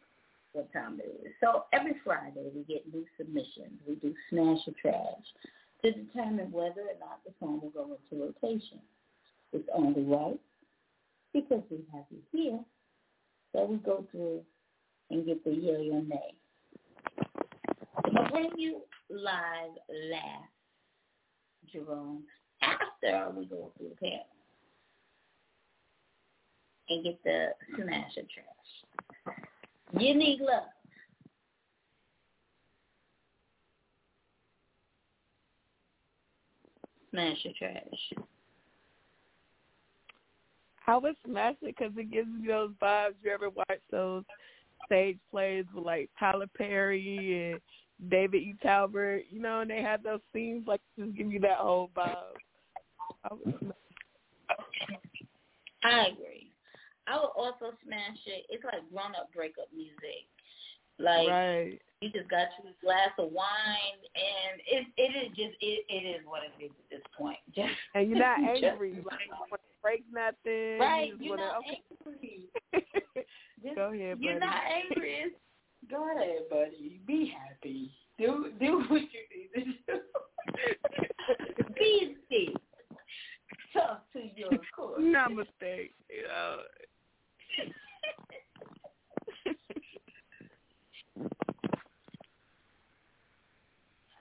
what 0.53 0.72
time 0.72 1.01
it 1.03 1.26
is. 1.26 1.33
So 1.41 1.64
every 1.72 1.95
Friday 2.05 2.51
we 2.55 2.62
get 2.62 2.93
new 2.93 3.05
submissions. 3.16 3.80
We 3.87 3.97
do 3.97 4.14
smash 4.28 4.59
or 4.66 4.74
trash 4.80 5.24
to 5.85 5.93
determine 5.93 6.53
whether 6.53 6.83
or 6.83 6.99
not 7.01 7.20
the 7.24 7.33
song 7.41 7.61
will 7.62 7.70
go 7.70 7.97
into 7.97 8.24
rotation. 8.24 8.78
It's 9.53 9.68
only 9.74 10.03
right 10.03 10.41
because 11.33 11.62
we 11.70 11.78
have 11.93 12.05
you 12.11 12.18
here 12.33 12.61
that 13.55 13.68
we 13.68 13.76
go 13.78 14.05
through 14.11 14.43
and 15.11 15.26
get 15.26 15.45
the 15.45 15.51
yay 15.51 15.91
or 15.91 16.03
nay. 16.03 16.35
I'll 18.16 18.30
bring 18.30 18.51
you 18.57 18.83
live 19.11 19.72
last, 20.11 20.51
Jerome, 21.72 22.22
after 22.62 23.30
we 23.37 23.47
go 23.47 23.70
through 23.76 23.91
the 23.91 23.97
panel 23.97 24.26
and 26.89 27.05
get 27.05 27.22
the 27.24 27.49
smash 27.74 28.16
or 28.16 28.22
trash. 28.22 28.72
Unique 29.99 30.40
Love. 30.40 30.64
Smash 37.11 37.45
or 37.45 37.53
trash. 37.59 38.24
I 40.86 40.97
would 40.97 41.14
smash 41.24 41.55
it 41.62 41.76
because 41.78 41.93
it 41.97 42.11
gives 42.11 42.28
me 42.28 42.49
those 42.49 42.70
vibes. 42.82 43.14
You 43.22 43.32
ever 43.32 43.51
watch 43.51 43.80
those 43.90 44.24
stage 44.86 45.18
plays 45.30 45.64
with 45.74 45.84
like 45.84 46.11
Tyler 46.18 46.47
Perry 46.57 47.53
and 47.53 48.11
David 48.11 48.43
E. 48.43 48.55
Talbert, 48.62 49.24
you 49.30 49.40
know, 49.40 49.61
and 49.61 49.70
they 49.70 49.80
have 49.82 50.03
those 50.03 50.20
scenes 50.32 50.66
like 50.66 50.80
just 50.99 51.16
give 51.16 51.30
you 51.30 51.40
that 51.40 51.59
whole 51.59 51.90
vibe. 51.97 52.16
I, 53.24 53.34
would 53.34 53.59
smash 53.61 53.76
I 55.84 56.07
agree. 56.07 56.41
I 57.07 57.16
would 57.18 57.34
also 57.36 57.74
smash 57.84 58.18
it. 58.26 58.46
It's 58.50 58.64
like 58.64 58.82
grown 58.92 59.14
up 59.18 59.32
breakup 59.34 59.68
music. 59.74 60.26
Like 60.98 61.26
right. 61.28 61.80
you 62.00 62.11
just 62.12 62.28
got 62.28 62.48
you 62.62 62.70
a 62.70 62.84
glass 62.84 63.11
of 63.18 63.32
wine 63.32 63.98
and 64.14 64.61
it 64.66 64.86
it 64.96 65.11
is 65.24 65.28
just 65.34 65.57
it, 65.61 65.84
it 65.88 66.05
is 66.07 66.20
what 66.26 66.42
it 66.44 66.53
is 66.62 66.70
at 66.70 66.90
this 66.90 67.03
point. 67.16 67.38
Just 67.57 67.72
And 67.94 68.09
you're 68.09 68.18
not 68.18 68.38
just- 68.38 68.62
angry. 68.62 68.92
like, 68.92 69.18
you 69.26 69.59
break 69.82 70.05
nothing. 70.12 70.78
Right, 70.78 71.09
You 71.09 71.12
just 71.16 71.22
you're 71.24 71.36
wanna, 71.36 71.48
not 71.48 71.57
okay. 71.59 71.80
angry. 71.96 72.48
Just- 73.64 73.76
Go 73.76 73.92
ahead, 73.92 74.16
buddy. 74.18 74.24
You're 74.26 74.38
not 74.38 74.62
angry. 74.68 75.14
It's, 75.24 75.36
go 75.90 76.11
ahead, 76.14 76.48
buddy. 76.50 77.00
Be 77.07 77.32
happy. 77.34 77.90
Do 78.18 78.53
do 78.61 78.84
what 78.88 79.00
you 79.00 79.22
need 79.32 79.50
to 79.55 79.61
do. 79.64 80.00
Be 81.78 82.16
still. 82.26 82.55
Talk 83.72 84.12
to 84.12 84.20
your 84.36 84.50
court. 84.76 85.00
Namaste. 85.00 85.90
You 86.11 86.22
know. 86.28 86.59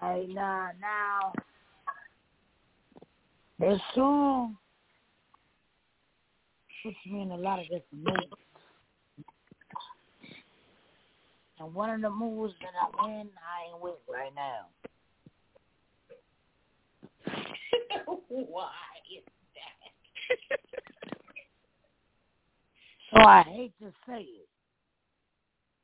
Hey, 0.01 0.25
nah, 0.29 0.69
now, 0.81 1.31
this 3.59 3.79
song 3.93 4.57
puts 6.81 6.95
me 7.05 7.21
in 7.21 7.29
a 7.29 7.37
lot 7.37 7.59
of 7.59 7.65
different 7.65 7.85
moods. 7.93 8.41
And 11.59 11.73
one 11.75 11.91
of 11.91 12.01
the 12.01 12.09
moods 12.09 12.55
that 12.61 12.73
I'm 12.99 13.11
in, 13.11 13.29
I 13.37 13.71
ain't 13.71 13.79
with 13.79 13.93
right 14.09 14.33
now. 14.33 14.65
Why 18.27 18.71
is 19.15 19.23
that? 20.49 20.59
So 23.13 23.19
I 23.19 23.43
hate 23.43 23.73
to 23.81 23.91
say 24.07 24.21
it, 24.21 24.47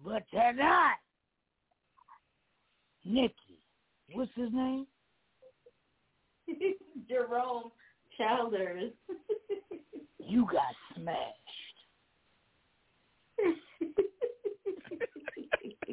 but 0.04 0.24
tonight, 0.32 0.96
Nikki, 3.04 3.60
what's 4.14 4.32
his 4.36 4.50
name? 4.54 4.88
Jerome 7.10 7.72
Childers. 8.18 8.92
You 10.30 10.46
got 10.52 10.76
smashed. 10.94 11.18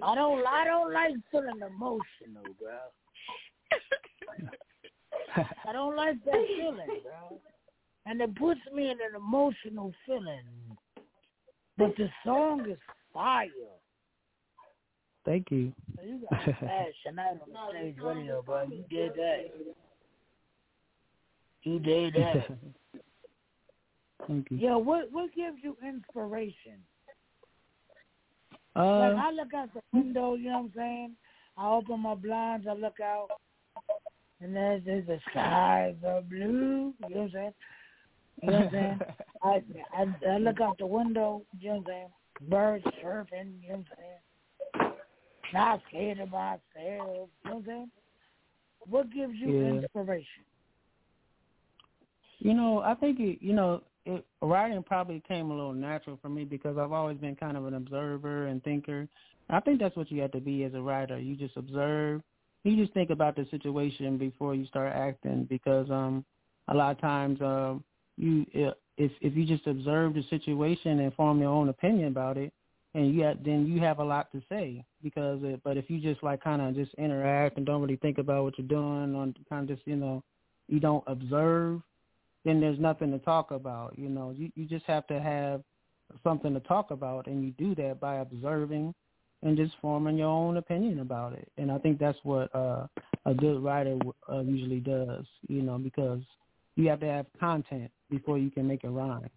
I 0.02 0.14
don't, 0.16 0.44
I 0.44 0.64
don't 0.64 0.92
like 0.92 1.12
feeling 1.30 1.60
emotional, 1.64 2.42
bro. 2.60 2.78
I 5.64 5.72
don't 5.72 5.94
like 5.94 6.16
that 6.24 6.46
feeling, 6.58 7.00
bro. 7.04 7.38
And 8.06 8.20
it 8.20 8.34
puts 8.34 8.58
me 8.74 8.90
in 8.90 8.98
an 8.98 9.14
emotional 9.14 9.92
feeling. 10.04 10.42
But 11.76 11.96
the 11.96 12.08
song 12.24 12.68
is 12.70 12.78
fire. 13.12 13.48
Thank 15.24 15.50
you. 15.50 15.72
You 16.04 16.20
got 16.30 16.44
tonight 17.06 17.38
on 17.42 17.72
the 17.72 17.78
stage 17.78 17.96
radio, 18.02 18.42
bro. 18.42 18.64
You 18.64 18.84
did 18.90 19.12
that. 19.14 19.50
You 21.62 21.78
did 21.78 22.14
that. 22.14 22.46
Thank 24.26 24.50
you. 24.50 24.58
Yeah, 24.58 24.76
what 24.76 25.10
what 25.12 25.34
gives 25.34 25.58
you 25.62 25.76
inspiration? 25.86 26.78
Uh, 28.76 28.98
like 28.98 29.16
I 29.16 29.30
look 29.30 29.54
out 29.54 29.70
the 29.72 29.80
window, 29.92 30.34
you 30.34 30.50
know 30.50 30.58
what 30.58 30.64
I'm 30.64 30.72
saying? 30.74 31.12
I 31.56 31.70
open 31.70 32.00
my 32.00 32.14
blinds, 32.14 32.66
I 32.68 32.74
look 32.74 32.98
out, 33.00 33.28
and 34.40 34.54
there's, 34.54 34.82
there's 34.84 35.06
the 35.06 35.20
skies 35.30 35.94
are 36.04 36.22
blue. 36.22 36.92
You 37.08 37.14
know 37.14 37.16
what 37.16 37.16
I'm 37.16 37.30
saying? 37.32 37.54
You 38.42 38.50
know 38.50 38.58
what 38.58 38.66
I'm 38.66 38.72
saying? 38.72 39.00
I, 39.42 39.62
I 39.92 40.30
I 40.30 40.38
look 40.38 40.60
out 40.60 40.78
the 40.78 40.86
window, 40.86 41.42
you 41.58 41.70
know 41.70 41.76
what 41.76 41.80
I'm 41.80 41.86
saying? 41.86 42.08
Birds 42.50 42.84
chirping, 43.00 43.60
you 43.62 43.68
know 43.70 43.76
what 43.76 43.86
I'm 43.86 43.86
saying? 43.96 44.92
Not 45.52 45.80
scared 45.88 46.18
of 46.20 46.30
myself, 46.30 46.60
you 46.74 46.86
know 46.86 47.28
what 47.44 47.54
I'm 47.54 47.64
saying? 47.66 47.90
What 48.88 49.12
gives 49.12 49.34
you 49.36 49.50
Yeah. 49.50 49.80
inspiration? 49.82 50.44
You 52.38 52.54
know, 52.54 52.80
I 52.80 52.94
think 52.94 53.20
it. 53.20 53.38
You 53.40 53.54
know, 53.54 53.82
it, 54.04 54.24
writing 54.42 54.82
probably 54.82 55.22
came 55.26 55.50
a 55.50 55.54
little 55.54 55.72
natural 55.72 56.18
for 56.20 56.28
me 56.28 56.44
because 56.44 56.76
I've 56.76 56.92
always 56.92 57.16
been 57.18 57.36
kind 57.36 57.56
of 57.56 57.66
an 57.66 57.74
observer 57.74 58.48
and 58.48 58.62
thinker. 58.62 59.08
I 59.48 59.60
think 59.60 59.80
that's 59.80 59.96
what 59.96 60.10
you 60.10 60.20
have 60.22 60.32
to 60.32 60.40
be 60.40 60.64
as 60.64 60.74
a 60.74 60.80
writer. 60.80 61.18
You 61.18 61.36
just 61.36 61.56
observe. 61.56 62.22
You 62.64 62.76
just 62.76 62.92
think 62.94 63.10
about 63.10 63.36
the 63.36 63.46
situation 63.50 64.18
before 64.18 64.54
you 64.54 64.66
start 64.66 64.92
acting 64.94 65.46
because 65.48 65.90
um 65.90 66.24
a 66.68 66.74
lot 66.74 66.92
of 66.92 67.00
times 67.00 67.40
um 67.40 67.84
you 68.16 68.46
if 68.52 68.74
if 69.20 69.36
you 69.36 69.44
just 69.44 69.66
observe 69.66 70.14
the 70.14 70.24
situation 70.30 71.00
and 71.00 71.14
form 71.14 71.40
your 71.40 71.50
own 71.50 71.68
opinion 71.68 72.08
about 72.08 72.36
it 72.36 72.52
and 72.94 73.12
you 73.12 73.22
have, 73.24 73.42
then 73.44 73.66
you 73.66 73.80
have 73.80 73.98
a 73.98 74.04
lot 74.04 74.30
to 74.32 74.40
say 74.48 74.84
because 75.02 75.40
it, 75.42 75.60
but 75.64 75.76
if 75.76 75.90
you 75.90 76.00
just 76.00 76.22
like 76.22 76.42
kind 76.42 76.62
of 76.62 76.74
just 76.74 76.94
interact 76.94 77.56
and 77.56 77.66
don't 77.66 77.82
really 77.82 77.96
think 77.96 78.18
about 78.18 78.44
what 78.44 78.58
you're 78.58 78.66
doing 78.68 79.14
or 79.14 79.32
kind 79.48 79.68
of 79.68 79.76
just 79.76 79.86
you 79.86 79.96
know 79.96 80.22
you 80.68 80.80
don't 80.80 81.04
observe 81.06 81.80
then 82.44 82.60
there's 82.60 82.78
nothing 82.78 83.10
to 83.10 83.18
talk 83.18 83.50
about. 83.50 83.98
You 83.98 84.08
know, 84.08 84.34
you 84.36 84.50
you 84.54 84.66
just 84.66 84.84
have 84.86 85.06
to 85.08 85.20
have 85.20 85.62
something 86.22 86.52
to 86.54 86.60
talk 86.60 86.90
about, 86.90 87.26
and 87.26 87.44
you 87.44 87.52
do 87.52 87.74
that 87.82 88.00
by 88.00 88.16
observing 88.16 88.94
and 89.42 89.56
just 89.56 89.74
forming 89.80 90.16
your 90.18 90.28
own 90.28 90.56
opinion 90.56 91.00
about 91.00 91.34
it. 91.34 91.50
And 91.58 91.70
I 91.70 91.78
think 91.78 91.98
that's 91.98 92.18
what 92.22 92.54
uh, 92.54 92.86
a 93.26 93.34
good 93.34 93.62
writer 93.62 93.98
uh, 94.30 94.40
usually 94.40 94.80
does. 94.80 95.24
You 95.48 95.62
know, 95.62 95.78
because 95.78 96.20
you 96.76 96.88
have 96.88 97.00
to 97.00 97.06
have 97.06 97.26
content 97.40 97.90
before 98.16 98.38
you 98.38 98.50
can 98.50 98.66
make 98.66 98.84
a 98.84 98.90
rhyme. 98.90 99.30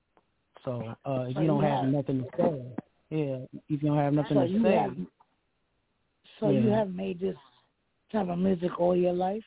So 0.65 0.95
uh, 1.05 1.25
if 1.29 1.35
So 1.35 1.41
you 1.41 1.47
don't 1.47 1.63
you 1.63 1.69
have 1.69 1.79
have- 1.79 1.93
nothing 1.93 2.23
to 2.23 2.29
say, 2.37 2.61
yeah, 3.09 3.37
if 3.69 3.81
you 3.81 3.89
don't 3.89 3.97
have 3.97 4.13
nothing 4.13 4.37
So 4.37 4.47
to 4.47 4.63
say, 4.63 4.75
have 4.75 4.95
so 6.39 6.49
you 6.49 6.69
have 6.69 6.93
made 6.93 7.19
this 7.19 7.35
type 8.11 8.29
of 8.29 8.37
music 8.37 8.79
all 8.79 8.95
your 8.95 9.13
life? 9.13 9.43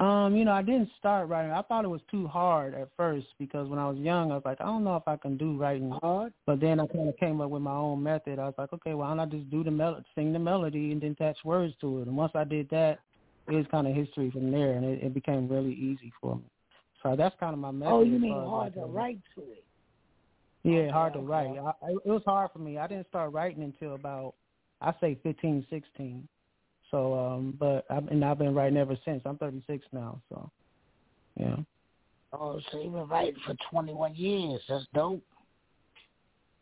Um, 0.00 0.34
you 0.34 0.44
know, 0.44 0.52
I 0.52 0.62
didn't 0.62 0.88
start 0.98 1.28
writing. 1.28 1.52
I 1.52 1.62
thought 1.62 1.84
it 1.84 1.88
was 1.88 2.00
too 2.10 2.26
hard 2.26 2.74
at 2.74 2.88
first 2.96 3.26
because 3.38 3.68
when 3.68 3.78
I 3.78 3.88
was 3.88 3.98
young, 3.98 4.32
I 4.32 4.34
was 4.34 4.42
like, 4.44 4.60
I 4.60 4.64
don't 4.64 4.82
know 4.82 4.96
if 4.96 5.06
I 5.06 5.16
can 5.16 5.36
do 5.36 5.56
writing. 5.56 5.90
Hard? 6.02 6.32
But 6.44 6.60
then 6.60 6.80
I 6.80 6.86
kind 6.86 7.08
of 7.08 7.16
came 7.18 7.40
up 7.40 7.50
with 7.50 7.62
my 7.62 7.76
own 7.76 8.02
method. 8.02 8.40
I 8.40 8.46
was 8.46 8.54
like, 8.58 8.72
okay, 8.72 8.94
why 8.94 9.08
don't 9.08 9.20
I 9.20 9.26
just 9.26 9.48
do 9.50 9.62
the 9.62 9.70
mel- 9.70 10.02
sing 10.16 10.32
the 10.32 10.40
melody 10.40 10.90
and 10.90 11.00
then 11.00 11.12
attach 11.12 11.38
words 11.44 11.74
to 11.82 12.00
it? 12.00 12.08
And 12.08 12.16
once 12.16 12.32
I 12.34 12.42
did 12.42 12.68
that, 12.70 12.98
it 13.48 13.54
was 13.54 13.66
kind 13.70 13.86
of 13.86 13.94
history 13.94 14.30
from 14.30 14.50
there, 14.50 14.72
and 14.72 14.84
it, 14.84 15.02
it 15.04 15.14
became 15.14 15.48
really 15.48 15.74
easy 15.74 16.12
for 16.20 16.36
me. 16.36 16.42
So 17.02 17.16
that's 17.16 17.34
kind 17.40 17.52
of 17.52 17.58
my 17.58 17.70
method. 17.70 17.92
Oh, 17.92 18.02
you 18.02 18.18
mean 18.18 18.32
hard 18.32 18.74
to 18.74 18.82
like, 18.82 18.94
write 18.94 19.18
to 19.34 19.40
it? 19.42 19.64
Yeah, 20.62 20.72
Okay, 20.74 20.90
hard 20.90 21.12
to 21.14 21.18
okay. 21.20 21.28
write. 21.28 21.58
I, 21.58 21.86
I, 21.86 21.90
it 21.90 22.06
was 22.06 22.22
hard 22.24 22.50
for 22.52 22.60
me. 22.60 22.78
I 22.78 22.86
didn't 22.86 23.08
start 23.08 23.32
writing 23.32 23.64
until 23.64 23.94
about, 23.94 24.34
I 24.80 24.92
say, 25.00 25.18
fifteen, 25.22 25.66
sixteen. 25.70 26.28
So, 26.90 27.18
um, 27.18 27.56
but 27.58 27.84
I've, 27.90 28.06
and 28.08 28.24
I've 28.24 28.38
been 28.38 28.54
writing 28.54 28.76
ever 28.76 28.96
since. 29.04 29.22
I'm 29.24 29.38
36 29.38 29.84
now, 29.92 30.20
so 30.28 30.50
yeah. 31.36 31.56
Oh, 32.34 32.60
so 32.70 32.80
you've 32.82 32.92
been 32.92 33.08
writing 33.08 33.40
for 33.46 33.56
21 33.70 34.14
years. 34.14 34.60
That's 34.68 34.84
dope. 34.94 35.22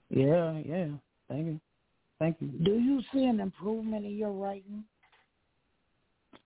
Yeah, 0.08 0.58
yeah. 0.64 0.86
Thank 1.28 1.46
you. 1.46 1.60
Thank 2.20 2.36
you. 2.40 2.48
Do 2.48 2.72
you 2.72 3.02
see 3.12 3.24
an 3.24 3.40
improvement 3.40 4.04
in 4.04 4.16
your 4.16 4.30
writing? 4.32 4.84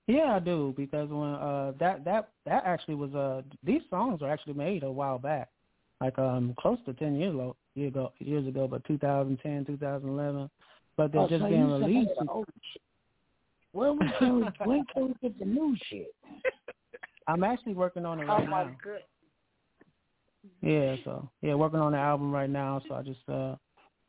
Yeah, 0.07 0.37
I 0.37 0.39
do 0.39 0.75
because 0.77 1.09
when 1.09 1.35
uh 1.35 1.73
that 1.81 2.05
that 2.05 2.29
that 2.45 2.65
actually 2.67 2.95
was 2.95 3.15
uh 3.15 3.43
these 3.63 3.81
songs 3.89 4.21
were 4.21 4.31
actually 4.31 4.55
made 4.55 4.83
a 4.83 4.91
while 4.91 5.19
back, 5.19 5.49
like 6.01 6.19
um 6.19 6.55
close 6.59 6.79
to 6.87 6.93
ten 6.95 7.17
years 7.17 7.35
ago 7.35 7.57
years 7.75 7.93
ago 7.93 8.13
years 8.19 8.47
ago, 8.47 8.69
but 8.69 8.85
2010, 8.85 9.65
2011, 9.65 10.51
but 10.97 11.11
they're 11.11 11.23
oh, 11.23 11.29
just 11.29 11.43
so 11.43 11.49
being 11.49 11.71
released. 11.71 12.11
The 12.21 12.31
old 12.31 12.47
shit. 12.73 12.83
When 13.73 13.99
we 13.99 14.13
can 14.19 14.37
we, 14.37 14.47
when 14.65 14.85
can 14.93 15.09
we 15.09 15.15
get 15.23 15.39
the 15.39 15.45
new 15.47 15.75
shit? 15.89 16.15
I'm 17.27 17.43
actually 17.43 17.75
working 17.75 18.05
on 18.05 18.21
it 18.21 18.25
right 18.25 18.47
Oh 18.47 18.51
my 18.51 18.65
now. 18.65 18.77
good. 18.83 19.01
Yeah, 20.61 20.97
so 21.05 21.31
yeah, 21.41 21.55
working 21.55 21.81
on 21.81 21.93
the 21.93 21.99
album 21.99 22.31
right 22.31 22.51
now. 22.51 22.83
So 22.87 22.95
I 22.95 23.03
just 23.03 23.27
uh 23.29 23.57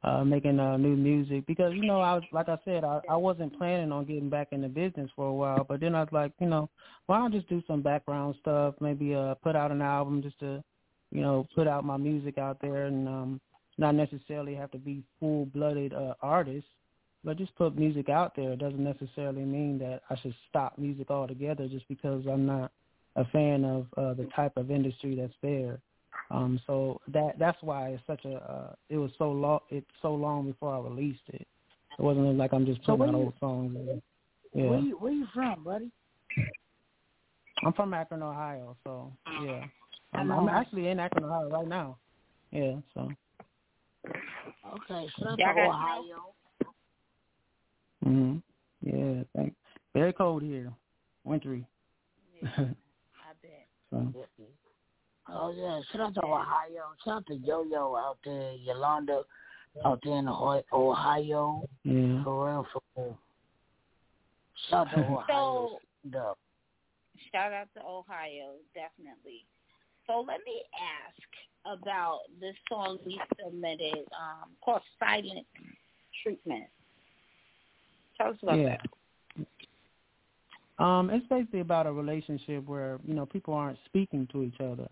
uh 0.06 0.24
making 0.24 0.60
uh 0.60 0.78
new 0.78 0.96
music 0.96 1.46
because 1.48 1.74
you 1.74 1.84
know 1.84 2.00
I 2.00 2.14
was 2.14 2.24
like 2.32 2.48
I 2.48 2.58
said 2.64 2.84
I 2.84 3.02
I 3.10 3.16
wasn't 3.16 3.58
planning 3.58 3.92
on 3.92 4.06
getting 4.06 4.30
back 4.30 4.50
in 4.52 4.62
the 4.62 4.68
business 4.68 5.10
for 5.16 5.28
a 5.28 5.34
while, 5.34 5.66
but 5.68 5.80
then 5.80 5.96
I 5.96 6.02
was 6.02 6.12
like 6.12 6.32
you 6.40 6.48
know 6.48 6.70
why 7.08 7.18
don't 7.18 7.34
I 7.34 7.38
just 7.38 7.50
do 7.50 7.64
some 7.68 7.82
background 7.82 8.36
stuff, 8.40 8.76
maybe 8.80 9.16
uh 9.16 9.34
put 9.36 9.56
out 9.56 9.72
an 9.72 9.82
album 9.82 10.22
just 10.22 10.40
to 10.40 10.64
you 11.12 11.22
know 11.22 11.48
put 11.56 11.68
out 11.68 11.84
my 11.86 11.98
music 11.98 12.38
out 12.38 12.60
there 12.62 12.86
and 12.86 13.08
um 13.08 13.42
not 13.78 13.96
necessarily 13.96 14.54
have 14.54 14.72
to 14.72 14.78
be 14.78 15.04
full 15.20 15.48
blooded 15.48 15.94
uh 15.94 16.14
artist, 16.22 16.68
but 17.24 17.38
just 17.38 17.56
put 17.56 17.76
music 17.76 18.08
out 18.08 18.36
there. 18.36 18.52
It 18.52 18.60
doesn't 18.60 18.84
necessarily 18.84 19.44
mean 19.44 19.80
that 19.80 20.02
I 20.12 20.16
should 20.22 20.36
stop 20.50 20.78
music 20.78 21.10
altogether 21.10 21.68
just 21.68 21.88
because 21.88 22.24
I'm 22.32 22.46
not 22.46 22.72
a 23.16 23.26
fan 23.26 23.66
of 23.66 23.88
uh 23.98 24.14
the 24.14 24.30
type 24.36 24.56
of 24.56 24.70
industry 24.70 25.16
that's 25.16 25.34
there. 25.42 25.80
Um, 26.32 26.60
so 26.66 27.00
that 27.10 27.38
that's 27.38 27.58
why 27.62 27.90
it's 27.90 28.04
such 28.08 28.26
a 28.26 28.36
uh, 28.36 28.76
it 28.90 28.98
was 28.98 29.12
so 29.18 29.32
long 29.32 29.60
it's 29.70 29.86
so 30.02 30.14
long 30.14 30.48
before 30.48 30.76
I 30.76 30.80
released 30.80 31.22
it. 31.30 31.48
It 31.98 32.02
wasn't 32.02 32.36
like 32.38 32.54
I'm 32.54 32.66
just 32.66 32.80
So 32.86 32.98
putting 32.98 33.00
where 33.00 33.10
out 33.10 33.16
you- 33.20 33.26
old 33.26 33.34
songs. 33.40 34.02
Yeah, 34.54 34.70
Where 34.70 34.80
you 34.80 34.98
where 34.98 35.12
you 35.12 35.28
from, 35.34 35.64
buddy? 35.64 35.92
I'm 37.64 37.74
from 37.74 37.94
Akron, 37.94 38.24
Ohio. 38.24 38.76
So 38.84 39.12
yeah, 39.42 39.64
I'm, 40.14 40.32
I 40.32 40.36
I'm 40.36 40.50
actually 40.50 40.88
in 40.88 41.00
Akron, 41.00 41.26
Ohio 41.26 41.50
right 41.50 41.68
now. 41.68 41.98
Yeah, 42.52 42.76
so 42.94 43.12
Okay, 44.08 45.08
so 45.20 45.26
that's 45.26 45.38
Y'all 45.40 45.54
got 45.54 45.70
Ohio. 45.70 46.34
hmm 48.04 48.38
yeah, 48.82 49.24
thank. 49.36 49.54
Very 49.94 50.14
cold 50.14 50.42
here, 50.44 50.72
wintry. 51.24 51.66
I 52.58 52.64
bet. 53.42 53.68
so 53.92 54.14
Oh 55.28 55.54
yeah, 55.56 55.82
shout 55.92 56.02
out 56.02 56.14
to 56.16 56.24
Ohio. 56.24 56.94
Shout 57.04 57.18
out 57.18 57.28
to 57.28 57.36
Yo 57.36 57.64
Yo 57.64 57.96
out 57.96 58.18
there, 58.24 58.54
Yolanda 58.54 59.24
out 59.84 60.00
there 60.04 60.18
in 60.18 60.28
Ohio. 60.28 60.64
Ohio. 60.72 61.68
yeah. 61.84 62.24
For 62.24 62.46
real, 62.46 62.68
for 62.72 62.82
real. 62.96 63.18
Shout 64.70 64.88
out 64.88 64.96
to 64.96 65.02
Ohio. 65.02 65.26
So 65.28 65.80
Dub. 66.12 66.38
shout 67.32 67.52
out 67.52 67.68
to 67.76 67.82
Ohio, 67.82 68.54
definitely. 68.74 69.46
So 70.08 70.20
let 70.20 70.40
me 70.46 70.62
ask 70.76 71.80
about 71.80 72.20
this 72.40 72.56
song 72.70 73.00
we 73.06 73.20
submitted, 73.44 74.06
um, 74.20 74.52
called 74.64 74.82
Silent 75.00 75.48
Treatment. 76.22 76.66
Tell 78.18 78.30
us 78.30 78.38
about 78.44 78.60
yeah. 78.60 78.78
that. 78.78 78.82
Um, 80.78 81.10
it's 81.10 81.26
basically 81.28 81.62
about 81.62 81.88
a 81.88 81.92
relationship 81.92 82.68
where 82.68 83.00
you 83.06 83.14
know 83.14 83.26
people 83.26 83.54
aren't 83.54 83.80
speaking 83.86 84.28
to 84.34 84.44
each 84.44 84.60
other, 84.60 84.90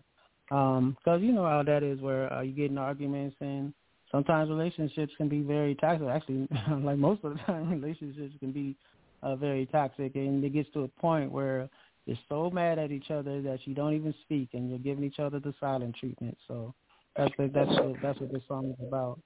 because 0.48 1.20
you 1.20 1.32
know 1.32 1.44
how 1.46 1.62
that 1.62 1.82
is, 1.82 2.00
where 2.00 2.32
uh, 2.32 2.42
you 2.42 2.52
get 2.52 2.70
in 2.70 2.78
arguments 2.78 3.36
and 3.40 3.72
sometimes 4.10 4.48
relationships 4.48 5.12
can 5.16 5.28
be 5.28 5.40
very 5.40 5.74
toxic. 5.74 6.06
Actually, 6.08 6.48
like 6.82 6.98
most 6.98 7.24
of 7.24 7.32
the 7.32 7.38
time, 7.40 7.70
relationships 7.80 8.34
can 8.38 8.52
be 8.52 8.76
uh, 9.22 9.36
very 9.36 9.66
toxic, 9.66 10.14
and 10.14 10.44
it 10.44 10.52
gets 10.52 10.70
to 10.72 10.82
a 10.82 10.88
point 10.88 11.32
where 11.32 11.68
you're 12.06 12.18
so 12.28 12.50
mad 12.50 12.78
at 12.78 12.92
each 12.92 13.10
other 13.10 13.40
that 13.42 13.60
you 13.64 13.74
don't 13.74 13.94
even 13.94 14.14
speak, 14.22 14.50
and 14.52 14.68
you're 14.68 14.78
giving 14.78 15.04
each 15.04 15.18
other 15.18 15.40
the 15.40 15.54
silent 15.58 15.96
treatment. 15.98 16.36
So 16.46 16.74
that's 17.16 17.32
what, 17.36 17.52
that's 17.52 17.70
what, 17.70 17.96
that's 18.02 18.20
what 18.20 18.32
this 18.32 18.42
song 18.46 18.74
is 18.78 18.86
about. 18.86 19.18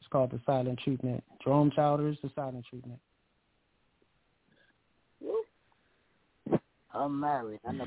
It's 0.00 0.08
called 0.10 0.32
the 0.32 0.40
silent 0.44 0.80
treatment. 0.82 1.22
Jerome 1.42 1.70
Childers, 1.70 2.18
the 2.22 2.30
silent 2.34 2.66
treatment. 2.68 2.98
I'm 6.92 7.18
married. 7.18 7.60
I 7.66 7.72
know. 7.72 7.86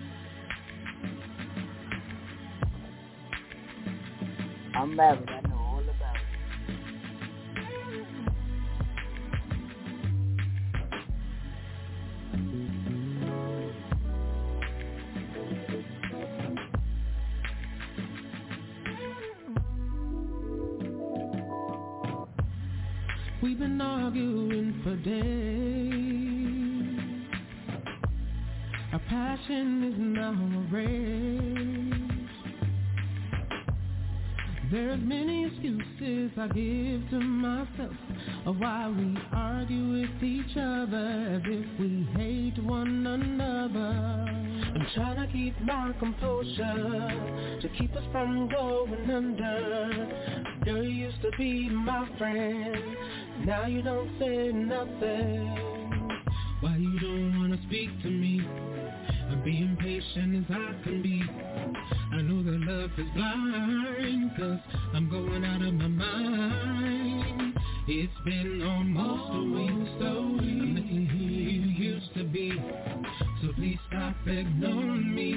I'm 4.78 4.96
married. 4.96 5.28
I 5.28 5.42
know 5.48 5.56
all 5.58 5.80
about 5.80 6.16
it. 6.16 6.22
We've 23.42 23.58
been 23.58 23.82
arguing 23.82 24.80
for 24.84 24.96
days. 24.98 25.18
Our 28.94 29.00
passion 29.10 29.84
is 29.86 29.96
now 29.98 30.34
a 30.34 30.60
race. 30.72 31.77
There's 34.70 35.00
many 35.02 35.46
excuses 35.46 36.32
I 36.38 36.48
give 36.48 37.10
to 37.12 37.20
myself 37.22 37.94
of 38.46 38.58
why 38.60 38.90
we 38.90 39.18
argue 39.32 40.02
with 40.02 40.22
each 40.22 40.58
other 40.58 41.38
as 41.38 41.42
if 41.46 41.80
we 41.80 42.06
hate 42.18 42.62
one 42.62 43.08
another. 43.08 44.28
I'm 44.76 44.88
trying 44.94 45.26
to 45.26 45.32
keep 45.32 45.58
my 45.62 45.94
composure 46.00 47.60
to 47.62 47.70
keep 47.78 47.96
us 47.96 48.04
from 48.12 48.50
going 48.50 49.10
under. 49.10 50.36
Girl, 50.66 50.84
you 50.84 51.06
used 51.06 51.22
to 51.22 51.32
be 51.38 51.70
my 51.70 52.06
friend, 52.18 52.98
now 53.46 53.68
you 53.68 53.82
don't 53.82 54.12
say 54.20 54.52
nothing. 54.52 55.77
Why 56.60 56.76
you 56.76 57.00
don't 57.00 57.40
wanna 57.40 57.58
speak 57.68 57.90
to 58.02 58.10
me? 58.10 58.42
I'm 59.30 59.44
being 59.44 59.78
patient 59.80 60.44
as 60.44 60.56
I 60.56 60.84
can 60.84 61.04
be. 61.04 61.22
I 62.12 62.22
know 62.24 62.42
that 62.42 62.60
love 62.66 62.90
is 62.98 63.06
blind, 63.14 64.32
cause 64.36 64.60
I'm 64.96 65.08
going 65.08 65.46
out 65.46 65.62
of 65.62 65.74
my 65.76 65.88
mind. 65.88 67.54
It's 67.88 68.12
been 68.26 68.64
almost 68.64 69.30
a 69.34 69.44
week, 69.54 69.88
so 70.00 70.08
I'm 70.08 70.74
missing 70.74 71.06
who 71.06 71.18
you 71.18 71.92
used 71.92 72.14
to 72.16 72.24
be. 72.24 72.52
So 73.42 73.54
please 73.54 73.78
stop 73.90 74.16
ignoring 74.26 75.14
me. 75.14 75.36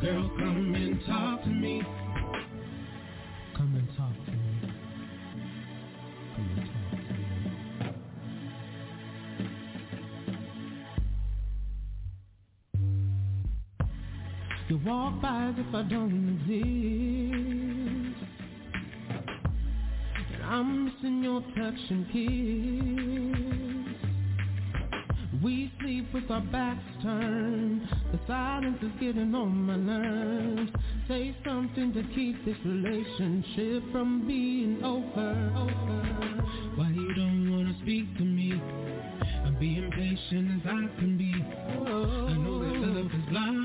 Girl, 0.00 0.30
come 0.38 0.74
and 0.76 1.04
talk 1.04 1.42
to 1.42 1.48
me. 1.48 1.82
You 14.72 14.80
walk 14.86 15.20
by 15.20 15.48
as 15.48 15.54
if 15.58 15.74
I 15.74 15.82
don't 15.82 16.40
exist. 16.40 18.16
And 20.32 20.42
I'm 20.42 20.86
missing 20.86 21.22
your 21.22 21.42
touch 21.42 21.90
and 21.90 22.06
kiss. 22.06 22.22
We 25.42 25.70
sleep 25.78 26.14
with 26.14 26.30
our 26.30 26.40
backs 26.40 26.80
turned. 27.02 27.86
The 28.12 28.20
silence 28.26 28.78
is 28.80 28.92
getting 28.98 29.34
on 29.34 29.54
my 29.66 29.76
nerves. 29.76 30.70
Say 31.06 31.36
something 31.44 31.92
to 31.92 32.02
keep 32.14 32.42
this 32.46 32.56
relationship 32.64 33.92
from 33.92 34.26
being 34.26 34.82
over. 34.82 35.52
over. 35.54 36.02
Why 36.76 36.88
you 36.88 37.12
don't 37.12 37.52
wanna 37.52 37.74
speak 37.82 38.16
to 38.16 38.24
me? 38.24 38.54
I'm 39.44 39.54
being 39.60 39.90
patient 39.90 40.62
as 40.62 40.66
I 40.66 40.88
can 40.98 41.18
be. 41.18 41.34
I 41.34 42.32
know 42.38 42.60
that 42.64 42.74
love 42.88 43.12
is 43.12 43.24
blind, 43.28 43.61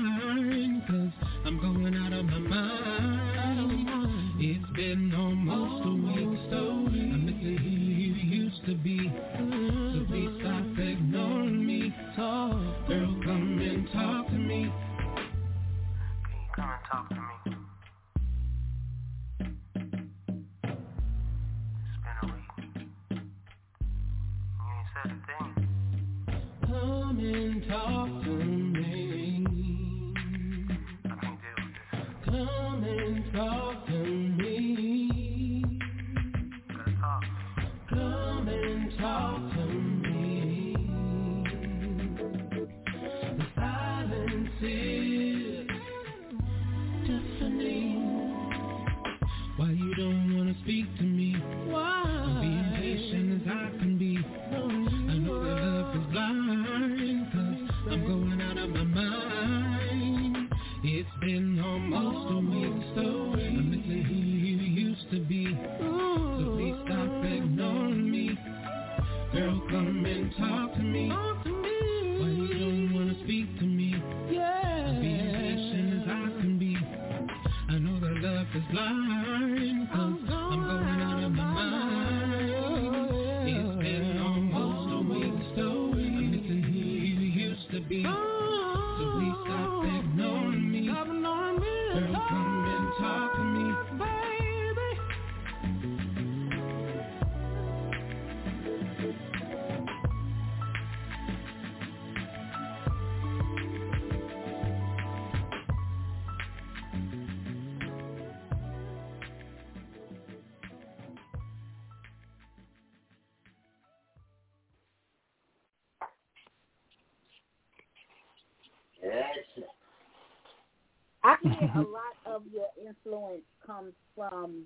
comes 123.78 123.94
from 124.16 124.64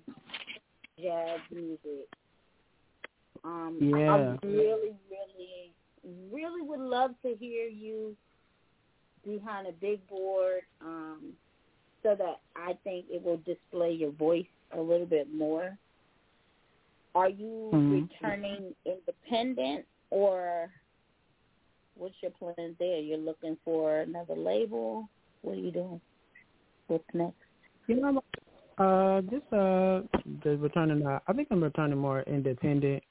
jazz 1.01 1.41
music. 1.51 2.09
Um, 3.45 3.79
Yeah. 3.81 4.13
I 4.13 4.47
really, 4.47 4.95
really, 5.11 5.73
really 6.31 6.63
would 6.63 6.81
love 6.81 7.13
to 7.23 7.35
hear 7.39 7.67
you 7.67 8.17
behind 9.25 9.67
a 9.67 9.73
big 9.73 10.07
board, 10.09 10.63
um, 10.81 11.33
so 12.03 12.15
that 12.17 12.41
I 12.57 12.75
think 12.85 13.07
it 13.09 13.23
will 13.23 13.39
display 13.39 13.93
your 13.93 14.11
voice 14.11 14.47
a 14.73 14.81
little 14.81 15.07
bit 15.07 15.33
more. 15.33 15.77
Are 17.15 17.29
you 17.29 17.71
Mhm. 17.73 18.09
returning 18.11 18.75
independent, 18.85 19.87
or 20.11 20.73
what's 21.95 22.21
your 22.23 22.33
plan 22.33 22.77
there? 22.79 22.99
You're 23.01 23.19
looking 23.19 23.57
for 23.65 24.01
another 24.01 24.35
label. 24.35 25.09
What 25.43 25.53
are 25.53 25.61
you 25.61 25.71
doing? 25.71 26.01
What's 26.87 27.15
next? 27.15 27.37
You 27.87 27.97
know, 27.97 28.23
uh, 28.79 29.21
just 29.23 29.45
uh, 29.53 30.03
the 30.45 30.57
returning. 30.59 31.07
Uh, 31.07 31.19
I 31.27 31.33
think 31.33 31.49
I'm 31.51 31.63
returning 31.63 31.99
more 31.99 32.23
independent. 32.23 33.03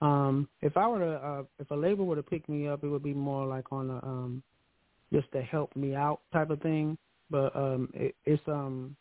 Um, 0.00 0.48
if 0.62 0.76
I 0.76 0.86
were 0.88 1.00
to, 1.00 1.12
uh, 1.12 1.42
if 1.58 1.70
a 1.70 1.74
label 1.74 2.06
were 2.06 2.16
to 2.16 2.22
pick 2.22 2.48
me 2.48 2.68
up, 2.68 2.82
it 2.82 2.88
would 2.88 3.02
be 3.02 3.14
more 3.14 3.46
like 3.46 3.70
on 3.70 3.90
a 3.90 3.96
um, 3.96 4.42
just 5.12 5.30
to 5.32 5.42
help 5.42 5.74
me 5.76 5.94
out 5.94 6.20
type 6.32 6.50
of 6.50 6.60
thing. 6.62 6.96
But 7.30 7.54
um, 7.54 7.90
it, 7.94 8.14
it's 8.24 8.42
um, 8.48 8.96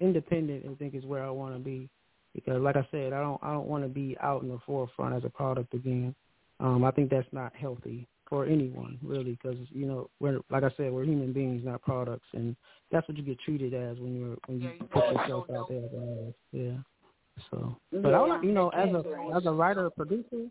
independent. 0.00 0.64
I 0.70 0.74
think 0.74 0.94
is 0.94 1.04
where 1.04 1.24
I 1.24 1.30
want 1.30 1.54
to 1.54 1.60
be 1.60 1.88
because, 2.34 2.60
like 2.60 2.76
I 2.76 2.86
said, 2.90 3.12
I 3.12 3.20
don't, 3.20 3.42
I 3.42 3.52
don't 3.52 3.66
want 3.66 3.84
to 3.84 3.88
be 3.88 4.16
out 4.22 4.42
in 4.42 4.48
the 4.48 4.58
forefront 4.66 5.14
as 5.14 5.24
a 5.24 5.30
product 5.30 5.74
again. 5.74 6.14
Um, 6.60 6.84
I 6.84 6.90
think 6.90 7.10
that's 7.10 7.28
not 7.32 7.54
healthy 7.54 8.06
for 8.28 8.44
anyone 8.44 8.98
really 9.02 9.38
because 9.40 9.58
you 9.70 9.86
know 9.86 10.10
we're 10.20 10.40
like 10.50 10.62
I 10.62 10.70
said 10.76 10.92
we're 10.92 11.04
human 11.04 11.32
beings 11.32 11.64
not 11.64 11.82
products 11.82 12.26
and 12.32 12.56
that's 12.90 13.06
what 13.08 13.16
you 13.16 13.22
get 13.22 13.38
treated 13.40 13.74
as 13.74 13.98
when 13.98 14.16
you're 14.16 14.36
when 14.46 14.60
you 14.60 14.70
put 14.92 15.04
yourself 15.04 15.46
out 15.50 15.68
there 15.68 15.78
as 15.78 15.92
an 15.92 16.18
artist. 16.18 16.38
Yeah. 16.52 16.76
So, 17.50 17.76
but 17.92 18.14
I 18.14 18.22
would, 18.22 18.44
you 18.44 18.52
know, 18.52 18.70
as 18.70 18.88
a 18.90 19.02
as 19.36 19.46
a 19.46 19.52
writer 19.52 19.86
or 19.86 19.90
producer, 19.90 20.46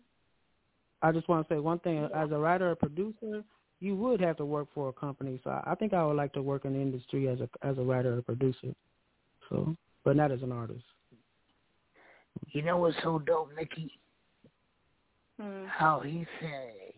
I 1.01 1.11
just 1.11 1.27
want 1.27 1.47
to 1.47 1.53
say 1.53 1.59
one 1.59 1.79
thing. 1.79 2.07
As 2.15 2.31
a 2.31 2.37
writer 2.37 2.71
or 2.71 2.75
producer, 2.75 3.43
you 3.79 3.95
would 3.95 4.21
have 4.21 4.37
to 4.37 4.45
work 4.45 4.67
for 4.73 4.89
a 4.89 4.93
company. 4.93 5.39
So 5.43 5.49
I 5.49 5.71
I 5.71 5.75
think 5.75 5.93
I 5.93 6.05
would 6.05 6.17
like 6.17 6.33
to 6.33 6.41
work 6.41 6.65
in 6.65 6.73
the 6.73 6.79
industry 6.79 7.27
as 7.27 7.39
a 7.39 7.49
as 7.65 7.77
a 7.77 7.81
writer 7.81 8.17
or 8.17 8.21
producer. 8.21 8.73
So, 9.49 9.75
but 10.03 10.15
not 10.15 10.31
as 10.31 10.43
an 10.43 10.51
artist. 10.51 10.83
You 12.51 12.61
know 12.61 12.77
what's 12.77 12.97
so 13.03 13.19
dope, 13.19 13.51
Nikki? 13.57 13.91
Hmm. 15.39 15.65
How 15.65 16.01
he 16.01 16.25
said 16.39 16.94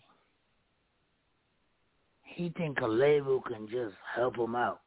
he 2.38 2.50
think 2.56 2.82
a 2.82 2.88
label 2.88 3.42
can 3.42 3.68
just 3.68 3.96
help 4.16 4.38
him 4.38 4.56
out. 4.56 4.82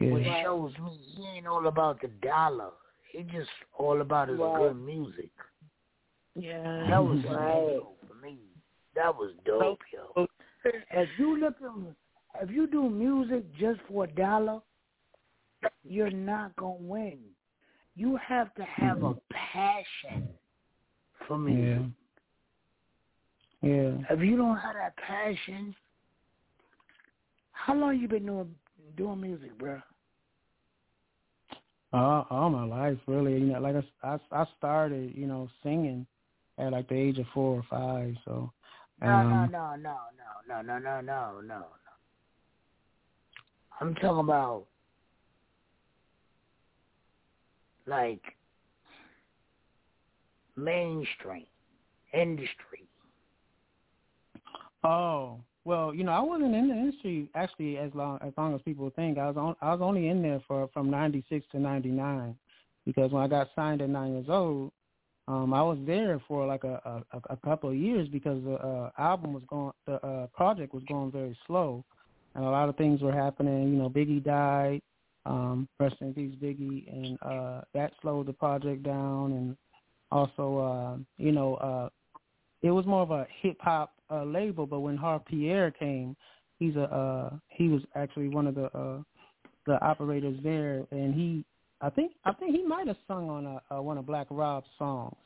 Which 0.00 0.26
shows 0.42 0.72
me 0.82 0.98
he 1.14 1.26
ain't 1.26 1.46
all 1.46 1.68
about 1.68 2.00
the 2.00 2.08
dollar. 2.26 2.70
He 3.12 3.22
just 3.22 3.50
all 3.78 4.00
about 4.00 4.28
his 4.28 4.38
Right. 4.38 4.58
good 4.58 4.76
music. 4.76 5.30
Yeah. 6.34 6.86
That 6.88 7.04
was 7.04 7.24
right. 7.24 7.76
dope 7.76 7.98
for 8.08 8.14
me. 8.14 8.38
That 8.94 9.14
was 9.14 9.32
dope, 9.44 9.80
yo. 9.92 10.26
If 10.64 11.08
you 11.18 11.38
looking, 11.38 11.94
if 12.40 12.50
you 12.50 12.66
do 12.66 12.90
music 12.90 13.44
just 13.54 13.80
for 13.82 14.04
a 14.04 14.08
dollar, 14.08 14.60
you're 15.84 16.10
not 16.10 16.56
gonna 16.56 16.78
win. 16.80 17.20
You 17.94 18.16
have 18.16 18.52
to 18.54 18.64
have 18.64 19.02
a 19.04 19.14
mm-hmm. 19.14 19.34
passion 19.52 20.28
for 21.28 21.38
music. 21.38 21.92
Yeah. 23.62 23.92
If 24.10 24.20
you 24.20 24.36
don't 24.36 24.56
have 24.56 24.74
that 24.74 24.96
passion, 24.96 25.74
how 27.52 27.74
long 27.74 27.98
you 27.98 28.08
been 28.08 28.26
doing 28.26 28.54
doing 28.96 29.20
music, 29.20 29.56
bro? 29.58 29.80
Uh, 31.92 32.24
all 32.30 32.50
my 32.50 32.64
life, 32.64 32.98
really. 33.06 33.34
You 33.34 33.52
know, 33.52 33.60
like 33.60 33.74
I, 34.02 34.08
I, 34.14 34.42
I 34.42 34.46
started, 34.56 35.12
you 35.14 35.26
know, 35.26 35.48
singing 35.62 36.06
at 36.58 36.72
like 36.72 36.88
the 36.88 36.94
age 36.94 37.18
of 37.18 37.26
four 37.34 37.56
or 37.56 37.64
five. 37.68 38.14
So, 38.24 38.52
No, 39.02 39.08
um, 39.08 39.50
no, 39.50 39.74
no, 39.76 39.76
no, 39.76 39.96
no, 40.48 40.62
no, 40.62 40.78
no, 40.78 41.00
no, 41.00 41.00
no, 41.00 41.40
no. 41.42 41.66
I'm 43.80 43.94
talking 43.94 44.20
about 44.20 44.66
like 47.86 48.22
mainstream 50.56 51.46
industry. 52.12 52.89
Oh 54.84 55.40
well, 55.64 55.94
you 55.94 56.04
know, 56.04 56.12
I 56.12 56.20
wasn't 56.20 56.54
in 56.54 56.68
the 56.68 56.74
industry 56.74 57.28
actually 57.34 57.76
as 57.76 57.90
long 57.94 58.18
as 58.22 58.32
long 58.38 58.54
as 58.54 58.62
people 58.62 58.90
think. 58.96 59.18
I 59.18 59.28
was 59.28 59.36
on, 59.36 59.56
I 59.60 59.72
was 59.72 59.80
only 59.82 60.08
in 60.08 60.22
there 60.22 60.40
for 60.48 60.68
from 60.72 60.90
'96 60.90 61.46
to 61.52 61.58
'99 61.58 62.34
because 62.86 63.12
when 63.12 63.22
I 63.22 63.28
got 63.28 63.50
signed 63.54 63.82
at 63.82 63.90
nine 63.90 64.14
years 64.14 64.26
old, 64.28 64.72
um, 65.28 65.52
I 65.52 65.62
was 65.62 65.78
there 65.86 66.20
for 66.26 66.46
like 66.46 66.64
a 66.64 67.04
a, 67.12 67.20
a 67.28 67.36
couple 67.36 67.70
of 67.70 67.76
years 67.76 68.08
because 68.08 68.42
the 68.42 68.54
uh, 68.54 68.90
album 68.98 69.34
was 69.34 69.42
going, 69.48 69.72
the 69.86 70.04
uh, 70.04 70.26
project 70.28 70.72
was 70.72 70.82
going 70.88 71.12
very 71.12 71.36
slow, 71.46 71.84
and 72.34 72.44
a 72.44 72.50
lot 72.50 72.70
of 72.70 72.76
things 72.76 73.02
were 73.02 73.12
happening. 73.12 73.68
You 73.70 73.76
know, 73.76 73.90
Biggie 73.90 74.24
died, 74.24 74.80
um, 75.26 75.68
rest 75.78 75.96
in 76.00 76.14
peace, 76.14 76.34
Biggie, 76.42 76.90
and 76.90 77.18
uh, 77.20 77.60
that 77.74 77.92
slowed 78.00 78.26
the 78.26 78.32
project 78.32 78.82
down, 78.82 79.32
and 79.32 79.56
also, 80.10 80.58
uh, 80.58 80.96
you 81.18 81.32
know, 81.32 81.56
uh, 81.56 81.88
it 82.62 82.70
was 82.70 82.86
more 82.86 83.02
of 83.02 83.10
a 83.10 83.26
hip 83.42 83.58
hop 83.60 83.92
uh, 84.10 84.24
label. 84.24 84.66
But 84.66 84.80
when 84.80 84.96
Harve 84.96 85.24
Pierre 85.24 85.70
came, 85.70 86.16
he's 86.58 86.76
a 86.76 86.84
uh, 86.84 87.36
he 87.48 87.68
was 87.68 87.82
actually 87.94 88.28
one 88.28 88.46
of 88.46 88.54
the 88.54 88.66
uh, 88.76 89.02
the 89.66 89.82
operators 89.84 90.38
there, 90.42 90.86
and 90.90 91.14
he 91.14 91.44
I 91.80 91.90
think 91.90 92.12
I 92.24 92.32
think 92.32 92.54
he 92.54 92.64
might 92.64 92.86
have 92.86 92.96
sung 93.08 93.30
on 93.30 93.46
a, 93.46 93.74
a 93.74 93.82
one 93.82 93.98
of 93.98 94.06
Black 94.06 94.26
Rob's 94.30 94.68
songs. 94.78 95.16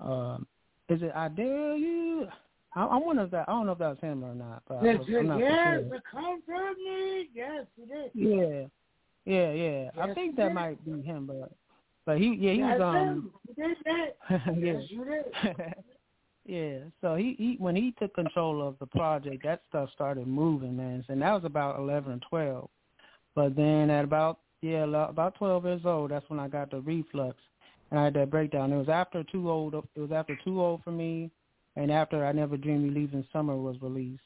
Um, 0.00 0.46
is 0.88 1.02
it 1.02 1.12
I 1.14 1.28
Dare 1.28 1.76
You? 1.76 2.28
I, 2.74 2.84
I 2.84 2.96
wonder 2.96 3.24
if 3.24 3.30
that 3.30 3.48
I 3.48 3.52
don't 3.52 3.66
know 3.66 3.72
if 3.72 3.78
that 3.78 3.90
was 3.90 3.98
him 4.00 4.24
or 4.24 4.34
not. 4.34 4.62
But 4.68 4.78
I 4.78 4.96
was, 4.96 5.06
yes, 5.08 5.80
sure. 5.88 6.00
come 6.10 6.42
from 6.46 6.74
me. 6.84 7.28
Yes, 7.34 7.66
it 7.78 7.90
is. 7.94 8.10
Yeah, 8.14 8.66
yeah, 9.24 9.52
yeah. 9.52 9.90
I 10.02 10.14
think 10.14 10.36
that 10.36 10.52
might 10.52 10.84
be 10.84 11.02
him, 11.02 11.26
but 11.26 11.52
but 12.04 12.18
he 12.18 12.36
yeah 12.38 12.52
he 12.52 12.60
That's 12.60 12.80
was 12.80 12.96
um. 12.96 13.32
You 13.48 13.64
did 13.64 13.76
that. 13.84 14.16
yeah. 14.30 14.72
Yes, 14.72 14.82
you 14.88 15.04
did. 15.04 15.54
yeah. 16.48 16.78
So 17.02 17.14
he, 17.14 17.36
he 17.38 17.56
when 17.58 17.76
he 17.76 17.94
took 17.98 18.14
control 18.14 18.66
of 18.66 18.76
the 18.80 18.86
project, 18.86 19.44
that 19.44 19.60
stuff 19.68 19.90
started 19.94 20.26
moving, 20.26 20.76
man. 20.76 21.04
And 21.08 21.20
that 21.22 21.34
was 21.34 21.44
about 21.44 21.78
eleven 21.78 22.14
or 22.14 22.20
twelve. 22.28 22.70
But 23.34 23.54
then 23.54 23.90
at 23.90 24.04
about 24.04 24.38
yeah 24.62 24.84
about 24.84 25.34
twelve 25.36 25.64
years 25.64 25.82
old, 25.84 26.10
that's 26.10 26.28
when 26.28 26.40
I 26.40 26.48
got 26.48 26.70
the 26.70 26.80
reflux, 26.80 27.36
and 27.90 28.00
I 28.00 28.04
had 28.04 28.14
that 28.14 28.30
breakdown. 28.30 28.72
It 28.72 28.78
was 28.78 28.88
after 28.88 29.22
too 29.24 29.50
old. 29.50 29.74
It 29.74 30.00
was 30.00 30.10
after 30.10 30.36
too 30.42 30.62
old 30.62 30.82
for 30.82 30.90
me, 30.90 31.30
and 31.76 31.92
after 31.92 32.24
I 32.24 32.32
never 32.32 32.56
dreamed 32.56 32.86
you 32.86 32.90
leaving 32.92 33.26
summer 33.30 33.56
was 33.56 33.76
released, 33.82 34.22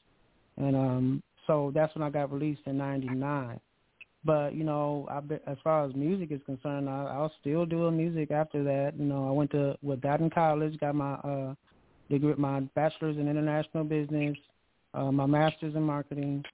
and 0.56 0.76
um 0.76 1.22
so 1.48 1.72
that's 1.74 1.92
when 1.96 2.04
I 2.04 2.10
got 2.10 2.32
released 2.32 2.62
in 2.66 2.78
'99. 2.78 3.58
But 4.24 4.54
you 4.54 4.62
know, 4.62 5.08
I 5.10 5.18
be, 5.18 5.38
as 5.48 5.56
far 5.64 5.84
as 5.84 5.94
music 5.96 6.30
is 6.30 6.40
concerned, 6.46 6.88
I, 6.88 7.02
I 7.02 7.18
was 7.18 7.32
still 7.40 7.66
doing 7.66 7.96
music 7.96 8.30
after 8.30 8.62
that. 8.62 8.92
You 8.96 9.06
know, 9.06 9.26
I 9.26 9.32
went 9.32 9.50
to 9.50 9.76
with 9.82 10.00
got 10.00 10.20
in 10.20 10.30
college, 10.30 10.78
got 10.78 10.94
my 10.94 11.14
uh 11.14 11.54
degree, 12.12 12.34
my 12.36 12.60
bachelor's 12.74 13.16
in 13.16 13.28
international 13.28 13.84
business, 13.84 14.36
uh, 14.94 15.10
my 15.10 15.26
master's 15.26 15.74
in 15.74 15.82
marketing, 15.82 16.44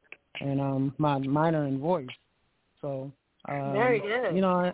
and 0.40 0.60
um 0.60 0.94
my 0.98 1.18
minor 1.18 1.66
in 1.66 1.78
voice. 1.78 2.06
So 2.80 3.10
um, 3.48 3.72
Very 3.72 4.00
good. 4.00 4.34
You 4.34 4.40
know, 4.40 4.50
I, 4.50 4.72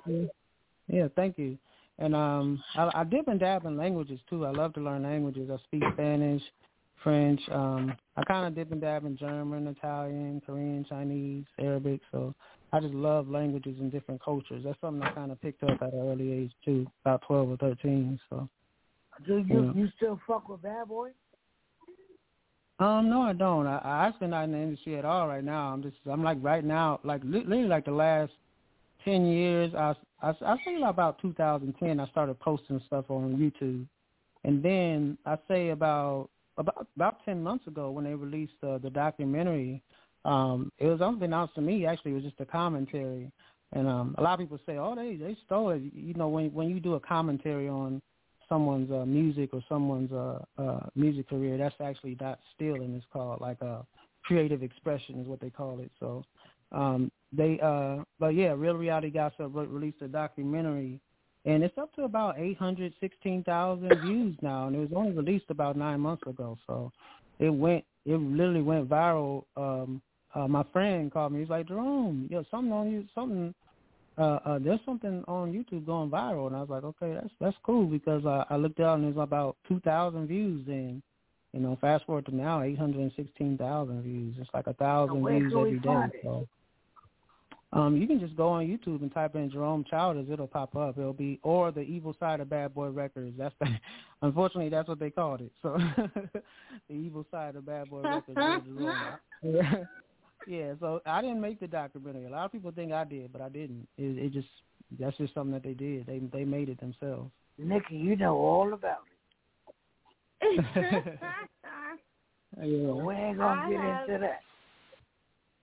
yeah, 0.88 1.08
thank 1.16 1.38
you. 1.38 1.56
And 1.98 2.14
um, 2.14 2.62
I, 2.74 2.90
I 2.94 3.04
dip 3.04 3.28
and 3.28 3.38
dab 3.38 3.64
in 3.66 3.76
languages 3.76 4.20
too. 4.28 4.44
I 4.44 4.50
love 4.50 4.74
to 4.74 4.80
learn 4.80 5.04
languages. 5.04 5.48
I 5.52 5.56
speak 5.64 5.82
Spanish, 5.92 6.42
French. 7.02 7.40
Um, 7.52 7.94
I 8.16 8.24
kind 8.24 8.46
of 8.46 8.54
dip 8.54 8.72
and 8.72 8.80
dab 8.80 9.04
in 9.04 9.16
German, 9.16 9.68
Italian, 9.68 10.42
Korean, 10.44 10.84
Chinese, 10.88 11.44
Arabic. 11.60 12.00
So 12.10 12.34
I 12.72 12.80
just 12.80 12.94
love 12.94 13.28
languages 13.28 13.76
and 13.80 13.92
different 13.92 14.22
cultures. 14.22 14.62
That's 14.64 14.80
something 14.80 15.02
I 15.02 15.12
kind 15.12 15.30
of 15.30 15.40
picked 15.40 15.62
up 15.62 15.80
at 15.80 15.92
an 15.92 16.00
early 16.00 16.32
age 16.32 16.52
too, 16.64 16.86
about 17.04 17.22
twelve 17.26 17.48
or 17.50 17.56
thirteen. 17.56 18.18
So. 18.28 18.48
Do 19.26 19.38
you 19.38 19.72
you 19.74 19.88
still 19.96 20.20
fuck 20.26 20.48
with 20.48 20.62
Bad 20.62 20.88
Boy? 20.88 21.10
Um, 22.80 23.08
no, 23.08 23.22
I 23.22 23.32
don't. 23.32 23.66
I, 23.66 23.78
I 23.78 24.08
actually 24.08 24.28
not 24.28 24.44
in 24.44 24.52
the 24.52 24.58
industry 24.58 24.98
at 24.98 25.04
all 25.04 25.28
right 25.28 25.44
now. 25.44 25.72
I'm 25.72 25.82
just, 25.82 25.96
I'm 26.10 26.24
like 26.24 26.38
right 26.42 26.64
now, 26.64 26.98
like 27.04 27.20
literally 27.24 27.64
like 27.64 27.84
the 27.84 27.92
last 27.92 28.32
ten 29.04 29.26
years. 29.26 29.72
I, 29.74 29.94
I, 30.20 30.30
I 30.44 30.56
say 30.64 30.82
about 30.84 31.20
2010, 31.22 32.00
I 32.00 32.06
started 32.08 32.38
posting 32.40 32.80
stuff 32.86 33.04
on 33.10 33.36
YouTube, 33.36 33.86
and 34.42 34.62
then 34.62 35.16
I 35.24 35.38
say 35.46 35.70
about 35.70 36.30
about 36.58 36.88
about 36.96 37.24
ten 37.24 37.42
months 37.42 37.66
ago 37.68 37.90
when 37.92 38.04
they 38.04 38.14
released 38.14 38.54
uh, 38.66 38.78
the 38.78 38.90
documentary. 38.90 39.80
Um, 40.24 40.72
it 40.78 40.86
was 40.86 41.00
unbeknownst 41.00 41.54
to 41.54 41.60
me. 41.60 41.86
Actually, 41.86 42.12
it 42.12 42.14
was 42.14 42.24
just 42.24 42.40
a 42.40 42.46
commentary, 42.46 43.30
and 43.72 43.86
um, 43.86 44.16
a 44.18 44.22
lot 44.22 44.34
of 44.34 44.40
people 44.40 44.58
say, 44.66 44.78
"Oh, 44.78 44.96
they 44.96 45.14
they 45.14 45.36
stole 45.46 45.70
it." 45.70 45.82
You 45.94 46.14
know, 46.14 46.28
when 46.28 46.52
when 46.52 46.68
you 46.68 46.80
do 46.80 46.94
a 46.94 47.00
commentary 47.00 47.68
on 47.68 48.02
someone's 48.48 48.90
uh, 48.90 49.04
music 49.04 49.50
or 49.52 49.62
someone's 49.68 50.12
uh, 50.12 50.38
uh, 50.58 50.80
music 50.94 51.28
career, 51.28 51.56
that's 51.58 51.74
actually 51.80 52.16
not 52.20 52.38
stealing. 52.54 52.94
It's 52.94 53.06
called 53.12 53.40
like 53.40 53.60
a 53.60 53.84
creative 54.24 54.62
expression 54.62 55.20
is 55.20 55.26
what 55.26 55.40
they 55.40 55.50
call 55.50 55.80
it. 55.80 55.90
So 56.00 56.24
um, 56.72 57.10
they, 57.32 57.58
uh, 57.62 58.04
but 58.18 58.34
yeah, 58.34 58.54
Real 58.56 58.74
Reality 58.74 59.10
Gossip 59.10 59.50
re- 59.52 59.66
released 59.66 60.02
a 60.02 60.08
documentary, 60.08 61.00
and 61.44 61.62
it's 61.62 61.76
up 61.78 61.92
to 61.94 62.04
about 62.04 62.38
eight 62.38 62.58
hundred 62.58 62.92
sixteen 63.00 63.44
thousand 63.44 64.00
views 64.00 64.36
now, 64.40 64.66
and 64.66 64.76
it 64.76 64.80
was 64.80 64.90
only 64.94 65.12
released 65.12 65.50
about 65.50 65.76
nine 65.76 66.00
months 66.00 66.22
ago. 66.26 66.56
So 66.66 66.90
it 67.38 67.50
went, 67.50 67.84
it 68.06 68.16
literally 68.16 68.62
went 68.62 68.88
viral. 68.88 69.44
Um, 69.56 70.00
uh, 70.34 70.48
my 70.48 70.64
friend 70.72 71.12
called 71.12 71.32
me. 71.32 71.40
He's 71.40 71.48
like, 71.48 71.68
Jerome, 71.68 72.28
yo, 72.30 72.44
something 72.50 72.72
on 72.72 72.90
you, 72.90 73.04
something 73.14 73.54
uh, 74.16 74.38
uh, 74.44 74.58
there's 74.58 74.80
something 74.86 75.24
on 75.26 75.52
YouTube 75.52 75.86
going 75.86 76.10
viral, 76.10 76.46
and 76.46 76.56
I 76.56 76.60
was 76.60 76.70
like, 76.70 76.84
okay, 76.84 77.14
that's 77.14 77.34
that's 77.40 77.56
cool 77.64 77.86
because 77.86 78.24
uh, 78.24 78.44
I 78.48 78.56
looked 78.56 78.80
out 78.80 78.96
and 78.98 79.04
there's 79.04 79.22
about 79.22 79.56
two 79.66 79.80
thousand 79.80 80.28
views, 80.28 80.64
and 80.68 81.02
you 81.52 81.60
know, 81.60 81.76
fast 81.80 82.06
forward 82.06 82.26
to 82.26 82.34
now, 82.34 82.62
eight 82.62 82.78
hundred 82.78 83.00
and 83.00 83.12
sixteen 83.16 83.58
thousand 83.58 84.02
views. 84.02 84.36
It's 84.38 84.50
like 84.54 84.68
a 84.68 84.74
thousand 84.74 85.26
views 85.26 85.52
every 85.56 85.80
day. 85.80 86.20
So, 86.22 86.46
um, 87.72 87.96
you 87.96 88.06
can 88.06 88.20
just 88.20 88.36
go 88.36 88.50
on 88.50 88.66
YouTube 88.66 89.02
and 89.02 89.12
type 89.12 89.34
in 89.34 89.50
Jerome 89.50 89.84
Childers, 89.90 90.28
it'll 90.30 90.46
pop 90.46 90.76
up. 90.76 90.96
It'll 90.96 91.12
be 91.12 91.40
or 91.42 91.72
the 91.72 91.80
evil 91.80 92.14
side 92.20 92.38
of 92.38 92.48
Bad 92.48 92.72
Boy 92.72 92.90
Records. 92.90 93.34
That's 93.36 93.54
the, 93.60 93.66
unfortunately 94.22 94.68
that's 94.68 94.88
what 94.88 95.00
they 95.00 95.10
called 95.10 95.40
it. 95.40 95.50
So, 95.60 95.76
the 96.88 96.94
evil 96.94 97.26
side 97.32 97.56
of 97.56 97.66
Bad 97.66 97.90
Boy 97.90 98.02
Records. 98.02 98.66
Yeah, 100.46 100.74
so 100.80 101.00
I 101.06 101.22
didn't 101.22 101.40
make 101.40 101.60
the 101.60 101.66
documentary. 101.66 102.26
A 102.26 102.30
lot 102.30 102.44
of 102.44 102.52
people 102.52 102.70
think 102.70 102.92
I 102.92 103.04
did, 103.04 103.32
but 103.32 103.40
I 103.40 103.48
didn't. 103.48 103.86
It, 103.96 104.18
it 104.18 104.32
just 104.32 104.48
that's 104.98 105.16
just 105.16 105.34
something 105.34 105.52
that 105.52 105.62
they 105.62 105.74
did. 105.74 106.06
They 106.06 106.20
they 106.32 106.44
made 106.44 106.68
it 106.68 106.80
themselves. 106.80 107.30
Nikki, 107.58 107.96
you 107.96 108.16
know 108.16 108.36
all 108.36 108.72
about 108.72 109.04
it. 110.40 110.64
yeah. 112.62 112.92
We 112.92 113.14
ain't 113.14 113.38
gonna 113.38 113.60
I 113.60 113.70
get 113.70 113.80
have, 113.80 114.08
into 114.08 114.20
that. 114.20 114.40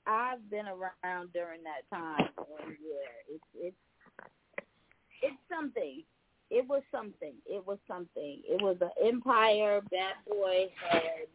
I've 0.07 0.49
been 0.49 0.65
around 0.67 1.31
during 1.33 1.61
that 1.63 1.87
time, 1.95 2.29
and 2.37 2.75
yeah, 2.81 3.35
it's 3.35 3.43
it's 3.55 3.75
it's 5.21 5.37
something. 5.49 6.03
It 6.49 6.67
was 6.67 6.81
something. 6.91 7.33
It 7.45 7.65
was 7.65 7.77
something. 7.87 8.41
It 8.43 8.61
was 8.61 8.77
an 8.81 8.89
empire. 9.05 9.79
Bad 9.89 10.15
Boy 10.27 10.67
had 10.89 11.27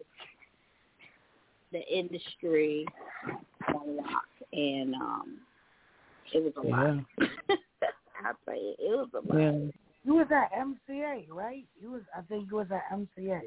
the 1.73 1.81
industry 1.87 2.87
on 3.87 3.97
lock, 3.97 4.25
and 4.53 4.95
um, 4.95 5.39
it 6.33 6.43
was 6.43 6.53
a 6.63 6.67
yeah. 6.67 6.77
lot. 6.77 7.05
I 8.25 8.33
tell 8.45 8.55
you, 8.55 8.75
it 8.79 8.97
was 8.97 9.09
a 9.15 9.27
lot. 9.27 9.39
Yeah. 9.39 9.71
You 10.05 10.15
was 10.15 10.29
at 10.31 10.53
MCA, 10.53 11.29
right? 11.31 11.65
You 11.81 11.93
was. 11.93 12.03
I 12.17 12.23
think 12.23 12.49
you 12.51 12.57
was 12.57 12.69
at 12.71 12.97
MCA. 12.97 13.41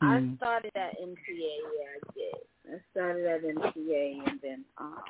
I 0.00 0.18
Mm. 0.18 0.36
started 0.36 0.72
at 0.76 1.00
MCA. 1.00 1.56
Yeah, 1.78 1.86
I 1.96 2.12
did. 2.14 2.34
I 2.74 2.80
started 2.90 3.26
at 3.26 3.42
MCA, 3.42 4.28
and 4.28 4.40
then 4.42 4.64
um, 4.78 5.02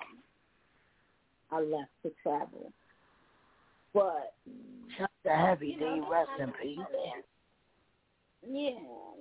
I 1.50 1.60
left 1.60 1.90
to 2.02 2.12
travel. 2.22 2.72
But 3.92 4.34
Shut 4.98 5.10
the 5.24 5.30
Heavy 5.30 5.76
D. 5.78 6.02
Rest 6.10 6.30
in 6.38 6.52
peace. 6.62 6.78
Yeah, 8.46 8.70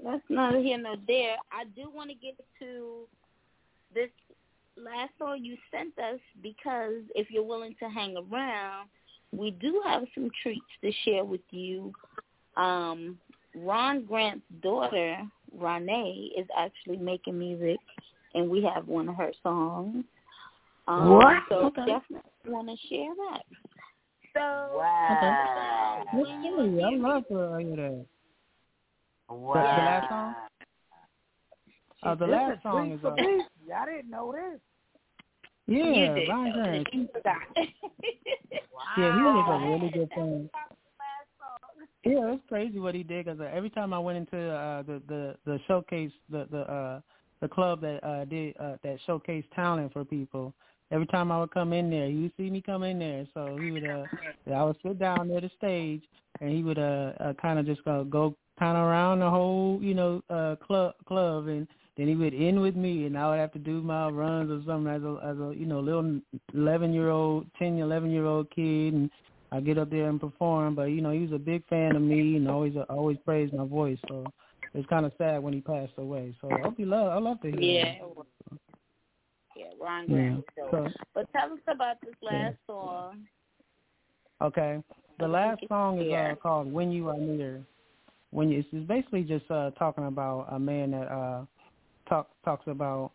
that's 0.03 0.23
not 0.29 0.55
here 0.55 0.77
nor 0.77 0.95
there. 1.07 1.37
I 1.51 1.63
do 1.75 1.89
want 1.89 2.09
to 2.09 2.15
get 2.15 2.35
to 2.59 3.07
this 3.93 4.09
last 4.77 5.11
song 5.19 5.39
you 5.41 5.57
sent 5.71 5.97
us 5.99 6.19
because 6.41 7.03
if 7.15 7.29
you're 7.29 7.43
willing 7.43 7.75
to 7.79 7.89
hang 7.89 8.15
around, 8.17 8.89
we 9.31 9.51
do 9.51 9.81
have 9.85 10.03
some 10.13 10.29
treats 10.41 10.61
to 10.83 10.91
share 11.05 11.25
with 11.25 11.41
you. 11.51 11.93
Um, 12.57 13.17
Ron 13.55 14.05
Grant's 14.05 14.45
daughter, 14.61 15.17
Renee, 15.57 16.31
is 16.37 16.47
actually 16.57 16.97
making 16.97 17.37
music, 17.37 17.79
and 18.33 18.49
we 18.49 18.63
have 18.63 18.87
one 18.87 19.09
of 19.09 19.15
her 19.15 19.31
songs. 19.41 20.03
Um, 20.87 21.09
What? 21.09 21.43
So 21.49 21.55
Okay. 21.67 21.85
definitely 21.85 22.31
want 22.47 22.67
to 22.67 22.87
share 22.87 23.13
that. 23.15 23.43
So 24.33 24.77
Wow. 24.77 26.03
That's 26.11 26.27
cool. 26.41 26.85
I 26.85 26.95
love 26.97 27.23
to 27.27 27.33
hear 27.59 27.77
that. 27.77 28.05
Wow. 29.29 29.53
The, 29.53 29.69
the 29.69 29.85
last 29.85 30.09
song? 30.09 30.35
Uh, 32.03 32.15
the 32.15 32.27
last 32.27 32.63
song 32.63 32.91
is 32.91 32.99
for 33.01 33.13
uh, 33.13 33.15
Peace. 33.15 33.43
I 33.73 33.85
didn't 33.85 34.09
know 34.09 34.33
this. 34.33 34.59
yeah, 35.67 35.83
you 35.83 36.15
did. 36.15 36.29
Ron 36.29 36.51
Grant. 36.51 36.87
You 36.91 37.07
forgot. 37.13 37.37
Yeah, 38.97 39.15
he 39.15 39.21
was 39.21 39.47
a 39.49 39.71
really 39.71 39.89
good 39.89 40.09
fan. 40.15 40.49
Yeah, 42.05 42.33
it's 42.33 42.43
crazy 42.49 42.79
what 42.79 42.95
he 42.95 43.03
did 43.03 43.25
because 43.25 43.39
uh, 43.39 43.49
every 43.53 43.69
time 43.69 43.93
I 43.93 43.99
went 43.99 44.17
into 44.17 44.49
uh, 44.49 44.83
the 44.83 45.01
the 45.07 45.35
the 45.45 45.59
showcase, 45.67 46.11
the 46.29 46.47
the 46.51 46.61
uh, 46.61 47.01
the 47.41 47.47
club 47.47 47.81
that 47.81 48.03
uh, 48.03 48.25
did 48.25 48.55
uh, 48.57 48.75
that 48.83 48.97
showcase 49.05 49.45
talent 49.55 49.93
for 49.93 50.03
people. 50.03 50.53
Every 50.91 51.07
time 51.07 51.31
I 51.31 51.39
would 51.39 51.51
come 51.51 51.73
in 51.73 51.89
there, 51.89 52.07
he 52.07 52.23
would 52.23 52.33
see 52.37 52.49
me 52.49 52.61
come 52.61 52.83
in 52.83 52.99
there. 52.99 53.25
So 53.33 53.57
he 53.59 53.71
would, 53.71 53.89
uh, 53.89 54.05
I 54.53 54.63
would 54.63 54.75
sit 54.85 54.99
down 54.99 55.29
near 55.29 55.41
the 55.41 55.49
stage, 55.57 56.03
and 56.39 56.51
he 56.51 56.61
would 56.61 56.77
uh, 56.77 57.13
uh 57.19 57.33
kind 57.41 57.57
of 57.57 57.65
just 57.65 57.83
go 57.85 58.03
go 58.03 58.35
kind 58.59 58.77
of 58.77 58.83
around 58.83 59.19
the 59.19 59.29
whole, 59.29 59.79
you 59.81 59.93
know, 59.93 60.21
uh 60.29 60.55
club 60.57 60.95
club, 61.07 61.47
and 61.47 61.67
then 61.97 62.07
he 62.07 62.15
would 62.15 62.33
end 62.33 62.61
with 62.61 62.75
me, 62.75 63.05
and 63.05 63.17
I 63.17 63.29
would 63.29 63.39
have 63.39 63.51
to 63.53 63.59
do 63.59 63.81
my 63.81 64.09
runs 64.09 64.49
or 64.49 64.61
something 64.65 64.91
as 64.91 65.03
a 65.03 65.19
as 65.23 65.37
a 65.37 65.57
you 65.57 65.65
know 65.65 65.79
little 65.79 66.19
eleven 66.53 66.93
year 66.93 67.09
old, 67.09 67.45
ten 67.57 67.77
eleven 67.77 68.11
year 68.11 68.25
old 68.25 68.49
kid, 68.51 68.93
and 68.93 69.09
I 69.51 69.59
get 69.59 69.77
up 69.77 69.91
there 69.91 70.09
and 70.09 70.19
perform. 70.19 70.75
But 70.75 70.85
you 70.85 71.01
know, 71.01 71.11
he 71.11 71.19
was 71.19 71.31
a 71.33 71.37
big 71.37 71.65
fan 71.67 71.95
of 71.95 72.01
me, 72.01 72.37
and 72.37 72.49
always 72.49 72.73
always 72.89 73.17
praised 73.25 73.53
my 73.53 73.65
voice. 73.65 73.99
So 74.07 74.25
it's 74.73 74.87
kind 74.87 75.05
of 75.05 75.11
sad 75.17 75.43
when 75.43 75.53
he 75.53 75.61
passed 75.61 75.93
away. 75.97 76.35
So 76.41 76.49
I 76.49 76.61
hope 76.61 76.79
you 76.79 76.87
love. 76.87 77.11
I 77.11 77.19
love 77.19 77.39
to 77.41 77.51
hear. 77.51 77.61
Yeah. 77.61 77.93
Yeah, 79.55 79.65
Ron 79.79 80.09
Yeah. 80.09 80.37
So, 80.55 80.89
but 81.13 81.31
tell 81.31 81.53
us 81.53 81.59
about 81.67 81.97
this 82.03 82.15
last 82.23 82.55
song. 82.65 83.25
okay, 84.41 84.81
the 85.19 85.27
last 85.27 85.61
song 85.67 86.01
is 86.01 86.11
uh, 86.11 86.35
called 86.41 86.71
"When 86.71 86.91
You 86.91 87.09
Are 87.09 87.17
Near." 87.17 87.63
When 88.31 88.49
you, 88.49 88.63
it's 88.71 88.87
basically 88.87 89.23
just 89.23 89.49
uh, 89.51 89.69
talking 89.77 90.07
about 90.07 90.47
a 90.51 90.59
man 90.59 90.91
that 90.91 91.11
uh, 91.11 91.45
talk 92.07 92.29
talks 92.43 92.67
about 92.67 93.11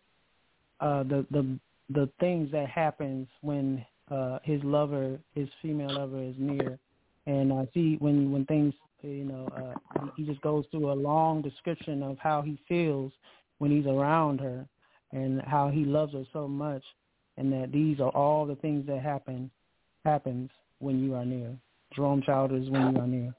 uh, 0.79 1.03
the 1.03 1.25
the 1.31 1.59
the 1.89 2.09
things 2.19 2.51
that 2.51 2.69
happens 2.69 3.27
when 3.41 3.85
uh, 4.11 4.39
his 4.43 4.63
lover, 4.63 5.19
his 5.35 5.47
female 5.61 5.93
lover, 5.93 6.21
is 6.21 6.35
near, 6.37 6.77
and 7.25 7.51
uh, 7.51 7.65
see 7.73 7.95
when 7.99 8.31
when 8.31 8.45
things 8.45 8.73
you 9.01 9.25
know 9.25 9.47
uh, 9.55 10.01
he, 10.15 10.23
just 10.23 10.41
goes 10.41 10.65
through 10.71 10.91
a 10.91 10.93
long 10.93 11.41
description 11.41 12.03
of 12.03 12.17
how 12.19 12.41
he 12.41 12.59
feels 12.67 13.11
when 13.59 13.71
he's 13.71 13.85
around 13.85 14.39
her, 14.39 14.65
and 15.11 15.41
how 15.41 15.69
he 15.69 15.83
loves 15.83 16.13
her 16.13 16.23
so 16.31 16.47
much, 16.47 16.83
and 17.37 17.51
that 17.51 17.71
these 17.71 17.99
are 17.99 18.11
all 18.11 18.45
the 18.45 18.55
things 18.55 18.85
that 18.87 19.01
happen 19.01 19.49
happens 20.05 20.49
when 20.79 21.03
you 21.03 21.13
are 21.15 21.25
near. 21.25 21.55
Jerome 21.93 22.21
Childers, 22.21 22.69
when 22.69 22.93
you 22.93 23.01
are 23.01 23.07
near. 23.07 23.35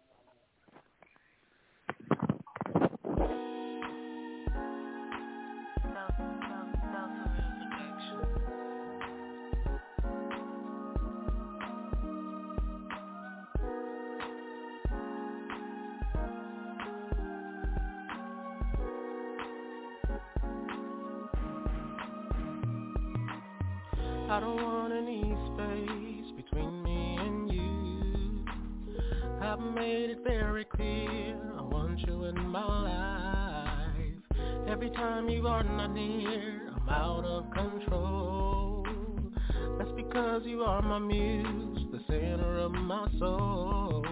I 24.30 24.38
don't 24.38 24.62
want 24.62 24.92
any 24.92 25.22
space 25.50 26.30
between 26.36 26.84
me 26.84 27.16
and 27.18 27.52
you. 27.52 28.44
I've 29.42 29.58
made 29.58 30.10
it 30.10 30.18
very 30.24 30.64
clear 30.66 31.36
I 31.58 31.62
want 31.62 31.98
you 32.06 32.26
in 32.26 32.38
my 32.46 32.64
life. 32.64 33.96
Every 34.68 34.90
time 34.90 35.28
you 35.28 35.48
are 35.48 35.64
not 35.64 35.94
near, 35.94 36.60
I'm 36.76 36.88
out 36.88 37.24
of 37.24 37.50
control. 37.50 38.86
That's 39.78 39.90
because 39.96 40.42
you 40.44 40.62
are 40.62 40.80
my 40.80 41.00
muse, 41.00 41.88
the 41.90 41.98
center 42.06 42.58
of 42.58 42.70
my 42.70 43.08
soul. 43.18 44.06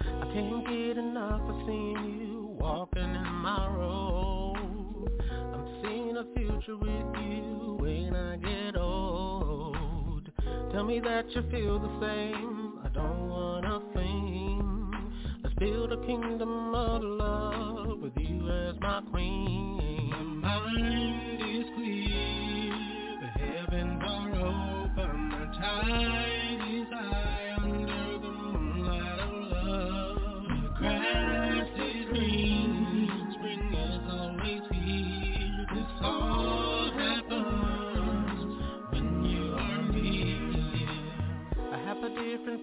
I 0.00 0.24
can't 0.34 0.66
get 0.66 0.98
enough 0.98 1.40
of 1.40 1.54
seeing 1.66 2.18
you 2.20 2.56
walking 2.58 3.14
in 3.14 3.32
my 3.32 3.68
road. 3.68 5.22
I'm 5.30 5.82
seeing 5.84 6.16
a 6.16 6.24
future 6.34 6.76
with 6.76 7.22
you 7.22 7.51
Tell 10.82 10.88
me 10.88 10.98
that 10.98 11.30
you 11.30 11.42
feel 11.48 11.78
the 11.78 12.00
same. 12.00 12.80
I 12.84 12.88
don't 12.88 13.28
wanna 13.28 13.82
fame. 13.94 14.90
Let's 15.44 15.54
build 15.54 15.92
a 15.92 15.96
kingdom 16.04 16.74
of 16.74 17.02
love 17.04 18.00
with 18.00 18.16
you 18.16 18.50
as 18.50 18.74
my 18.80 19.00
queen. 19.12 20.40
My 20.40 20.58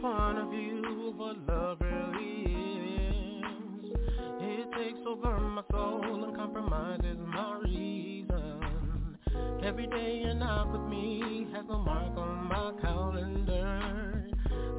point 0.01 0.37
of 0.37 0.49
view 0.49 1.13
what 1.17 1.35
love 1.45 1.77
really 1.81 3.41
is. 3.43 3.97
It 4.39 4.71
takes 4.71 4.99
over 5.05 5.37
my 5.39 5.61
soul 5.71 6.23
and 6.23 6.35
compromises 6.37 7.17
my 7.19 7.59
reason. 7.63 9.17
Every 9.61 9.87
day 9.87 10.21
you're 10.23 10.35
not 10.35 10.71
with 10.71 10.89
me 10.89 11.47
has 11.53 11.65
a 11.69 11.77
mark 11.77 12.17
on 12.17 12.47
my 12.47 12.71
calendar. 12.81 14.29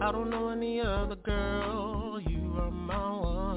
I 0.00 0.10
don't 0.10 0.30
know 0.30 0.48
any 0.48 0.80
other 0.80 1.16
girl, 1.16 2.18
you 2.26 2.54
are 2.58 2.70
my 2.70 3.10
woman. 3.20 3.49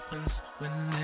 Happens 0.00 0.30
whenever 0.58 0.99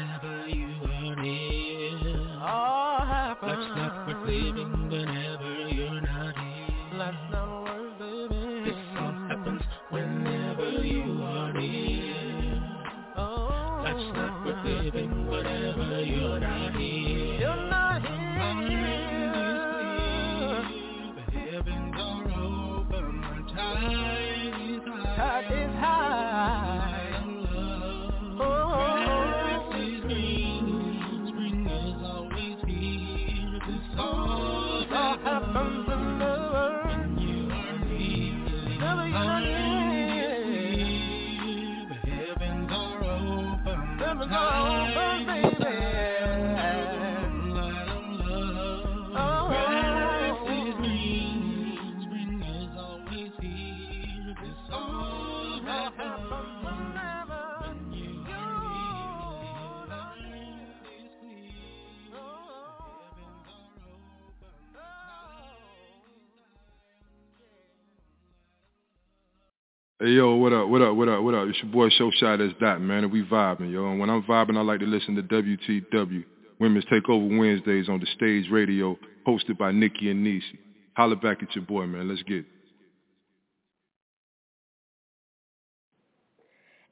up, 71.48 71.54
what 71.54 71.68
up, 71.68 71.74
what 71.74 71.84
up? 71.84 71.98
It's 71.98 72.00
your 72.00 72.10
boy 72.10 72.10
Show 72.10 72.10
Shot 72.10 72.40
as 72.40 72.52
Dot, 72.60 72.80
man, 72.80 73.04
and 73.04 73.12
we 73.12 73.24
vibing, 73.24 73.72
yo. 73.72 73.90
And 73.90 74.00
when 74.00 74.10
I'm 74.10 74.22
vibing, 74.22 74.56
I 74.56 74.62
like 74.62 74.80
to 74.80 74.86
listen 74.86 75.14
to 75.16 75.22
WTW, 75.22 76.24
Women's 76.58 76.84
Takeover 76.86 77.38
Wednesdays 77.38 77.88
on 77.88 78.00
the 78.00 78.06
stage 78.06 78.50
radio, 78.50 78.98
hosted 79.26 79.58
by 79.58 79.72
Nikki 79.72 80.10
and 80.10 80.24
Nisi. 80.24 80.58
Holla 80.94 81.16
back 81.16 81.42
at 81.42 81.54
your 81.54 81.64
boy, 81.64 81.86
man. 81.86 82.08
Let's 82.08 82.22
get 82.22 82.38
it. 82.38 82.46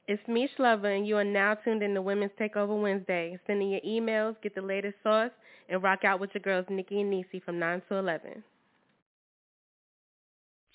It's 0.07 0.21
Mish 0.27 0.51
Lover, 0.59 0.91
and 0.91 1.07
you 1.07 1.17
are 1.17 1.23
now 1.23 1.55
tuned 1.55 1.81
in 1.81 1.95
to 1.95 2.01
Women's 2.01 2.31
Takeover 2.39 2.79
Wednesday. 2.79 3.39
Send 3.47 3.61
in 3.61 3.69
your 3.69 3.81
emails, 3.81 4.35
get 4.43 4.53
the 4.53 4.61
latest 4.61 4.95
sauce, 5.01 5.31
and 5.67 5.81
rock 5.81 6.03
out 6.03 6.19
with 6.19 6.29
your 6.35 6.41
girls 6.41 6.65
Nikki 6.69 7.01
and 7.01 7.09
Nisi 7.09 7.41
from 7.43 7.57
9 7.57 7.81
to 7.89 7.95
11. 7.95 8.43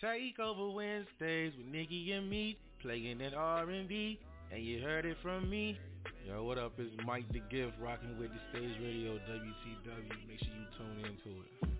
Take 0.00 0.38
over 0.40 0.74
Wednesdays 0.74 1.52
with 1.56 1.66
Nikki 1.66 2.10
and 2.12 2.28
me, 2.28 2.58
playing 2.82 3.18
that 3.18 3.34
R&B, 3.34 4.18
and 4.52 4.64
you 4.64 4.80
heard 4.80 5.04
it 5.04 5.16
from 5.22 5.48
me. 5.48 5.78
Yo, 6.26 6.42
what 6.44 6.58
up? 6.58 6.72
It's 6.78 6.90
Mike 7.04 7.30
the 7.32 7.40
Gift 7.50 7.74
rocking 7.80 8.18
with 8.18 8.30
the 8.30 8.40
Stage 8.50 8.76
Radio 8.80 9.12
WTW. 9.12 10.28
Make 10.28 10.38
sure 10.38 10.48
you 10.48 10.66
tune 10.78 11.04
into 11.04 11.42
it. 11.42 11.70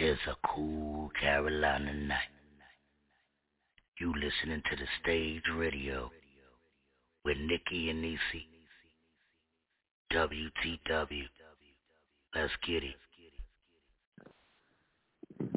It's 0.00 0.20
a 0.28 0.36
cool 0.54 1.10
Carolina 1.20 1.92
night. 1.92 2.18
You 4.00 4.12
listening 4.14 4.62
to 4.70 4.76
the 4.76 4.86
Stage 5.02 5.42
Radio 5.56 6.10
with 7.24 7.36
Nikki 7.36 7.90
and 7.90 8.02
Nisi. 8.02 8.46
WTW. 10.12 11.24
Let's 12.34 12.52
get 12.66 12.84
it. 12.84 12.96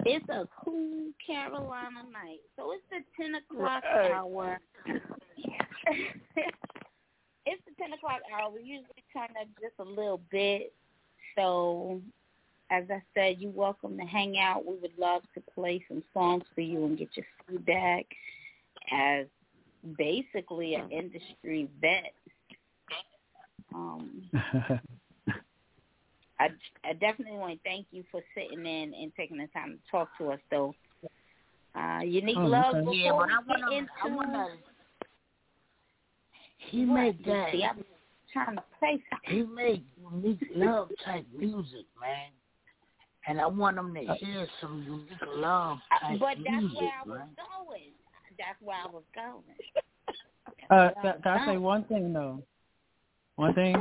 It's 0.05 0.29
a 0.29 0.47
cool 0.63 1.11
Carolina 1.25 2.03
night. 2.11 2.39
So 2.55 2.71
it's 2.71 2.83
the 2.89 3.23
10 3.23 3.35
o'clock 3.35 3.83
Right. 3.83 4.11
hour. 4.11 4.59
it's 7.45 7.63
the 7.65 7.73
10 7.79 7.93
o'clock 7.93 8.21
hour. 8.33 8.51
We 8.51 8.61
usually 8.61 9.03
turn 9.13 9.29
up 9.39 9.47
just 9.61 9.75
a 9.79 9.83
little 9.83 10.21
bit. 10.31 10.73
So, 11.35 12.01
as 12.69 12.83
I 12.89 13.01
said, 13.13 13.39
you're 13.39 13.51
welcome 13.51 13.97
to 13.97 14.03
hang 14.03 14.37
out. 14.37 14.65
We 14.65 14.75
would 14.75 14.97
love 14.97 15.23
to 15.35 15.41
play 15.53 15.83
some 15.87 16.03
songs 16.13 16.43
for 16.53 16.61
you 16.61 16.85
and 16.85 16.97
get 16.97 17.09
your 17.15 17.25
feedback 17.47 18.05
as 18.91 19.27
basically 19.97 20.75
an 20.75 20.91
industry 20.91 21.69
vet. 21.79 22.13
Um, 23.73 24.29
I, 26.41 26.89
I 26.89 26.93
definitely 26.93 27.37
want 27.37 27.53
to 27.53 27.59
thank 27.63 27.85
you 27.91 28.03
for 28.11 28.21
sitting 28.35 28.65
in 28.65 28.93
and 28.93 29.11
taking 29.15 29.37
the 29.37 29.47
time 29.53 29.73
to 29.77 29.91
talk 29.91 30.09
to 30.17 30.31
us, 30.31 30.39
though. 30.49 30.73
Uh, 31.75 31.99
unique 32.03 32.37
Oh, 32.39 32.45
love. 32.45 32.75
okay. 32.75 32.97
Yeah, 32.97 33.11
but 33.11 33.29
I 33.29 33.39
we 33.39 33.61
wanna- 33.61 33.77
into, 33.77 33.91
I 34.03 34.07
wanna- 34.09 34.57
He 36.57 36.85
What? 36.85 36.93
make 36.95 37.25
that. 37.25 37.51
See, 37.51 37.63
I'm 37.63 37.83
trying 38.33 38.55
to 38.55 38.63
play 38.79 39.01
something. 39.09 39.29
He 39.37 39.43
make 39.43 39.83
unique 40.11 40.47
love 40.55 40.89
type 41.05 41.25
music, 41.35 41.85
man. 41.99 42.29
And 43.27 43.39
I 43.39 43.45
want 43.47 43.77
him 43.77 43.93
to 43.93 44.13
hear 44.15 44.47
some 44.59 44.83
unique 44.83 45.21
love 45.35 45.77
type 46.01 46.19
But 46.19 46.37
that's 46.43 46.73
where 46.75 46.91
I 46.91 47.07
was 47.07 47.19
man. 47.19 47.35
going. 47.37 47.91
That's 48.37 48.61
where 48.61 48.77
I 48.77 48.87
was 48.87 49.03
going. 49.13 49.43
Uh, 50.69 50.89
can, 51.01 51.21
can 51.21 51.31
I 51.37 51.45
say 51.45 51.57
one 51.57 51.83
thing 51.85 52.13
though? 52.13 52.41
One 53.35 53.53
thing. 53.53 53.75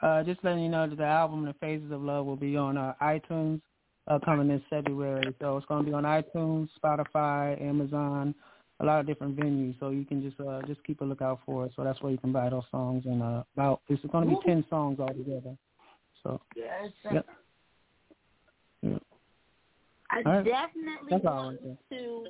Uh, 0.00 0.22
just 0.22 0.42
letting 0.44 0.62
you 0.62 0.68
know 0.68 0.88
that 0.88 0.96
the 0.96 1.04
album 1.04 1.44
"The 1.44 1.54
Phases 1.54 1.90
of 1.90 2.02
Love" 2.02 2.26
will 2.26 2.36
be 2.36 2.56
on 2.56 2.76
uh, 2.76 2.94
iTunes 3.02 3.60
uh, 4.06 4.18
coming 4.24 4.48
this 4.48 4.62
February. 4.70 5.34
So 5.40 5.56
it's 5.56 5.66
going 5.66 5.84
to 5.84 5.90
be 5.90 5.94
on 5.94 6.04
iTunes, 6.04 6.68
Spotify, 6.82 7.60
Amazon, 7.60 8.34
a 8.80 8.84
lot 8.84 9.00
of 9.00 9.06
different 9.06 9.36
venues. 9.36 9.78
So 9.80 9.90
you 9.90 10.04
can 10.04 10.22
just 10.22 10.40
uh, 10.40 10.62
just 10.66 10.82
keep 10.84 11.00
a 11.00 11.04
lookout 11.04 11.40
for 11.44 11.66
it. 11.66 11.72
So 11.74 11.84
that's 11.84 12.00
where 12.00 12.12
you 12.12 12.18
can 12.18 12.32
buy 12.32 12.48
those 12.48 12.64
songs. 12.70 13.04
And 13.06 13.22
uh, 13.22 13.42
about 13.56 13.80
it's 13.88 14.04
going 14.12 14.28
to 14.28 14.36
be 14.36 14.40
ten 14.46 14.64
songs 14.70 15.00
altogether. 15.00 15.56
So 16.22 16.40
Yes. 16.54 16.90
yep. 17.12 17.26
Yep. 18.82 19.02
I 20.10 20.22
right. 20.22 20.44
definitely 20.44 21.10
That's 21.10 21.24
want 21.24 21.58
right 21.64 21.76
to. 21.90 22.26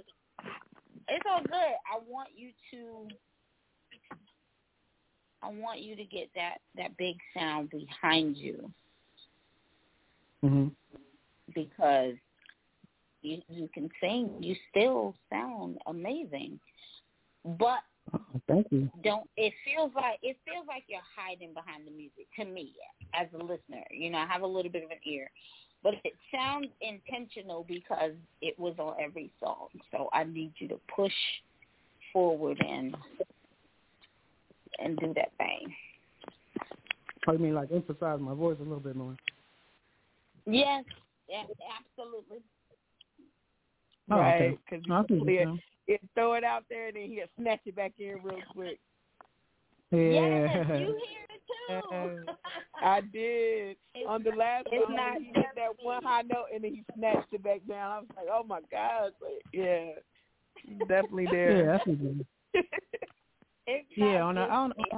It's 1.08 1.24
all 1.30 1.42
good. 1.42 1.52
I 1.54 1.98
want 2.06 2.28
you 2.34 2.50
to. 2.72 3.14
I 5.42 5.48
want 5.50 5.80
you 5.80 5.96
to 5.96 6.04
get 6.04 6.28
that 6.34 6.58
that 6.76 6.96
big 6.96 7.16
sound 7.34 7.70
behind 7.70 8.36
you 8.36 8.72
Mhm. 10.44 10.74
because 11.54 12.16
you 13.22 13.42
you 13.48 13.68
can 13.68 13.90
sing. 14.00 14.42
You 14.42 14.54
still 14.70 15.14
sound 15.30 15.78
amazing, 15.86 16.60
but 17.44 17.82
Oh, 18.14 18.40
thank 18.46 18.70
you. 18.72 18.90
don't. 19.02 19.28
It 19.36 19.52
feels 19.64 19.92
like 19.94 20.18
it 20.22 20.38
feels 20.44 20.66
like 20.66 20.84
you're 20.88 21.00
hiding 21.16 21.52
behind 21.52 21.86
the 21.86 21.90
music 21.90 22.26
to 22.36 22.44
me 22.44 22.74
as 23.14 23.26
a 23.34 23.38
listener. 23.38 23.84
You 23.90 24.10
know, 24.10 24.18
I 24.18 24.26
have 24.26 24.42
a 24.42 24.46
little 24.46 24.70
bit 24.70 24.84
of 24.84 24.90
an 24.90 24.98
ear, 25.04 25.30
but 25.82 25.94
it 26.04 26.14
sounds 26.32 26.68
intentional 26.80 27.64
because 27.64 28.12
it 28.40 28.58
was 28.58 28.78
on 28.78 28.96
every 29.00 29.30
song. 29.40 29.68
So 29.90 30.08
I 30.12 30.24
need 30.24 30.52
you 30.58 30.68
to 30.68 30.80
push 30.94 31.12
forward 32.12 32.58
and 32.66 32.96
and 34.78 34.96
do 34.98 35.12
that 35.14 35.32
thing. 35.38 35.74
Oh, 37.26 37.32
you 37.32 37.38
mean 37.38 37.54
like 37.54 37.70
emphasize 37.72 38.20
my 38.20 38.34
voice 38.34 38.56
a 38.60 38.62
little 38.62 38.80
bit 38.80 38.96
more? 38.96 39.16
Yes, 40.46 40.84
yeah, 41.28 41.42
absolutely. 41.78 42.38
Oh, 44.10 44.14
okay. 44.14 44.20
right? 44.20 44.58
Because 44.64 44.84
I 44.90 45.02
you're 45.08 45.58
he'll, 45.86 45.98
throw 46.14 46.34
it 46.34 46.44
out 46.44 46.64
there 46.70 46.88
and 46.88 46.96
then 46.96 47.10
he'll 47.10 47.26
snatch 47.38 47.60
it 47.66 47.76
back 47.76 47.92
in 47.98 48.16
real 48.22 48.40
quick. 48.54 48.78
Yeah. 49.90 49.98
Yes, 50.00 50.66
you 50.68 50.76
hear 50.76 51.26
it 51.28 51.80
too. 51.80 52.32
I 52.82 53.00
did 53.00 53.76
on 54.06 54.22
the 54.22 54.30
last 54.30 54.68
It's 54.70 54.86
one. 54.86 54.96
not 54.96 55.18
he 55.18 55.26
hit 55.34 55.46
that 55.56 55.70
one 55.82 56.02
high 56.02 56.22
note 56.22 56.46
and 56.54 56.62
then 56.62 56.70
he 56.72 56.84
snatched 56.96 57.32
it 57.32 57.42
back 57.42 57.60
down. 57.68 57.92
I 57.92 57.98
was 57.98 58.08
like, 58.16 58.26
oh 58.30 58.44
my 58.46 58.60
god, 58.70 59.12
but 59.20 59.30
yeah, 59.52 59.90
he's 60.64 60.78
definitely 60.88 61.24
Yeah, 61.24 61.30
there. 61.30 61.66
that's 61.66 61.86
is. 63.68 63.84
Yeah, 63.96 64.22
on 64.22 64.34
the 64.36 64.42
on, 64.42 64.72
on 64.72 64.88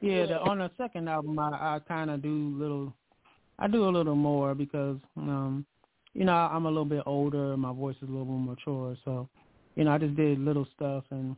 yeah, 0.00 0.26
the 0.26 0.38
on 0.40 0.58
the 0.58 0.70
second 0.76 1.08
album 1.08 1.38
I 1.38 1.50
I 1.50 1.78
kind 1.86 2.10
of 2.10 2.22
do 2.22 2.54
little 2.58 2.92
I 3.58 3.68
do 3.68 3.88
a 3.88 3.90
little 3.90 4.14
more 4.14 4.54
because 4.54 4.98
um 5.16 5.64
you 6.12 6.24
know 6.24 6.34
I'm 6.34 6.66
a 6.66 6.68
little 6.68 6.84
bit 6.84 7.02
older, 7.06 7.56
my 7.56 7.72
voice 7.72 7.96
is 7.96 8.08
a 8.08 8.12
little 8.12 8.26
more 8.26 8.54
mature, 8.54 8.96
so 9.04 9.28
you 9.76 9.84
know 9.84 9.92
I 9.92 9.98
just 9.98 10.16
did 10.16 10.38
little 10.38 10.66
stuff 10.74 11.04
and 11.10 11.34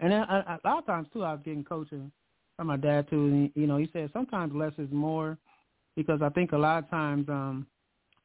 and 0.00 0.12
then 0.12 0.20
a, 0.20 0.58
a 0.64 0.68
lot 0.68 0.78
of 0.78 0.86
times 0.86 1.08
too 1.12 1.24
I 1.24 1.32
was 1.32 1.42
getting 1.44 1.64
coaching 1.64 2.10
from 2.56 2.68
my 2.68 2.76
dad 2.76 3.10
too. 3.10 3.26
And, 3.26 3.50
you 3.54 3.66
know 3.66 3.76
he 3.76 3.90
said 3.92 4.10
sometimes 4.12 4.54
less 4.54 4.72
is 4.78 4.90
more 4.90 5.36
because 5.96 6.22
I 6.22 6.30
think 6.30 6.52
a 6.52 6.58
lot 6.58 6.84
of 6.84 6.90
times 6.90 7.28
um 7.28 7.66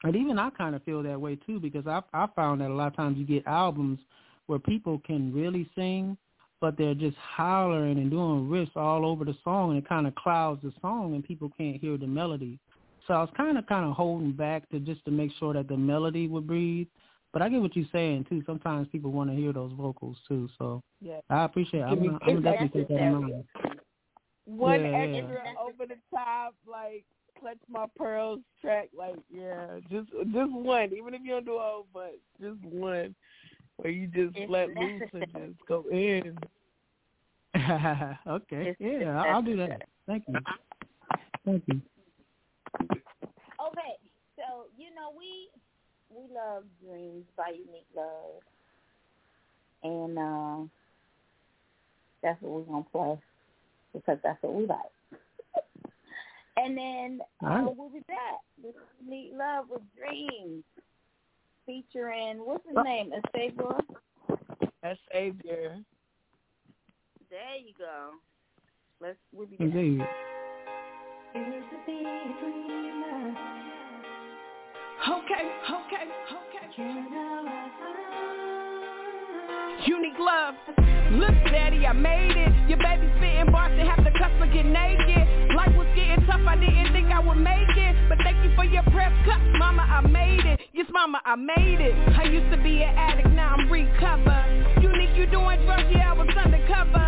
and 0.03 0.15
even 0.15 0.40
I 0.40 0.49
kind 0.52 0.76
of 0.76 0.84
feel 0.84 1.03
that 1.03 1.19
way 1.19 1.35
too 1.35 1.60
because 1.60 1.88
I 1.88 2.02
I 2.14 2.27
found 2.35 2.61
that 2.61 2.69
a 2.69 2.73
lot 2.73 2.88
of 2.88 2.95
times 2.95 3.18
you 3.18 3.26
get 3.26 3.45
albums 3.48 3.99
where 4.45 4.60
people 4.60 5.02
can 5.06 5.34
really 5.34 5.69
sing 5.76 6.18
but 6.64 6.77
they're 6.77 6.94
just 6.94 7.18
hollering 7.18 7.98
and 7.98 8.10
doing 8.10 8.48
riffs 8.48 8.73
all 8.77 9.06
over 9.06 9.26
the 9.26 9.35
song 9.44 9.72
and 9.72 9.80
it 9.80 9.90
kind 9.90 10.07
of 10.07 10.15
clouds 10.15 10.61
the 10.64 10.72
song 10.81 11.14
and 11.14 11.22
people 11.22 11.52
can't 11.57 11.76
hear 11.76 11.98
the 11.98 12.07
melody. 12.07 12.57
So 13.06 13.14
I 13.15 13.19
was 13.19 13.30
kind 13.35 13.57
of 13.57 13.68
kind 13.68 13.84
of 13.85 13.91
holding 13.98 14.31
back 14.31 14.69
to 14.69 14.80
just 14.80 15.03
to 15.03 15.11
make 15.11 15.31
sure 15.38 15.53
that 15.56 15.68
the 15.68 15.76
melody 15.76 16.26
would 16.30 16.48
breathe. 16.48 16.88
But 17.34 17.41
I 17.41 17.49
get 17.49 17.60
what 17.60 17.76
you're 17.76 17.84
saying 17.91 18.27
too. 18.30 18.44
Sometimes 18.45 18.88
people 18.94 19.11
want 19.11 19.30
to 19.30 19.35
hear 19.35 19.52
those 19.52 19.73
vocals 19.73 20.15
too. 20.26 20.48
So 20.57 20.81
Yeah. 21.02 21.19
I 21.30 21.44
appreciate 21.44 21.81
it. 21.81 21.84
I'm, 21.84 21.95
Give 21.95 21.99
me 21.99 22.07
gonna- 22.07 22.19
I'm 22.22 22.27
gonna 22.35 22.41
definitely 22.53 22.80
take 22.80 22.88
that 22.88 23.02
in 23.02 23.14
mind. 23.22 23.44
One 24.45 24.80
Yeah, 24.85 25.03
yeah. 25.03 25.18
extra 25.18 25.44
over 25.60 25.85
the 25.85 25.98
top, 26.15 26.56
like 26.65 27.03
clutch 27.41 27.57
my 27.68 27.88
pearls 27.98 28.40
track, 28.61 28.88
like 28.98 29.18
yeah, 29.30 29.80
just 29.91 30.10
just 30.31 30.52
one. 30.53 30.94
Even 30.94 31.14
if 31.14 31.22
you 31.23 31.31
don't 31.31 31.45
do 31.45 31.57
all, 31.57 31.88
but 31.94 32.15
just 32.40 32.61
one 32.64 33.14
where 33.77 33.91
you 33.91 34.07
just 34.07 34.35
It's 34.37 34.49
let 34.51 34.69
loose 34.75 35.01
and 35.13 35.25
just 35.33 35.67
go 35.67 35.85
in. 35.91 36.37
okay. 38.27 38.69
It's- 38.69 38.75
Yeah, 38.79 39.19
it's 39.19 39.27
I'll 39.29 39.41
do 39.41 39.57
that. 39.57 39.83
Thank 40.07 40.23
you. 40.27 40.35
Thank 41.45 41.63
you. 41.67 41.81
Okay, 42.81 43.95
so 44.35 44.65
you 44.77 44.93
know 44.95 45.11
we 45.17 45.49
we 46.09 46.23
love 46.33 46.63
Dreams 46.85 47.25
by 47.37 47.49
Unique 47.49 47.87
Love, 47.95 48.41
and 49.83 50.17
uh, 50.17 50.67
that's 52.21 52.41
what 52.41 52.51
we're 52.51 52.73
gonna 52.73 52.85
play 52.91 53.19
because 53.93 54.17
that's 54.23 54.41
what 54.43 54.53
we 54.53 54.65
like. 54.65 54.77
and 56.57 56.77
then 56.77 57.21
All 57.41 57.69
uh, 57.69 57.71
we'll 57.75 57.89
be 57.89 57.99
back 58.01 58.41
with 58.63 58.75
Unique 59.05 59.31
Love 59.35 59.65
with 59.69 59.81
Dreams, 59.97 60.63
featuring 61.65 62.38
what's 62.45 62.65
his 62.68 62.77
name, 62.84 63.11
Estable. 63.14 63.80
That's 64.81 64.99
Xavier. 65.11 65.77
There 67.30 67.57
you 67.57 67.73
go. 67.77 68.11
Let's 69.02 69.18
we'll 69.34 69.48
be 69.48 69.57
Indeed. 69.60 69.99
back. 69.99 70.10
Okay, 75.03 75.44
okay, 75.68 76.06
okay. 76.31 76.65
Unique 79.85 80.19
love. 80.19 80.56
Look, 81.11 81.34
daddy, 81.52 81.85
I 81.85 81.94
made 81.94 82.38
it. 82.38 82.69
Your 82.69 82.77
baby 82.77 83.11
spitting 83.18 83.52
bars 83.52 83.72
and 83.77 83.88
half 83.88 83.98
the 84.03 84.11
customer 84.18 84.48
get 84.53 84.65
naked. 84.65 85.56
Life 85.56 85.76
was 85.76 85.88
getting 85.95 86.26
tough, 86.26 86.41
I 86.48 86.56
didn't 86.56 86.94
think 86.94 87.07
I 87.07 87.19
would 87.19 87.35
make 87.35 87.76
it. 87.76 87.95
But 88.10 88.19
thank 88.23 88.44
you 88.45 88.56
for 88.56 88.64
your 88.64 88.84
press 88.84 89.11
cuts, 89.26 89.44
mama, 89.60 89.81
I 89.81 90.07
made 90.07 90.45
it. 90.45 90.62
Mama, 90.93 91.25
I 91.25 91.33
made 91.33 91.81
it. 91.81 91.97
I 92.13 92.29
used 92.29 92.53
to 92.53 92.61
be 92.61 92.85
an 92.85 92.93
addict, 92.93 93.33
now 93.33 93.57
I'm 93.57 93.65
recovered. 93.65 94.77
Unique, 94.77 95.17
you 95.17 95.25
doing 95.25 95.57
drugs, 95.65 95.89
yeah, 95.89 96.13
I 96.13 96.13
was 96.13 96.29
undercover. 96.29 97.01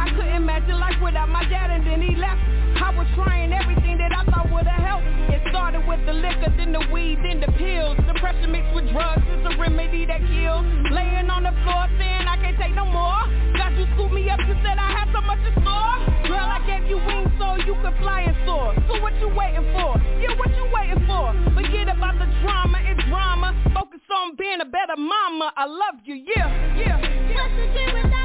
I 0.00 0.08
couldn't 0.16 0.40
imagine 0.40 0.80
life 0.80 0.96
without 1.04 1.28
my 1.28 1.44
dad, 1.44 1.68
and 1.68 1.84
then 1.86 2.00
he 2.00 2.16
left. 2.16 2.40
I 2.80 2.96
was 2.96 3.04
trying 3.12 3.52
everything 3.52 4.00
that 4.00 4.16
I 4.16 4.24
thought 4.24 4.48
would 4.48 4.64
helped. 4.64 5.04
It 5.28 5.44
started 5.52 5.84
with 5.84 6.00
the 6.08 6.16
liquor, 6.16 6.48
then 6.56 6.72
the 6.72 6.80
weed, 6.88 7.20
then 7.20 7.44
the 7.44 7.52
pills. 7.60 8.00
Depression 8.08 8.56
mixed 8.56 8.72
with 8.72 8.88
drugs 8.88 9.20
is 9.28 9.44
a 9.44 9.52
remedy 9.60 10.08
that 10.08 10.24
kills. 10.32 10.64
Laying 10.88 11.28
on 11.28 11.44
the 11.44 11.52
floor 11.60 11.92
saying 12.00 12.24
I 12.24 12.40
can't 12.40 12.56
take 12.56 12.72
no 12.72 12.88
more. 12.88 13.20
God, 13.52 13.76
you 13.76 13.84
scooped 14.00 14.16
me 14.16 14.32
up, 14.32 14.40
you 14.48 14.56
said 14.64 14.80
I 14.80 14.96
had 14.96 15.12
so 15.12 15.20
much 15.20 15.44
in 15.44 15.52
store. 15.60 16.15
Girl, 16.26 16.42
I 16.42 16.58
gave 16.66 16.88
you 16.90 16.98
wings 16.98 17.30
so 17.38 17.56
you 17.66 17.74
could 17.82 17.94
fly 18.02 18.22
and 18.22 18.36
soar. 18.46 18.74
So 18.88 19.00
what 19.00 19.14
you 19.20 19.28
waiting 19.28 19.66
for? 19.72 19.94
Yeah, 20.18 20.34
what 20.38 20.50
you 20.56 20.66
waiting 20.74 21.06
for? 21.06 21.32
Forget 21.54 21.88
about 21.88 22.18
the 22.18 22.26
drama 22.42 22.78
and 22.78 22.98
drama. 23.08 23.54
Focus 23.74 24.00
on 24.10 24.36
being 24.36 24.60
a 24.60 24.64
better 24.64 24.96
mama. 24.96 25.52
I 25.56 25.66
love 25.66 26.02
you, 26.04 26.14
yeah, 26.14 26.48
yeah. 26.76 27.00
yeah. 27.00 28.15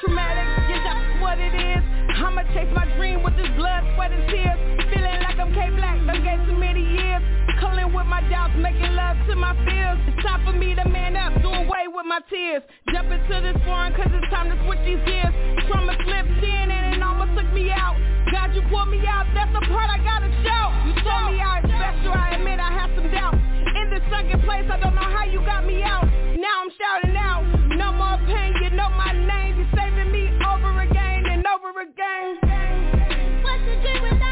Traumatic, 0.00 0.48
yeah, 0.72 0.80
that's 0.80 1.04
what 1.20 1.36
it 1.36 1.52
is. 1.52 1.82
I'ma 2.20 2.44
chase 2.56 2.68
my 2.72 2.88
dream 2.96 3.22
with 3.22 3.36
this 3.36 3.48
blood, 3.56 3.84
sweat, 3.96 4.12
and 4.12 4.24
tears. 4.32 4.58
Feeling 4.88 5.20
like 5.20 5.36
I'm 5.36 5.52
K-Black, 5.52 5.96
done 6.08 6.24
gave 6.24 6.40
too 6.48 6.56
many 6.56 6.80
years. 6.80 7.22
Culling 7.60 7.92
with 7.92 8.08
my 8.08 8.24
doubts, 8.32 8.56
making 8.56 8.96
love 8.96 9.16
to 9.28 9.36
my 9.36 9.52
fears. 9.68 10.00
It's 10.08 10.20
time 10.24 10.40
for 10.44 10.56
me 10.56 10.74
to 10.74 10.84
man 10.88 11.16
up, 11.16 11.36
do 11.44 11.48
away 11.48 11.88
with 11.92 12.08
my 12.08 12.20
tears. 12.32 12.64
Jump 12.92 13.12
into 13.12 13.36
this 13.44 13.56
foreign, 13.68 13.92
cause 13.92 14.08
it's 14.08 14.28
time 14.32 14.48
to 14.48 14.56
switch 14.64 14.80
these 14.88 15.00
gears. 15.04 15.32
Trauma 15.68 15.92
slipped 16.04 16.40
in 16.40 16.66
and 16.72 16.96
it 16.96 17.02
almost 17.04 17.36
took 17.36 17.48
me 17.52 17.68
out. 17.68 17.96
God, 18.32 18.56
you 18.56 18.64
pulled 18.72 18.88
me 18.88 19.04
out, 19.04 19.28
that's 19.36 19.52
the 19.52 19.64
part 19.68 19.88
I 19.92 20.00
gotta 20.00 20.32
show. 20.40 20.64
You 20.88 20.92
told 21.04 21.32
me 21.32 21.40
I 21.40 21.60
was 21.60 21.68
special, 21.68 22.12
I 22.16 22.40
admit 22.40 22.56
I 22.56 22.72
had 22.72 22.88
some 22.96 23.08
doubt. 23.12 23.36
In 23.36 23.92
this 23.92 24.04
sunken 24.08 24.40
place, 24.48 24.64
I 24.68 24.80
don't 24.80 24.96
know 24.96 25.08
how 25.08 25.24
you 25.28 25.44
got 25.44 25.64
me 25.64 25.84
out. 25.84 26.08
Now 26.40 26.64
I'm 26.64 26.72
shouting 26.72 27.16
out, 27.16 27.44
no 27.76 27.92
more 27.92 28.16
pain, 28.28 28.56
you 28.64 28.70
know 28.76 28.88
my 28.96 29.12
name. 29.12 29.39
Over 31.70 31.82
again. 31.82 32.38
What's 33.42 33.62
the 33.64 33.76
dream 33.82 34.02
without 34.02 34.29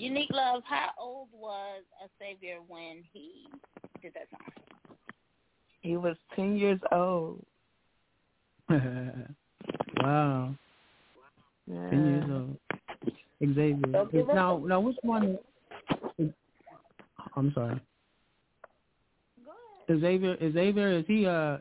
Unique 0.00 0.30
Love, 0.32 0.62
how 0.64 0.90
old 0.98 1.28
was 1.32 1.82
a 2.04 2.08
Xavier 2.18 2.58
when 2.66 3.02
he 3.12 3.48
did 4.02 4.14
that 4.14 4.28
song? 4.30 4.96
He 5.82 5.96
was 5.96 6.16
10 6.36 6.56
years 6.56 6.80
old. 6.92 7.44
wow. 9.96 10.54
Yeah. 11.66 11.90
10 11.90 12.06
years 12.06 12.24
old. 12.30 12.56
Xavier. 13.54 14.06
give 14.10 14.28
up. 14.28 14.34
Now, 14.34 14.58
now 14.58 14.80
which 14.80 14.96
one? 15.02 15.38
Is, 16.18 16.30
I'm 17.36 17.52
sorry. 17.54 17.80
Xavier, 19.88 20.36
Xavier, 20.52 20.98
is 20.98 21.04
he, 21.08 21.26
uh, 21.26 21.58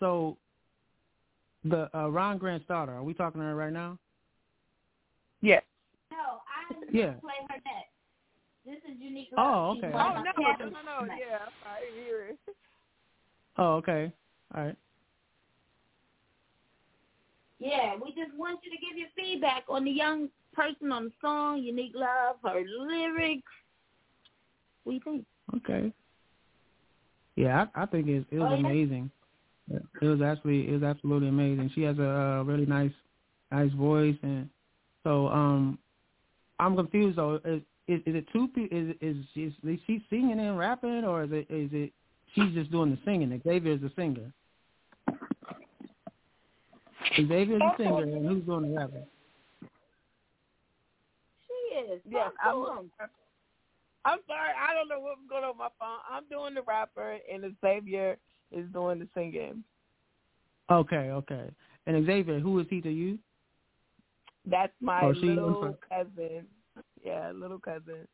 so 0.00 0.36
the 1.64 1.88
uh, 1.96 2.08
Ron 2.10 2.36
Grant's 2.36 2.66
daughter, 2.66 2.92
are 2.92 3.02
we 3.02 3.14
talking 3.14 3.40
to 3.40 3.46
her 3.46 3.54
right 3.54 3.72
now? 3.72 3.98
Yes. 5.40 5.62
No, 6.10 6.16
I 6.18 6.74
Yeah. 6.90 7.14
play 7.20 7.34
her 7.48 7.60
next. 7.64 7.92
This 8.64 8.78
is 8.84 8.98
Unique 8.98 9.16
Oh, 9.36 9.76
okay. 9.76 9.92
Oh, 9.94 10.14
no, 10.14 10.32
no, 10.58 10.70
no, 10.70 11.06
no, 11.06 11.14
yeah, 11.18 11.46
I 11.64 12.02
hear 12.02 12.28
it. 12.30 12.38
Oh, 13.56 13.74
okay. 13.74 14.12
All 14.54 14.64
right. 14.64 14.76
Yeah, 17.58 17.94
we 17.96 18.10
just 18.14 18.36
want 18.36 18.60
you 18.62 18.70
to 18.70 18.76
give 18.78 18.96
your 18.96 19.08
feedback 19.16 19.64
on 19.68 19.84
the 19.84 19.90
young 19.90 20.28
person 20.52 20.92
on 20.92 21.06
the 21.06 21.10
song, 21.20 21.62
Unique 21.62 21.92
Love, 21.94 22.36
her 22.44 22.64
lyrics. 22.86 23.42
What 24.84 24.92
do 24.92 24.94
you 24.94 25.00
think? 25.04 25.26
Okay. 25.56 25.92
Yeah, 27.36 27.66
I, 27.74 27.82
I 27.82 27.86
think 27.86 28.06
it, 28.08 28.24
it 28.30 28.38
was 28.38 28.48
Oh, 28.50 28.54
yeah? 28.54 28.60
amazing. 28.60 29.10
It 29.70 30.06
was 30.06 30.22
actually 30.22 30.68
it 30.68 30.72
was 30.72 30.82
absolutely 30.82 31.28
amazing. 31.28 31.70
She 31.74 31.82
has 31.82 31.98
a 31.98 32.08
uh, 32.08 32.42
really 32.44 32.64
nice 32.64 32.92
nice 33.52 33.72
voice, 33.72 34.16
and 34.22 34.48
so 35.04 35.28
um, 35.28 35.78
I'm 36.58 36.74
confused 36.74 37.18
though. 37.18 37.38
Is 37.44 37.60
is, 37.88 38.00
is 38.06 38.14
it 38.16 38.26
two 38.32 38.48
people? 38.48 38.76
Is 38.78 38.94
is 39.00 39.16
is, 39.34 39.52
is 39.64 39.78
she 39.86 40.04
singing 40.10 40.38
and 40.38 40.58
rapping, 40.58 41.04
or 41.04 41.24
is 41.24 41.30
it 41.32 41.46
is 41.50 41.70
it 41.72 41.92
she's 42.34 42.52
just 42.54 42.70
doing 42.70 42.90
the 42.90 42.98
singing? 43.04 43.40
Xavier's 43.44 43.80
the 43.80 43.90
singer. 43.96 44.32
Xavier's 47.16 47.60
the 47.60 47.72
singer, 47.76 48.02
and 48.02 48.26
who's 48.28 48.44
doing 48.44 48.70
the 48.72 48.78
rapping? 48.78 49.06
She 51.46 51.74
is. 51.92 52.00
Yes, 52.08 52.30
I'm, 52.44 52.54
to 52.54 52.70
'em. 52.78 52.90
I'm 54.04 54.18
sorry. 54.26 54.50
I 54.58 54.74
don't 54.74 54.88
know 54.88 55.00
what's 55.00 55.20
going 55.28 55.44
on 55.44 55.50
with 55.50 55.58
my 55.58 55.68
phone. 55.78 55.98
I'm 56.10 56.24
doing 56.30 56.54
the 56.54 56.62
rapper, 56.62 57.16
and 57.32 57.42
the 57.42 57.54
Xavier 57.60 58.16
is 58.52 58.66
doing 58.72 59.00
the 59.00 59.08
singing. 59.14 59.64
Okay, 60.70 61.10
okay. 61.10 61.50
And 61.86 62.06
Xavier, 62.06 62.38
who 62.38 62.58
is 62.58 62.66
he 62.70 62.80
to 62.82 62.90
you? 62.90 63.18
That's 64.46 64.72
my 64.80 65.02
Oh, 65.02 65.14
she- 65.14 65.20
little 65.30 65.76
cousin. 65.88 66.46
Yeah, 67.08 67.32
little 67.34 67.58
cousin. 67.58 68.06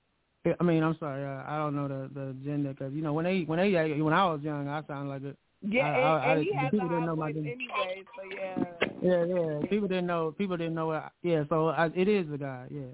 I 0.60 0.62
mean, 0.62 0.82
I'm 0.82 0.96
sorry, 1.00 1.24
uh, 1.24 1.42
I 1.46 1.56
don't 1.56 1.74
know 1.74 1.88
the 1.88 2.10
the 2.12 2.36
gender 2.44 2.70
because 2.74 2.92
you 2.92 3.02
know 3.02 3.12
when 3.14 3.24
they 3.24 3.42
when 3.42 3.58
they 3.58 3.72
when 4.00 4.12
I 4.12 4.26
was 4.26 4.40
young, 4.42 4.68
I 4.68 4.82
sounded 4.86 5.08
like 5.10 5.22
a 5.22 5.34
Yeah, 5.62 5.86
I- 5.86 5.88
and, 5.88 6.04
I- 6.04 6.30
and 6.32 6.40
I- 6.40 6.42
he 6.42 6.52
has 6.52 6.68
a 6.68 6.70
people 6.70 6.88
high 6.88 6.94
didn't 6.94 7.06
know 7.06 7.16
my 7.16 7.32
voice 7.32 7.46
anyway, 7.56 8.04
so 8.14 8.22
yeah. 8.36 8.64
Yeah, 9.02 9.24
yeah. 9.24 9.66
People 9.68 9.88
didn't 9.88 10.06
know. 10.06 10.34
People 10.36 10.56
didn't 10.58 10.74
know. 10.74 10.88
What, 10.88 11.12
yeah, 11.22 11.44
so 11.48 11.68
I, 11.68 11.86
it 11.94 12.08
is 12.08 12.28
the 12.30 12.38
guy. 12.38 12.66
Yeah. 12.70 12.92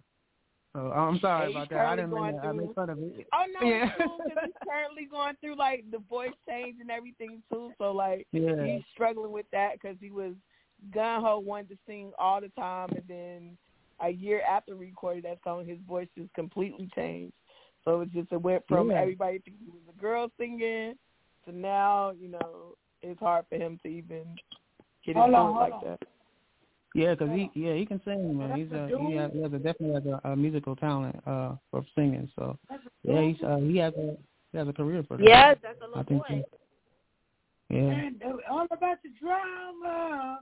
So 0.73 0.93
I'm 0.93 1.19
sorry 1.19 1.51
Yeah, 1.53 1.59
about 1.59 1.71
that. 1.71 1.87
I 1.87 1.97
didn't 1.97 2.13
mean 2.13 2.33
to 2.33 2.39
I 2.39 2.75
fun 2.75 2.91
of 2.91 2.99
it. 3.01 3.27
Oh 3.33 3.45
no, 3.61 3.67
Yeah. 3.69 3.91
because 3.97 4.45
he's 4.45 4.55
currently 4.69 5.07
going 5.11 5.35
through 5.41 5.57
like 5.57 5.85
the 5.91 5.99
voice 5.99 6.31
change 6.49 6.77
and 6.81 6.91
everything 6.93 7.43
too. 7.53 7.73
So 7.79 7.91
like 7.91 8.29
Yeah. 8.33 8.65
he's 8.65 8.83
struggling 8.93 9.33
with 9.33 9.47
that 9.51 9.73
because 9.75 9.97
he 10.01 10.13
was 10.13 10.35
gun 10.95 11.21
ho 11.23 11.41
wanted 11.41 11.71
to 11.71 11.79
sing 11.87 12.13
all 12.17 12.41
the 12.41 12.51
time, 12.51 12.91
and 12.91 13.05
then 13.09 13.59
a 14.03 14.11
year 14.11 14.43
after 14.49 14.75
recording 14.75 15.23
that 15.23 15.39
song, 15.45 15.67
his 15.67 15.79
voice 15.87 16.09
just 16.17 16.33
completely 16.35 16.89
changed. 16.95 17.35
So 17.85 18.03
it 18.03 18.13
just 18.13 18.33
it 18.33 18.41
went 18.41 18.67
from 18.69 18.91
Yeah. 18.91 19.01
everybody 19.01 19.39
thinking 19.39 19.65
he 19.65 19.71
was 19.71 19.83
a 19.89 20.01
girl 20.01 20.31
singing 20.39 20.99
to 21.45 21.53
now, 21.53 22.11
you 22.11 22.29
know, 22.29 22.77
it's 23.03 23.21
hard 23.21 23.47
for 23.49 23.57
him 23.57 23.79
to 23.83 23.89
even 23.89 24.39
get 25.05 25.17
Hold 25.17 25.29
into 25.29 25.41
it 25.41 25.43
hold 25.43 25.57
like 25.57 25.73
on. 25.73 25.85
that. 25.85 26.01
Yeah, 26.95 27.15
because 27.15 27.31
he 27.31 27.51
yeah 27.55 27.75
he 27.75 27.87
can 27.87 28.03
sing 28.05 28.37
man. 28.37 28.57
He's 28.57 28.73
a 28.73 28.89
he 28.89 29.15
has, 29.15 29.31
he 29.33 29.43
has 29.43 29.53
a 29.53 29.59
definitely 29.59 29.95
has 29.95 30.21
a, 30.25 30.31
a 30.31 30.37
musical 30.37 30.75
talent 30.75 31.17
uh 31.27 31.55
for 31.71 31.85
singing. 31.95 32.29
So 32.37 32.59
yeah, 33.05 33.23
he's 33.23 33.43
uh, 33.43 33.57
he 33.59 33.77
has 33.77 33.95
a 33.95 34.17
he 34.53 34.59
has 34.59 34.67
a 34.67 34.73
career 34.73 35.05
for 35.07 35.17
that. 35.17 35.25
Yes, 35.25 35.57
that's 35.63 35.81
a 35.81 35.85
little 35.87 36.01
I 36.01 36.03
think 36.03 36.23
boy. 36.27 36.43
so. 36.51 36.59
Yeah. 37.71 37.91
And 37.91 38.23
uh, 38.23 38.53
all 38.53 38.67
about 38.71 38.99
the 39.05 39.11
drama. 39.21 40.41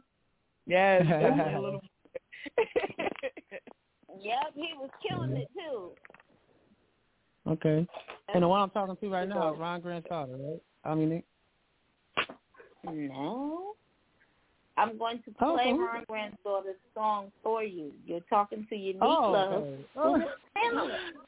Yes, 0.66 1.02
definitely 1.08 1.54
a 1.54 1.60
little. 1.60 1.80
Yep, 4.20 4.52
he 4.54 4.72
was 4.78 4.90
killing 5.06 5.36
it 5.36 5.48
too. 5.54 5.90
Okay. 7.46 7.86
And 8.34 8.42
the 8.42 8.48
one 8.48 8.60
I'm 8.60 8.70
talking 8.70 8.96
to 8.96 9.08
right 9.10 9.28
now 9.28 9.52
is 9.54 9.60
Ron 9.60 9.80
Grant's 9.80 10.08
daughter, 10.08 10.32
right? 10.32 10.60
I 10.84 10.94
mean, 10.94 11.22
No. 12.84 13.74
I'm 14.76 14.96
going 14.96 15.20
to 15.24 15.34
Oh, 15.40 15.54
play 15.54 15.70
who- 15.72 15.84
Ron 15.86 16.04
Grant's 16.08 16.36
daughter's 16.44 16.76
song 16.94 17.32
for 17.42 17.64
you. 17.64 17.92
You're 18.06 18.20
talking 18.30 18.64
to 18.68 18.76
Unique 18.76 19.02
Oh, 19.02 19.30
Love. 19.32 19.52
okay. 19.52 19.84
Oh. 19.96 20.20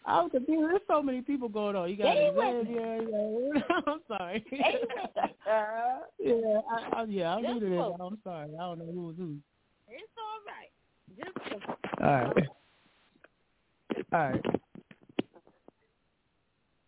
I 0.07 0.23
was 0.23 0.31
confused. 0.33 0.71
There's 0.71 0.81
so 0.89 1.03
many 1.03 1.21
people 1.23 1.49
going 1.49 1.75
on. 1.77 1.91
You 1.91 1.97
got 1.97 2.17
with 2.17 2.67
Xavier. 2.67 3.03
You 3.03 3.63
I'm 3.87 4.01
sorry. 4.09 4.45
Stay 4.47 4.79
with 4.83 5.17
us. 5.17 5.31
yeah, 6.19 6.61
I, 6.71 7.01
I, 7.01 7.05
yeah, 7.09 7.35
I'm 7.35 7.43
new 7.43 7.61
to 7.61 7.67
this. 7.69 7.93
I'm 8.01 8.19
sorry. 8.25 8.51
I 8.55 8.59
don't 8.59 8.79
know 8.79 8.87
who 8.93 9.07
was 9.07 9.17
who. 9.17 9.37
It's 9.89 10.03
all 10.19 10.41
right. 10.47 10.70
All 12.01 12.07
right. 12.07 12.47
All 14.12 14.20
right. 14.20 14.43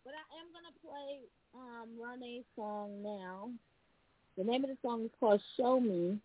But 0.05 0.15
I 0.15 0.25
am 0.39 0.49
gonna 0.53 0.75
play 0.83 1.21
um 1.55 1.89
Renee's 2.01 2.45
song 2.57 3.03
now. 3.03 3.51
The 4.37 4.45
name 4.45 4.65
of 4.65 4.71
the 4.71 4.77
song 4.83 5.05
is 5.05 5.11
called 5.21 5.41
Show 5.57 5.79
Me. 5.81 6.19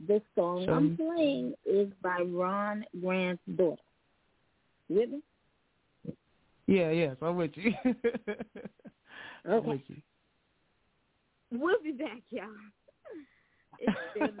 This 0.00 0.22
song 0.34 0.64
Show 0.66 0.72
I'm 0.72 0.90
Me. 0.90 0.96
playing 0.96 1.54
is 1.66 1.88
by 2.02 2.22
Ron 2.22 2.84
Grant's 3.00 3.42
daughter. 3.56 3.82
You 4.88 5.00
with 5.00 5.10
me? 5.10 5.22
Yeah, 6.66 6.90
yes, 6.90 7.16
I'm 7.22 7.36
with 7.36 7.52
you. 7.54 7.72
I'm 9.44 9.52
Okay. 9.52 9.68
with 9.68 9.80
you. 9.88 9.96
We'll 11.50 11.82
be 11.82 11.92
back, 11.92 12.22
y'all. 12.30 12.48
It's 13.78 13.96
still 14.10 14.32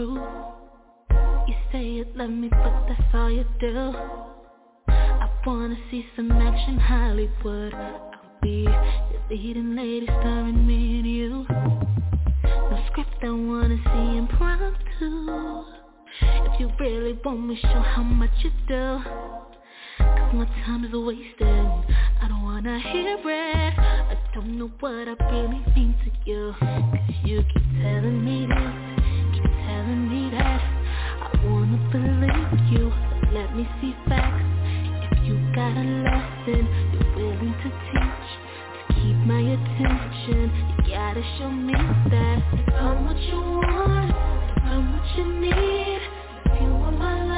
You 0.00 1.54
say 1.70 1.82
you 1.84 2.06
love 2.14 2.30
me, 2.30 2.48
but 2.48 2.86
that's 2.88 3.14
all 3.14 3.30
you 3.30 3.44
do. 3.58 3.92
I 4.88 5.28
wanna 5.44 5.76
see 5.90 6.06
some 6.16 6.32
action, 6.32 6.78
Hollywood. 6.78 7.74
I'll 7.74 8.40
be 8.40 8.64
the 8.64 9.34
leading 9.34 9.76
lady, 9.76 10.06
starring 10.06 10.66
me 10.66 11.00
and 11.00 11.06
you. 11.06 11.99
Script, 12.90 13.22
I 13.22 13.30
wanna 13.30 13.76
see 13.76 14.16
impromptu. 14.18 15.64
If 16.22 16.60
you 16.60 16.70
really 16.80 17.18
want 17.24 17.46
me, 17.46 17.56
show 17.62 17.80
how 17.80 18.02
much 18.02 18.30
you 18.38 18.50
do. 18.66 18.98
Cause 19.98 20.34
my 20.34 20.44
time 20.64 20.84
is 20.84 20.92
wasted. 20.92 21.46
I 22.20 22.26
don't 22.28 22.42
wanna 22.42 22.80
hear 22.80 23.16
it. 23.16 23.74
I 23.78 24.16
don't 24.34 24.58
know 24.58 24.70
what 24.80 25.06
I 25.08 25.14
really 25.30 25.62
mean 25.76 25.94
to 26.04 26.30
you. 26.30 26.54
Cause 26.58 27.14
you 27.24 27.44
keep 27.52 27.62
telling 27.80 28.24
me 28.24 28.46
this, 28.46 29.34
keep 29.34 29.44
telling 29.44 30.08
me 30.08 30.30
that. 30.36 30.60
I 31.22 31.46
wanna 31.46 31.78
believe 31.92 32.72
you, 32.72 32.92
let 33.32 33.54
me 33.54 33.68
see 33.80 33.94
facts. 34.08 34.42
If 35.12 35.26
you 35.26 35.38
got 35.54 35.76
a 35.76 35.86
lesson 36.02 36.66
you're 36.92 37.14
willing 37.14 37.54
to 37.62 37.70
teach, 37.70 38.29
my 39.26 39.40
attention, 39.40 40.50
you 40.84 40.94
gotta 40.94 41.22
show 41.38 41.50
me 41.50 41.74
that. 41.74 42.42
I'm 42.74 43.04
what 43.04 43.16
you 43.18 43.36
want, 43.36 44.14
I'm 44.64 44.92
what 44.92 45.18
you 45.18 45.40
need, 45.40 46.00
you 46.60 46.68
want 46.74 46.98
my 46.98 47.29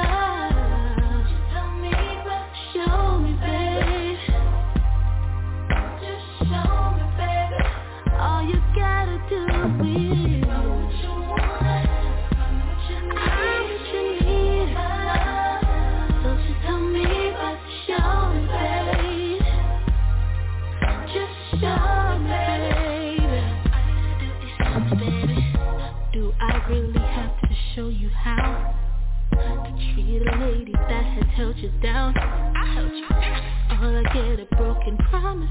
down. 31.81 32.17
I 32.17 32.73
held 32.73 32.91
you 32.91 33.07
down. 33.09 33.83
All 33.83 33.95
I 33.97 34.03
get 34.13 34.39
are 34.39 34.57
broken 34.57 34.97
promises. 35.09 35.49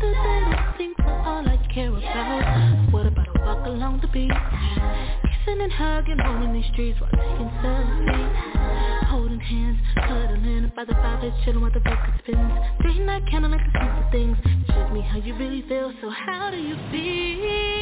The 0.00 0.06
little 0.06 0.74
things 0.78 0.96
are 1.00 1.22
all 1.26 1.48
I 1.48 1.56
care 1.72 1.88
about. 1.88 2.92
What 2.92 3.06
about 3.06 3.28
a 3.28 3.40
walk 3.44 3.66
along 3.66 4.00
the 4.00 4.08
beach? 4.08 4.32
Kissing 5.22 5.60
and 5.60 5.72
hugging, 5.72 6.18
roaming 6.18 6.52
these 6.54 6.70
streets 6.72 7.00
while 7.00 7.10
taking 7.10 7.50
selfies. 7.60 9.04
Holding 9.08 9.40
hands, 9.40 9.78
cuddling 9.94 10.72
by 10.74 10.84
the 10.84 10.94
fire, 10.94 11.32
chilling 11.44 11.60
while 11.60 11.70
the 11.70 11.80
record 11.80 12.14
spins. 12.22 12.52
Day 12.82 12.98
night, 13.04 13.22
like 13.30 13.32
the 13.32 13.78
simple 13.78 14.04
things. 14.10 14.36
Show 14.68 14.88
me 14.94 15.00
how 15.02 15.18
you 15.18 15.34
really 15.36 15.62
feel. 15.68 15.92
So 16.00 16.10
how 16.10 16.50
do 16.50 16.56
you 16.56 16.76
feel? 16.90 17.81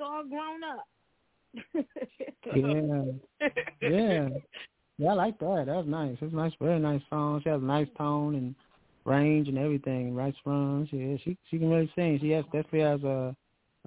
All 0.00 0.24
grown 0.24 0.62
up. 0.64 0.86
Yeah, 2.54 3.02
yeah, 3.82 4.28
yeah. 4.98 5.10
I 5.10 5.14
like 5.14 5.38
that. 5.38 5.64
That's 5.66 5.86
nice. 5.86 6.16
It's 6.20 6.34
nice, 6.34 6.52
very 6.60 6.78
nice 6.80 7.00
song. 7.10 7.40
She 7.42 7.48
has 7.48 7.60
a 7.60 7.64
nice 7.64 7.88
tone 7.96 8.34
and 8.34 8.54
range 9.04 9.48
and 9.48 9.58
everything. 9.58 10.14
Right 10.14 10.34
runs. 10.44 10.88
Yeah, 10.92 11.16
she 11.24 11.36
she 11.50 11.58
can 11.58 11.70
really 11.70 11.90
sing. 11.94 12.18
She 12.20 12.30
has 12.30 12.44
definitely 12.46 12.80
has 12.80 13.02
a, 13.02 13.36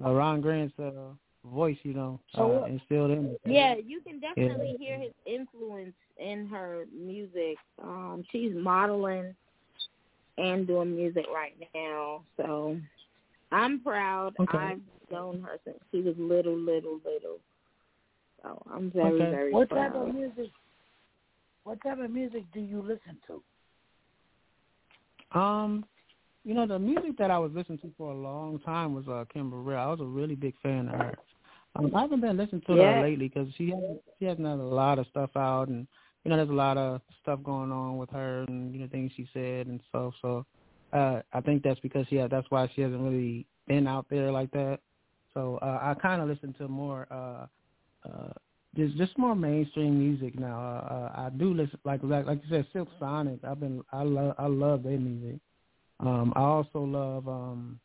a 0.04 0.12
Ron 0.12 0.40
Grant's 0.40 0.78
uh, 0.78 1.12
voice, 1.44 1.78
you 1.82 1.94
know, 1.94 2.20
uh, 2.36 2.64
instilled 2.64 3.10
in 3.10 3.24
her. 3.26 3.50
Yeah, 3.50 3.74
you 3.84 4.00
can 4.00 4.20
definitely 4.20 4.76
hear 4.78 4.98
his 4.98 5.12
influence 5.26 5.94
in 6.18 6.46
her 6.46 6.84
music. 6.94 7.56
Um, 7.82 8.24
she's 8.30 8.52
modeling 8.54 9.34
and 10.38 10.66
doing 10.66 10.96
music 10.96 11.26
right 11.32 11.54
now, 11.74 12.22
so 12.36 12.78
I'm 13.52 13.80
proud. 13.80 14.34
Okay. 14.40 14.58
I've 14.58 14.80
known 15.10 15.42
her 15.42 15.58
since 15.64 15.78
she 15.90 16.00
was 16.00 16.14
little, 16.18 16.58
little, 16.58 16.98
little. 17.04 17.38
So 18.42 18.62
I'm 18.72 18.90
very, 18.90 19.20
Okay. 19.20 19.30
very 19.30 19.52
What 19.52 19.68
proud. 19.68 19.92
type 19.92 19.94
of 20.08 20.14
music? 20.14 20.50
What 21.64 21.80
type 21.82 22.00
of 22.00 22.10
music 22.10 22.42
do 22.52 22.60
you 22.60 22.82
listen 22.82 23.18
to? 23.28 23.42
Um, 25.38 25.84
you 26.44 26.54
know, 26.54 26.66
the 26.66 26.78
music 26.78 27.16
that 27.18 27.30
I 27.30 27.38
was 27.38 27.52
listening 27.54 27.78
to 27.78 27.92
for 27.96 28.10
a 28.10 28.16
long 28.16 28.58
time 28.60 28.94
was 28.94 29.06
uh, 29.06 29.24
Kim 29.32 29.50
Burrell. 29.50 29.78
I 29.86 29.90
was 29.90 30.00
a 30.00 30.04
really 30.04 30.34
big 30.34 30.54
fan 30.62 30.88
of 30.88 30.98
her. 30.98 31.14
Um, 31.76 31.94
I 31.94 32.02
haven't 32.02 32.20
been 32.20 32.36
listening 32.36 32.62
to 32.66 32.74
Yeah. 32.74 32.94
her 32.94 33.02
lately 33.02 33.28
because 33.28 33.48
she 33.56 33.70
has 33.70 33.96
she 34.18 34.24
hasn't 34.26 34.46
had 34.46 34.58
a 34.58 34.62
lot 34.62 34.98
of 34.98 35.06
stuff 35.06 35.30
out, 35.36 35.68
and 35.68 35.86
you 36.24 36.30
know, 36.30 36.36
there's 36.36 36.50
a 36.50 36.52
lot 36.52 36.76
of 36.76 37.00
stuff 37.22 37.42
going 37.42 37.72
on 37.72 37.96
with 37.96 38.10
her 38.10 38.44
and 38.48 38.74
you 38.74 38.80
know 38.80 38.88
things 38.88 39.12
she 39.16 39.28
said 39.32 39.66
and 39.68 39.80
stuff. 39.88 40.14
So, 40.20 40.44
uh, 40.92 41.22
I 41.32 41.40
think 41.40 41.62
that's 41.62 41.80
because 41.80 42.06
she 42.08 42.16
that's 42.30 42.50
why 42.50 42.70
she 42.74 42.82
hasn't 42.82 43.00
really 43.00 43.46
been 43.66 43.86
out 43.86 44.06
there 44.10 44.30
like 44.30 44.50
that. 44.52 44.80
So 45.34 45.58
uh, 45.62 45.78
I 45.80 45.94
kind 45.94 46.20
of 46.20 46.28
listen 46.28 46.54
to 46.58 46.68
more 46.68 47.06
uh, 47.10 47.46
uh, 48.08 48.32
just 48.76 48.96
just 48.96 49.16
more 49.18 49.34
mainstream 49.34 49.98
music 49.98 50.38
now. 50.38 50.58
Uh, 50.60 50.94
uh, 50.94 51.12
I 51.26 51.30
do 51.30 51.54
listen 51.54 51.78
like 51.84 52.00
like 52.02 52.26
like 52.26 52.40
you 52.44 52.56
said, 52.56 52.66
Silk 52.72 52.88
Sonic. 52.98 53.40
I've 53.44 53.60
been 53.60 53.82
I 53.92 54.02
love 54.02 54.34
I 54.38 54.46
love 54.46 54.82
their 54.82 54.98
music. 54.98 55.40
Um, 56.00 56.32
I 56.34 56.40
also 56.40 56.80
love 56.80 57.28
um, 57.28 57.78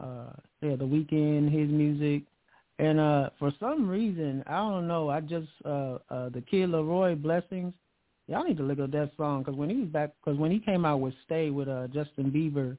uh, 0.00 0.32
yeah, 0.60 0.76
The 0.76 0.84
Weeknd, 0.84 1.50
his 1.50 1.68
music, 1.68 2.24
and 2.78 3.00
uh, 3.00 3.30
for 3.38 3.52
some 3.58 3.88
reason 3.88 4.42
I 4.46 4.56
don't 4.58 4.86
know. 4.88 5.10
I 5.10 5.20
just 5.20 5.48
uh, 5.64 5.98
uh, 6.08 6.28
the 6.30 6.42
Kid 6.50 6.70
LAROI 6.70 7.20
Blessings. 7.20 7.74
Y'all 8.32 8.44
need 8.44 8.56
to 8.56 8.62
look 8.62 8.78
up 8.78 8.90
that 8.92 9.10
song 9.18 9.42
because 9.42 9.58
when 9.58 9.68
he 9.68 9.76
was 9.76 9.88
back, 9.90 10.12
because 10.24 10.38
when 10.38 10.50
he 10.50 10.58
came 10.58 10.86
out 10.86 11.00
with 11.00 11.12
Stay 11.26 11.50
with 11.50 11.68
uh, 11.68 11.86
Justin 11.88 12.30
Bieber, 12.30 12.78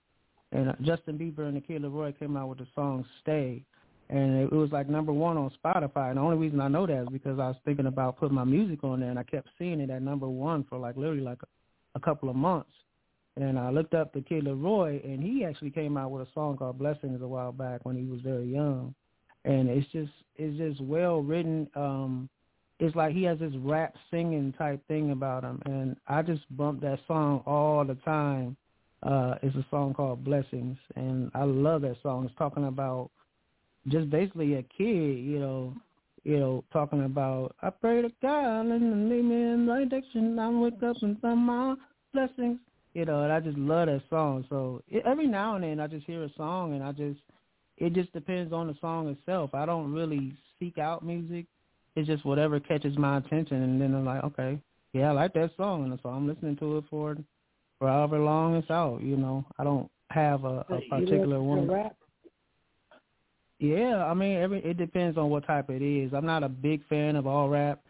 and 0.52 0.70
uh, 0.70 0.74
Justin 0.82 1.16
Bieber 1.16 1.48
and 1.48 1.56
the 1.56 1.62
Kid 1.62 1.84
LAROI 1.84 2.18
came 2.18 2.36
out 2.36 2.50
with 2.50 2.58
the 2.58 2.66
song 2.74 3.06
Stay, 3.22 3.64
and 4.10 4.36
it, 4.36 4.52
it 4.52 4.56
was 4.56 4.72
like 4.72 4.90
number 4.90 5.14
one 5.14 5.38
on 5.38 5.52
Spotify. 5.64 6.10
And 6.10 6.18
the 6.18 6.22
only 6.22 6.38
reason 6.38 6.60
I 6.60 6.70
know 6.70 6.88
that 6.88 7.04
is 7.04 7.08
because 7.12 7.38
I 7.38 7.50
was 7.50 7.56
thinking 7.66 7.86
about 7.86 8.18
putting 8.18 8.34
my 8.34 8.44
music 8.44 8.84
on 8.84 9.02
there, 9.02 9.12
and 9.12 9.20
I 9.20 9.22
kept 9.22 9.48
seeing 9.60 9.80
it 9.80 9.92
at 9.92 10.02
number 10.02 10.28
one 10.28 10.64
for 10.68 10.80
like 10.80 10.98
literally 10.98 11.22
like 11.22 11.44
a, 11.44 11.98
a 11.98 12.00
couple 12.00 12.30
of 12.30 12.36
months. 12.36 12.72
And 13.38 13.60
I 13.60 13.70
looked 13.70 13.94
up 13.94 14.12
the 14.12 14.22
Kid 14.22 14.46
LAROI, 14.46 15.06
and 15.06 15.22
he 15.22 15.46
actually 15.46 15.70
came 15.70 15.98
out 15.98 16.10
with 16.10 16.28
a 16.28 16.32
song 16.34 16.58
called 16.58 16.80
Blessings 16.80 17.22
a 17.22 17.28
while 17.28 17.52
back 17.52 17.86
when 17.86 17.96
he 17.96 18.06
was 18.06 18.22
very 18.22 18.52
young. 18.52 18.96
And 19.46 19.70
it's 19.70 19.88
just 19.92 20.14
it's 20.36 20.58
just 20.58 20.82
well 20.82 21.22
written. 21.22 21.70
Um, 21.76 22.28
it's 22.84 22.96
like 22.98 23.14
he 23.14 23.24
has 23.24 23.40
this 23.40 23.54
rap 23.60 23.96
singing 24.12 24.54
type 24.58 24.86
thing 24.88 25.12
about 25.12 25.44
him, 25.44 25.62
and 25.66 25.96
I 26.08 26.22
just 26.22 26.42
bump 26.58 26.82
that 26.82 27.00
song 27.08 27.42
all 27.46 27.86
the 27.86 27.96
time. 28.04 28.58
Uh, 29.02 29.36
it's 29.42 29.56
a 29.56 29.66
song 29.72 29.94
called 29.94 30.26
Blessings, 30.26 30.78
and 30.96 31.32
I 31.34 31.44
love 31.44 31.84
that 31.84 31.96
song. 32.04 32.26
It's 32.26 32.36
talking 32.38 32.66
about 32.66 33.10
just 33.88 34.10
basically 34.10 34.56
a 34.56 34.64
kid, 34.64 35.18
you 35.18 35.40
know, 35.40 35.74
you 36.26 36.38
know, 36.38 36.64
talking 36.74 37.06
about 37.06 37.56
I 37.62 37.70
pray 37.70 38.02
to 38.02 38.12
God 38.22 38.66
and 38.66 39.10
lead 39.10 39.24
me 39.24 39.36
in 39.36 39.66
the 39.66 39.72
right. 39.72 40.40
I 40.40 40.50
wake 40.50 40.84
up 40.84 40.98
and 41.02 41.20
find 41.22 41.40
my 41.40 41.76
blessings, 42.14 42.60
you 42.94 43.06
know, 43.06 43.24
and 43.24 43.32
I 43.32 43.40
just 43.40 43.58
love 43.58 43.88
that 43.88 44.02
song. 44.10 44.46
So 44.50 44.82
it, 44.90 45.04
every 45.06 45.28
now 45.28 45.56
and 45.56 45.64
then 45.64 45.80
I 45.80 45.88
just 45.88 46.06
hear 46.06 46.24
a 46.24 46.32
song 46.36 46.74
and 46.74 46.84
I 46.84 46.92
just 46.92 47.20
it 47.78 47.94
just 47.94 48.12
depends 48.14 48.52
on 48.52 48.68
the 48.68 48.76
song 48.82 49.08
itself. 49.10 49.54
I 49.54 49.66
don't 49.66 49.94
really 49.94 50.34
seek 50.60 50.78
out 50.78 51.06
music. 51.06 51.46
It's 51.95 52.07
just 52.07 52.26
whatever 52.26 52.60
catches 52.60 52.98
my 52.98 53.18
attention, 53.18 53.61
and 53.61 53.82
then 53.82 53.94
I'm 53.94 54.06
like, 54.06 54.24
okay, 54.24 54.60
yeah, 54.94 55.10
I 55.10 55.11
like 55.11 55.34
that 55.34 55.52
song, 55.57 55.86
and 55.86 55.99
so 56.02 56.10
I'm 56.10 56.28
listening 56.28 56.57
to 56.57 56.78
it 56.78 56.86
for 56.90 57.18
for 57.80 57.88
however 57.88 58.20
long 58.20 58.56
it's 58.56 58.70
out. 58.70 59.02
You 59.02 59.18
know, 59.18 59.45
I 59.60 59.64
don't 59.64 59.90
have 60.10 60.44
a, 60.44 60.65
a 60.70 60.82
particular 60.90 61.41
one. 61.41 61.70
Rap? 61.70 61.95
Yeah, 63.60 64.06
I 64.06 64.14
mean, 64.14 64.38
every 64.38 64.64
it 64.64 64.78
depends 64.78 65.18
on 65.18 65.30
what 65.30 65.45
type 65.45 65.70
it 65.70 65.82
is. 65.82 66.14
I'm 66.14 66.26
not 66.26 66.44
a 66.44 66.49
big 66.49 66.86
fan 66.88 67.15
of 67.15 67.28
all 67.28 67.49
rap. 67.49 67.82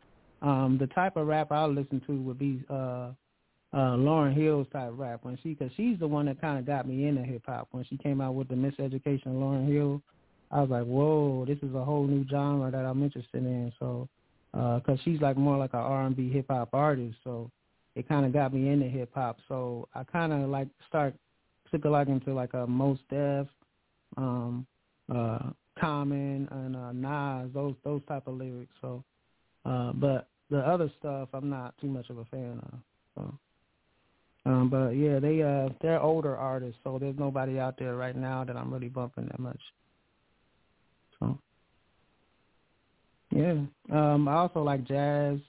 Um, 0.42 0.78
the 0.80 0.88
type 0.88 1.16
of 1.16 1.28
rap 1.28 1.52
I 1.52 1.66
listen 1.66 2.02
to 2.06 2.22
would 2.22 2.38
be 2.38 2.64
uh, 2.70 3.12
uh, 3.74 3.96
Lauryn 3.96 4.36
Hill's 4.36 4.68
type 4.72 4.92
rap 4.94 5.22
when 5.24 5.38
she, 5.42 5.56
cause 5.56 5.72
she's 5.76 5.98
the 6.00 6.08
one 6.08 6.26
that 6.28 6.40
kind 6.40 6.60
of 6.60 6.66
got 6.66 6.88
me 6.88 7.08
into 7.08 7.24
hip 7.24 7.44
hop 7.46 7.70
when 7.72 7.84
she 7.86 7.98
came 7.98 8.22
out 8.22 8.36
with 8.36 8.50
the 8.50 8.56
Miseducation 8.56 9.28
of 9.28 9.34
Lauryn 9.34 9.68
Hill. 9.68 10.02
I 10.54 10.62
was 10.62 10.70
like, 10.70 10.86
whoa, 10.86 11.46
this 11.48 11.58
is 11.64 11.74
a 11.74 11.84
whole 11.84 12.06
new 12.06 12.26
genre 12.30 12.70
that 12.70 12.86
I'm 12.86 13.02
interested 13.02 13.44
in. 13.44 13.74
So, 13.80 14.08
uh, 14.54 14.80
cause 14.82 15.00
she's 15.04 15.20
like 15.20 15.36
more 15.36 15.58
like 15.58 15.74
a 15.74 15.78
R&B 15.78 16.30
hip 16.32 16.46
hop 16.50 16.70
artist, 16.74 17.18
so 17.24 17.50
it 17.96 18.08
kind 18.08 18.24
of 18.24 18.34
got 18.34 18.54
me 18.54 18.70
into 18.70 18.86
hip 18.86 19.10
hop. 19.16 19.38
So 19.48 19.88
I 19.96 20.04
kind 20.04 20.32
of 20.32 20.48
like 20.50 20.68
start 20.88 21.16
took 21.72 21.86
a 21.86 21.90
like 21.90 22.08
into 22.08 22.34
like 22.36 22.54
a 22.54 22.68
Mos 22.68 23.00
Def, 23.10 23.48
um, 24.16 24.68
uh, 25.14 25.50
Common 25.80 26.48
and 26.52 26.76
uh, 26.76 26.92
Nas, 26.92 27.50
those 27.52 27.74
those 27.84 28.02
type 28.08 28.28
of 28.28 28.36
lyrics. 28.36 28.76
So, 28.80 29.04
uh, 29.66 29.92
but 29.94 30.28
the 30.52 30.60
other 30.60 30.92
stuff 31.00 31.30
I'm 31.34 31.50
not 31.50 31.74
too 31.82 31.88
much 31.88 32.12
of 32.12 32.20
a 32.20 32.26
fan 32.26 32.62
of. 32.62 32.80
So. 33.16 33.40
Um, 34.46 34.70
but 34.70 34.90
yeah, 34.90 35.20
they 35.20 35.42
uh 35.42 35.70
they're 35.82 36.02
older 36.02 36.36
artists, 36.36 36.78
so 36.84 37.00
there's 37.00 37.18
nobody 37.18 37.60
out 37.60 37.80
there 37.80 37.96
right 37.96 38.16
now 38.16 38.44
that 38.44 38.58
I'm 38.58 38.72
really 38.74 38.90
bumping 38.90 39.26
that 39.32 39.40
much. 39.40 39.60
Yeah. 43.32 43.56
Um 43.92 44.28
I 44.28 44.36
also 44.36 44.64
like 44.64 44.86
jazz. 44.88 45.40